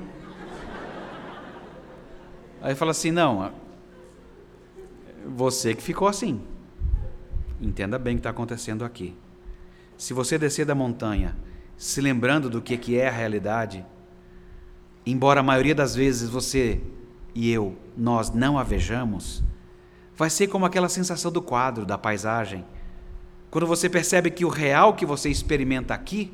Aí 2.60 2.74
fala 2.74 2.90
assim: 2.90 3.12
não, 3.12 3.54
você 5.26 5.74
que 5.74 5.82
ficou 5.82 6.08
assim. 6.08 6.42
Entenda 7.60 7.98
bem 7.98 8.14
o 8.14 8.18
que 8.18 8.20
está 8.20 8.30
acontecendo 8.30 8.84
aqui. 8.86 9.16
Se 9.98 10.14
você 10.14 10.38
descer 10.38 10.66
da 10.66 10.76
montanha, 10.76 11.36
se 11.78 12.02
lembrando 12.02 12.50
do 12.50 12.62
que, 12.62 12.98
é 12.98 13.08
a 13.08 13.12
realidade, 13.12 13.86
embora 15.06 15.40
a 15.40 15.44
maioria 15.44 15.76
das 15.76 15.96
vezes 15.96 16.30
você 16.30 16.82
e 17.34 17.52
eu, 17.52 17.76
nós 17.98 18.32
não 18.32 18.58
a 18.58 18.64
vejamos, 18.64 19.44
vai 20.16 20.30
ser 20.30 20.48
como 20.48 20.66
aquela 20.66 20.90
sensação 20.90 21.32
do 21.32 21.42
quadro, 21.42 21.86
da 21.86 21.98
paisagem. 21.98 22.66
Quando 23.50 23.68
você 23.68 23.90
percebe 23.90 24.32
que 24.32 24.46
o 24.46 24.50
real 24.50 24.94
que 24.94 25.06
você 25.06 25.30
experimenta 25.30 25.94
aqui 25.94 26.34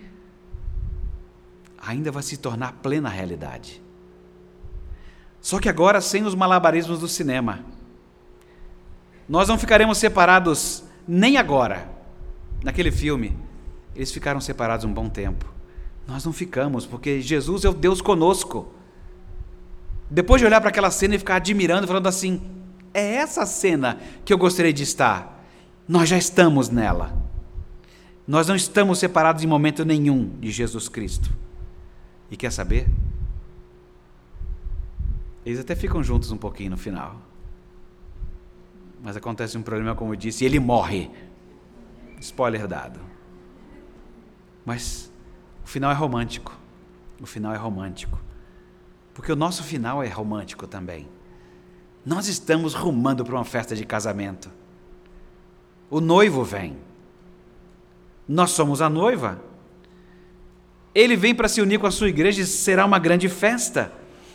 ainda 1.79 2.11
vai 2.11 2.21
se 2.21 2.37
tornar 2.37 2.73
plena 2.73 3.09
realidade. 3.09 3.81
Só 5.39 5.59
que 5.59 5.67
agora 5.67 5.99
sem 5.99 6.23
os 6.23 6.35
malabarismos 6.35 6.99
do 6.99 7.07
cinema. 7.07 7.65
Nós 9.31 9.47
não 9.47 9.57
ficaremos 9.57 9.97
separados 9.97 10.83
nem 11.07 11.37
agora. 11.37 11.89
Naquele 12.61 12.91
filme, 12.91 13.37
eles 13.95 14.11
ficaram 14.11 14.41
separados 14.41 14.83
um 14.83 14.93
bom 14.93 15.07
tempo. 15.07 15.45
Nós 16.05 16.25
não 16.25 16.33
ficamos, 16.33 16.85
porque 16.85 17.21
Jesus 17.21 17.63
é 17.63 17.69
o 17.69 17.73
Deus 17.73 18.01
conosco. 18.01 18.73
Depois 20.09 20.41
de 20.41 20.45
olhar 20.45 20.59
para 20.59 20.69
aquela 20.69 20.91
cena 20.91 21.15
e 21.15 21.17
ficar 21.17 21.37
admirando, 21.37 21.87
falando 21.87 22.07
assim: 22.07 22.41
é 22.93 23.13
essa 23.15 23.45
cena 23.45 24.01
que 24.25 24.33
eu 24.33 24.37
gostaria 24.37 24.73
de 24.73 24.83
estar. 24.83 25.41
Nós 25.87 26.09
já 26.09 26.17
estamos 26.17 26.67
nela. 26.67 27.17
Nós 28.27 28.49
não 28.49 28.55
estamos 28.57 28.99
separados 28.99 29.45
em 29.45 29.47
momento 29.47 29.85
nenhum 29.85 30.29
de 30.41 30.51
Jesus 30.51 30.89
Cristo. 30.89 31.31
E 32.29 32.35
quer 32.35 32.51
saber? 32.51 32.85
Eles 35.45 35.61
até 35.61 35.73
ficam 35.73 36.03
juntos 36.03 36.33
um 36.33 36.37
pouquinho 36.37 36.71
no 36.71 36.77
final. 36.77 37.30
Mas 39.01 39.17
acontece 39.17 39.57
um 39.57 39.63
problema, 39.63 39.95
como 39.95 40.13
eu 40.13 40.15
disse, 40.15 40.43
e 40.43 40.47
ele 40.47 40.59
morre. 40.59 41.09
Spoiler 42.19 42.67
dado. 42.67 42.99
Mas 44.63 45.11
o 45.63 45.67
final 45.67 45.91
é 45.91 45.95
romântico. 45.95 46.55
O 47.19 47.25
final 47.25 47.53
é 47.53 47.57
romântico. 47.57 48.19
Porque 49.13 49.31
o 49.31 49.35
nosso 49.35 49.63
final 49.63 50.03
é 50.03 50.07
romântico 50.07 50.67
também. 50.67 51.07
Nós 52.05 52.27
estamos 52.27 52.73
rumando 52.73 53.25
para 53.25 53.35
uma 53.35 53.45
festa 53.45 53.75
de 53.75 53.85
casamento. 53.85 54.49
O 55.89 55.99
noivo 55.99 56.43
vem. 56.43 56.77
Nós 58.27 58.51
somos 58.51 58.81
a 58.81 58.89
noiva. 58.89 59.41
Ele 60.93 61.15
vem 61.15 61.33
para 61.33 61.47
se 61.47 61.61
unir 61.61 61.79
com 61.79 61.87
a 61.87 61.91
sua 61.91 62.09
igreja 62.09 62.41
e 62.41 62.45
será 62.45 62.85
uma 62.85 62.99
grande 62.99 63.27
festa. 63.27 63.91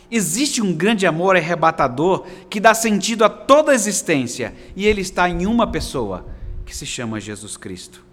Existe 0.09 0.61
um 0.61 0.73
grande 0.73 1.05
amor 1.05 1.35
arrebatador 1.35 2.25
que 2.49 2.59
dá 2.59 2.73
sentido 2.73 3.25
a 3.25 3.29
toda 3.29 3.71
a 3.71 3.75
existência, 3.75 4.55
e 4.75 4.85
ele 4.85 5.01
está 5.01 5.27
em 5.29 5.45
uma 5.45 5.69
pessoa, 5.69 6.25
que 6.65 6.75
se 6.75 6.85
chama 6.85 7.19
Jesus 7.19 7.57
Cristo. 7.57 8.05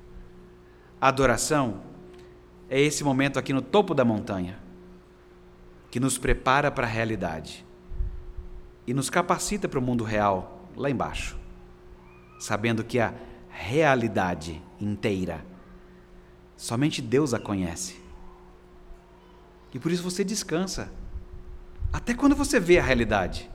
A 1.01 1.09
adoração 1.09 1.83
é 2.69 2.81
esse 2.81 3.05
momento 3.05 3.39
aqui 3.39 3.53
no 3.53 3.63
topo 3.63 3.95
da 3.95 4.05
montanha, 4.05 4.59
que 5.91 6.01
nos 6.01 6.19
prepara 6.19 6.71
para 6.71 6.87
a 6.87 6.91
realidade 6.91 7.65
e 8.87 8.93
nos 8.93 9.09
capacita 9.09 9.69
para 9.69 9.79
o 9.79 9.83
mundo 9.83 10.03
real 10.03 10.69
lá 10.77 10.91
embaixo, 10.91 11.39
sabendo 12.39 12.83
que 12.83 12.99
a 12.99 13.15
realidade 13.49 14.61
inteira 14.81 15.45
somente 16.57 17.01
Deus 17.01 17.33
a 17.33 17.39
conhece. 17.39 17.97
E 19.73 19.79
por 19.79 19.93
isso 19.93 20.03
você 20.03 20.25
descansa 20.25 20.91
até 21.95 22.13
quando 22.13 22.35
você 22.35 22.59
vê 22.59 22.77
a 22.77 22.83
realidade. 22.83 23.49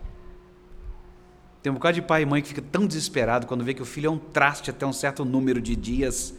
Tem 1.62 1.70
um 1.70 1.76
bocado 1.76 1.96
de 1.96 2.02
pai 2.02 2.22
e 2.22 2.26
mãe 2.26 2.42
que 2.42 2.48
fica 2.48 2.62
tão 2.62 2.88
desesperado 2.88 3.46
quando 3.46 3.66
vê 3.66 3.74
que 3.74 3.82
o 3.82 3.86
filho 3.86 4.08
é 4.08 4.10
um 4.10 4.18
traste 4.18 4.70
até 4.70 4.86
um 4.86 4.94
certo 4.94 5.26
número 5.26 5.62
de 5.62 5.76
dias. 5.76 6.34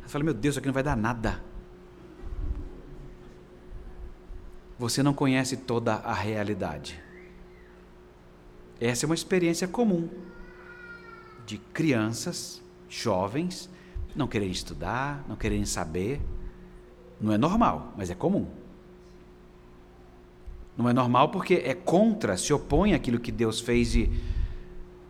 Você 0.00 0.08
fala, 0.08 0.24
meu 0.24 0.32
Deus, 0.32 0.54
isso 0.54 0.58
aqui 0.58 0.68
não 0.68 0.72
vai 0.72 0.82
dar 0.82 0.96
nada. 0.96 1.44
Você 4.78 5.02
não 5.02 5.12
conhece 5.12 5.58
toda 5.58 5.96
a 5.96 6.14
realidade. 6.14 6.98
Essa 8.80 9.04
é 9.04 9.06
uma 9.06 9.14
experiência 9.14 9.68
comum 9.68 10.08
de 11.44 11.58
crianças, 11.58 12.62
jovens, 12.88 13.68
não 14.16 14.26
quererem 14.26 14.50
estudar, 14.50 15.22
não 15.28 15.36
quererem 15.36 15.66
saber. 15.66 16.22
Não 17.20 17.34
é 17.34 17.36
normal, 17.36 17.92
mas 17.98 18.08
é 18.08 18.14
comum. 18.14 18.63
Não 20.76 20.88
é 20.88 20.92
normal 20.92 21.28
porque 21.28 21.62
é 21.64 21.74
contra, 21.74 22.36
se 22.36 22.52
opõe 22.52 22.94
àquilo 22.94 23.20
que 23.20 23.30
Deus 23.30 23.60
fez 23.60 23.94
e 23.94 24.10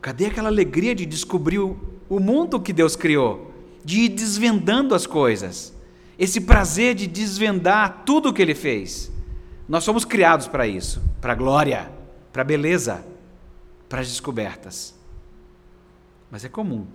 cadê 0.00 0.26
aquela 0.26 0.48
alegria 0.48 0.94
de 0.94 1.06
descobrir 1.06 1.58
o, 1.58 2.20
mundo 2.20 2.60
que 2.60 2.72
Deus 2.72 2.94
criou, 2.94 3.52
de 3.82 4.00
ir 4.00 4.08
desvendando 4.10 4.94
as 4.94 5.06
coisas, 5.06 5.74
esse 6.18 6.40
prazer 6.42 6.94
de 6.94 7.06
desvendar 7.06 8.02
tudo 8.04 8.28
o 8.28 8.32
que 8.32 8.42
Ele 8.42 8.54
fez. 8.54 9.10
Nós 9.66 9.82
somos 9.82 10.04
criados 10.04 10.46
para 10.46 10.66
isso, 10.66 11.02
para 11.20 11.34
glória, 11.34 11.90
para 12.30 12.44
beleza, 12.44 13.04
para 13.88 14.00
as 14.00 14.08
descobertas. 14.08 14.94
Mas 16.30 16.44
é 16.44 16.48
comum 16.48 16.86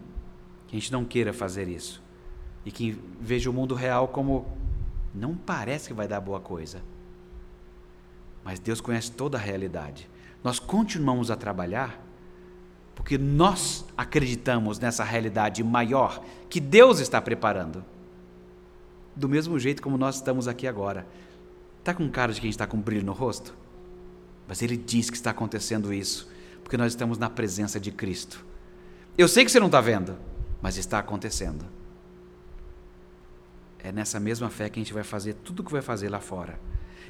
que 0.68 0.78
a 0.78 0.80
gente 0.80 0.92
não 0.92 1.04
queira 1.04 1.34
fazer 1.34 1.68
isso 1.68 2.02
e 2.64 2.72
que 2.72 2.96
veja 3.20 3.50
o 3.50 3.54
mundo 3.54 3.74
real 3.74 4.08
como 4.08 4.46
não 5.16 5.36
parece 5.36 5.88
que 5.88 5.94
vai 5.94 6.08
dar 6.08 6.20
boa 6.20 6.40
coisa. 6.40 6.82
Mas 8.44 8.60
Deus 8.60 8.82
conhece 8.82 9.12
toda 9.12 9.38
a 9.38 9.42
realidade. 9.42 10.10
Nós 10.44 10.60
continuamos 10.60 11.30
a 11.30 11.36
trabalhar 11.36 12.06
porque 13.00 13.18
nós 13.18 13.86
acreditamos 13.96 14.78
nessa 14.78 15.06
realidade 15.06 15.64
maior 15.64 16.22
que 16.50 16.60
Deus 16.60 17.00
está 17.00 17.22
preparando. 17.22 17.84
Do 19.16 19.30
mesmo 19.30 19.58
jeito 19.58 19.82
como 19.82 19.98
nós 19.98 20.16
estamos 20.16 20.50
aqui 20.50 20.68
agora. 20.68 21.08
Está 21.80 21.94
com 21.94 22.10
cara 22.10 22.34
de 22.34 22.42
quem 22.42 22.50
está 22.50 22.68
com 22.68 22.78
brilho 22.78 23.06
no 23.06 23.14
rosto? 23.14 23.56
Mas 24.46 24.62
Ele 24.62 24.76
diz 24.76 25.10
que 25.10 25.16
está 25.16 25.32
acontecendo 25.32 25.94
isso, 25.94 26.30
porque 26.62 26.76
nós 26.76 26.92
estamos 26.92 27.18
na 27.18 27.30
presença 27.30 27.80
de 27.80 27.90
Cristo. 27.90 28.46
Eu 29.18 29.30
sei 29.30 29.46
que 29.46 29.52
você 29.52 29.62
não 29.62 29.68
está 29.68 29.80
vendo, 29.80 30.18
mas 30.62 30.76
está 30.76 31.00
acontecendo. 31.00 31.66
É 33.84 33.92
nessa 33.92 34.20
mesma 34.20 34.50
fé 34.50 34.70
que 34.70 34.80
a 34.80 34.84
gente 34.84 34.94
vai 34.94 35.04
fazer 35.04 35.36
tudo 35.36 35.62
o 35.62 35.64
que 35.64 35.72
vai 35.72 35.82
fazer 35.82 36.10
lá 36.10 36.20
fora. 36.20 36.60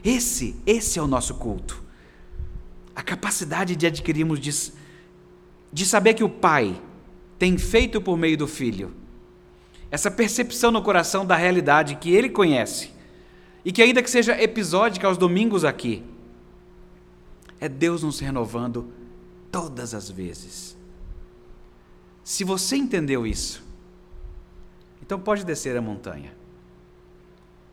Esse, 0.04 0.56
esse 0.66 1.00
é 1.00 1.02
o 1.02 1.08
nosso 1.08 1.36
culto. 1.36 1.84
A 2.96 3.02
capacidade 3.02 3.76
de 3.76 3.88
adquirirmos 3.88 4.40
de, 4.40 4.52
de 5.74 5.86
saber 5.86 6.14
que 6.14 6.24
o 6.24 6.30
Pai 6.30 6.80
tem 7.38 7.58
feito 7.58 8.00
por 8.00 8.18
meio 8.18 8.38
do 8.38 8.48
Filho. 8.48 8.94
Essa 9.90 10.12
percepção 10.12 10.72
no 10.72 10.82
coração 10.84 11.26
da 11.26 11.36
realidade 11.36 11.96
que 11.96 12.12
ele 12.12 12.30
conhece 12.30 12.92
e 13.66 13.72
que, 13.72 13.82
ainda 13.82 14.04
que 14.04 14.10
seja 14.10 14.40
episódica 14.42 15.08
aos 15.08 15.18
domingos 15.18 15.66
aqui, 15.66 16.04
é 17.60 17.68
Deus 17.68 18.04
nos 18.04 18.20
renovando 18.20 18.94
todas 19.52 19.94
as 19.96 20.10
vezes. 20.10 20.78
Se 22.24 22.44
você 22.44 22.76
entendeu 22.76 23.26
isso, 23.26 23.64
então 25.02 25.20
pode 25.20 25.44
descer 25.44 25.76
a 25.76 25.82
montanha 25.82 26.39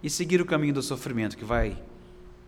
e 0.06 0.08
seguir 0.08 0.40
o 0.40 0.46
caminho 0.46 0.72
do 0.72 0.82
sofrimento 0.82 1.36
que 1.36 1.44
vai 1.44 1.76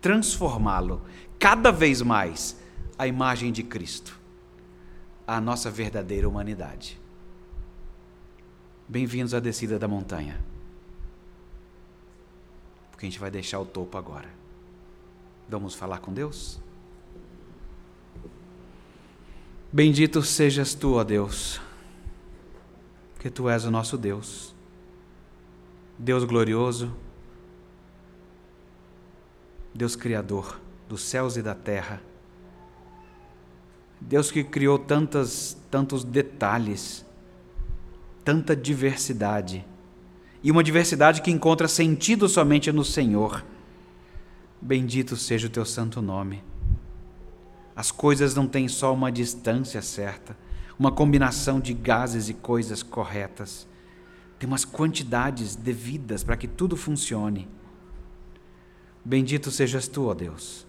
transformá-lo 0.00 1.02
cada 1.40 1.72
vez 1.72 2.00
mais 2.00 2.56
à 2.96 3.04
imagem 3.04 3.50
de 3.50 3.64
Cristo, 3.64 4.16
a 5.26 5.40
nossa 5.40 5.68
verdadeira 5.68 6.28
humanidade. 6.28 7.00
Bem-vindos 8.86 9.34
à 9.34 9.40
descida 9.40 9.76
da 9.76 9.88
montanha. 9.88 10.40
Porque 12.92 13.06
a 13.06 13.08
gente 13.10 13.18
vai 13.18 13.28
deixar 13.28 13.58
o 13.58 13.66
topo 13.66 13.98
agora. 13.98 14.28
Vamos 15.48 15.74
falar 15.74 15.98
com 15.98 16.12
Deus? 16.12 16.60
Bendito 19.72 20.22
sejas 20.22 20.74
tu, 20.74 20.94
ó 20.94 21.02
Deus, 21.02 21.60
porque 23.14 23.28
tu 23.28 23.48
és 23.48 23.64
o 23.64 23.70
nosso 23.72 23.98
Deus. 23.98 24.54
Deus 25.98 26.22
glorioso, 26.22 26.96
Deus 29.78 29.94
Criador 29.94 30.60
dos 30.88 31.02
céus 31.02 31.36
e 31.36 31.42
da 31.42 31.54
terra. 31.54 32.02
Deus 34.00 34.28
que 34.28 34.42
criou 34.42 34.76
tantas, 34.76 35.56
tantos 35.70 36.02
detalhes, 36.02 37.06
tanta 38.24 38.56
diversidade, 38.56 39.64
e 40.42 40.50
uma 40.50 40.64
diversidade 40.64 41.22
que 41.22 41.30
encontra 41.30 41.68
sentido 41.68 42.28
somente 42.28 42.72
no 42.72 42.84
Senhor. 42.84 43.44
Bendito 44.60 45.14
seja 45.16 45.46
o 45.46 45.50
teu 45.50 45.64
santo 45.64 46.02
nome. 46.02 46.42
As 47.76 47.92
coisas 47.92 48.34
não 48.34 48.48
têm 48.48 48.66
só 48.66 48.92
uma 48.92 49.12
distância 49.12 49.80
certa, 49.80 50.36
uma 50.76 50.90
combinação 50.90 51.60
de 51.60 51.72
gases 51.72 52.28
e 52.28 52.34
coisas 52.34 52.82
corretas. 52.82 53.64
Tem 54.40 54.48
umas 54.48 54.64
quantidades 54.64 55.54
devidas 55.54 56.24
para 56.24 56.36
que 56.36 56.48
tudo 56.48 56.76
funcione. 56.76 57.46
Bendito 59.08 59.50
sejas 59.50 59.88
tu, 59.88 60.04
ó 60.04 60.12
Deus, 60.12 60.66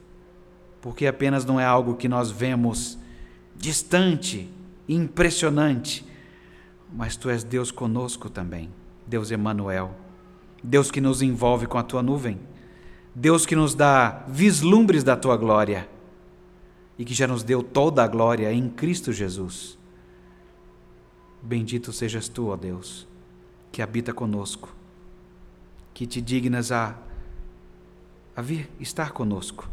porque 0.80 1.06
apenas 1.06 1.44
não 1.44 1.60
é 1.60 1.66
algo 1.66 1.98
que 1.98 2.08
nós 2.08 2.32
vemos 2.32 2.98
distante, 3.54 4.50
impressionante, 4.88 6.06
mas 6.94 7.18
tu 7.18 7.30
és 7.30 7.44
Deus 7.44 7.70
conosco 7.70 8.30
também, 8.30 8.70
Deus 9.06 9.30
Emanuel, 9.30 9.94
Deus 10.64 10.90
que 10.90 11.02
nos 11.02 11.22
envolve 11.22 11.68
com 11.68 11.78
a 11.78 11.84
tua 11.84 12.02
nuvem, 12.02 12.40
Deus 13.14 13.46
que 13.46 13.58
nos 13.58 13.76
dá 13.76 14.24
vislumbres 14.30 15.04
da 15.04 15.18
tua 15.18 15.36
glória. 15.36 15.90
e 16.98 17.04
que 17.04 17.14
já 17.14 17.28
nos 17.28 17.44
deu 17.44 17.62
toda 17.62 18.04
a 18.04 18.08
glória 18.08 18.54
em 18.54 18.70
Cristo 18.70 19.12
Jesus. 19.12 19.78
Bendito 21.42 21.92
sejas 21.92 22.30
tu, 22.30 22.48
ó 22.48 22.56
Deus, 22.56 23.06
que 23.70 23.82
habita 23.82 24.14
conosco, 24.14 24.74
que 25.94 26.06
te 26.06 26.22
dignas 26.22 26.72
a, 26.72 26.98
a 28.40 28.42
vir 28.42 28.70
estar 28.80 29.12
conosco 29.12 29.70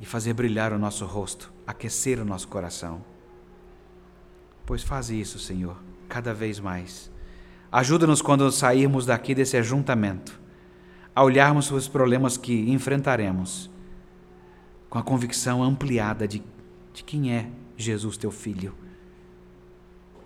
e 0.00 0.06
fazer 0.06 0.32
brilhar 0.32 0.72
o 0.72 0.78
nosso 0.78 1.04
rosto, 1.04 1.52
aquecer 1.66 2.18
o 2.18 2.24
nosso 2.24 2.48
coração. 2.48 3.04
Pois 4.64 4.82
faz 4.82 5.10
isso, 5.10 5.38
Senhor, 5.38 5.76
cada 6.08 6.32
vez 6.32 6.58
mais. 6.58 7.10
Ajuda-nos 7.70 8.22
quando 8.22 8.50
sairmos 8.50 9.04
daqui 9.04 9.34
desse 9.34 9.58
ajuntamento, 9.58 10.40
a 11.14 11.22
olharmos 11.22 11.70
os 11.70 11.86
problemas 11.88 12.38
que 12.38 12.70
enfrentaremos, 12.70 13.68
com 14.88 14.98
a 14.98 15.02
convicção 15.02 15.62
ampliada 15.62 16.26
de, 16.26 16.42
de 16.94 17.04
quem 17.04 17.34
é 17.34 17.50
Jesus, 17.76 18.16
teu 18.16 18.30
Filho, 18.30 18.74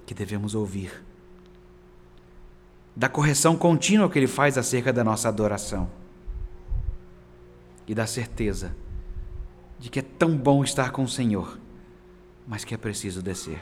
que 0.06 0.14
devemos 0.14 0.54
ouvir, 0.54 1.04
da 2.94 3.08
correção 3.08 3.56
contínua 3.56 4.08
que 4.08 4.16
Ele 4.16 4.28
faz 4.28 4.56
acerca 4.56 4.92
da 4.92 5.02
nossa 5.02 5.28
adoração 5.28 6.03
e 7.86 7.94
da 7.94 8.06
certeza 8.06 8.74
de 9.78 9.90
que 9.90 9.98
é 9.98 10.02
tão 10.02 10.36
bom 10.36 10.64
estar 10.64 10.90
com 10.90 11.04
o 11.04 11.08
Senhor, 11.08 11.58
mas 12.46 12.64
que 12.64 12.74
é 12.74 12.76
preciso 12.76 13.22
descer. 13.22 13.60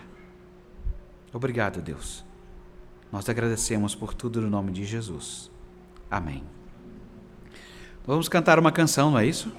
Obrigado, 1.32 1.80
Deus. 1.80 2.24
Nós 3.10 3.28
agradecemos 3.28 3.94
por 3.94 4.14
tudo 4.14 4.40
no 4.40 4.50
nome 4.50 4.72
de 4.72 4.84
Jesus. 4.84 5.50
Amém. 6.10 6.44
Vamos 8.06 8.28
cantar 8.28 8.58
uma 8.58 8.72
canção, 8.72 9.10
não 9.10 9.18
é 9.18 9.26
isso? 9.26 9.52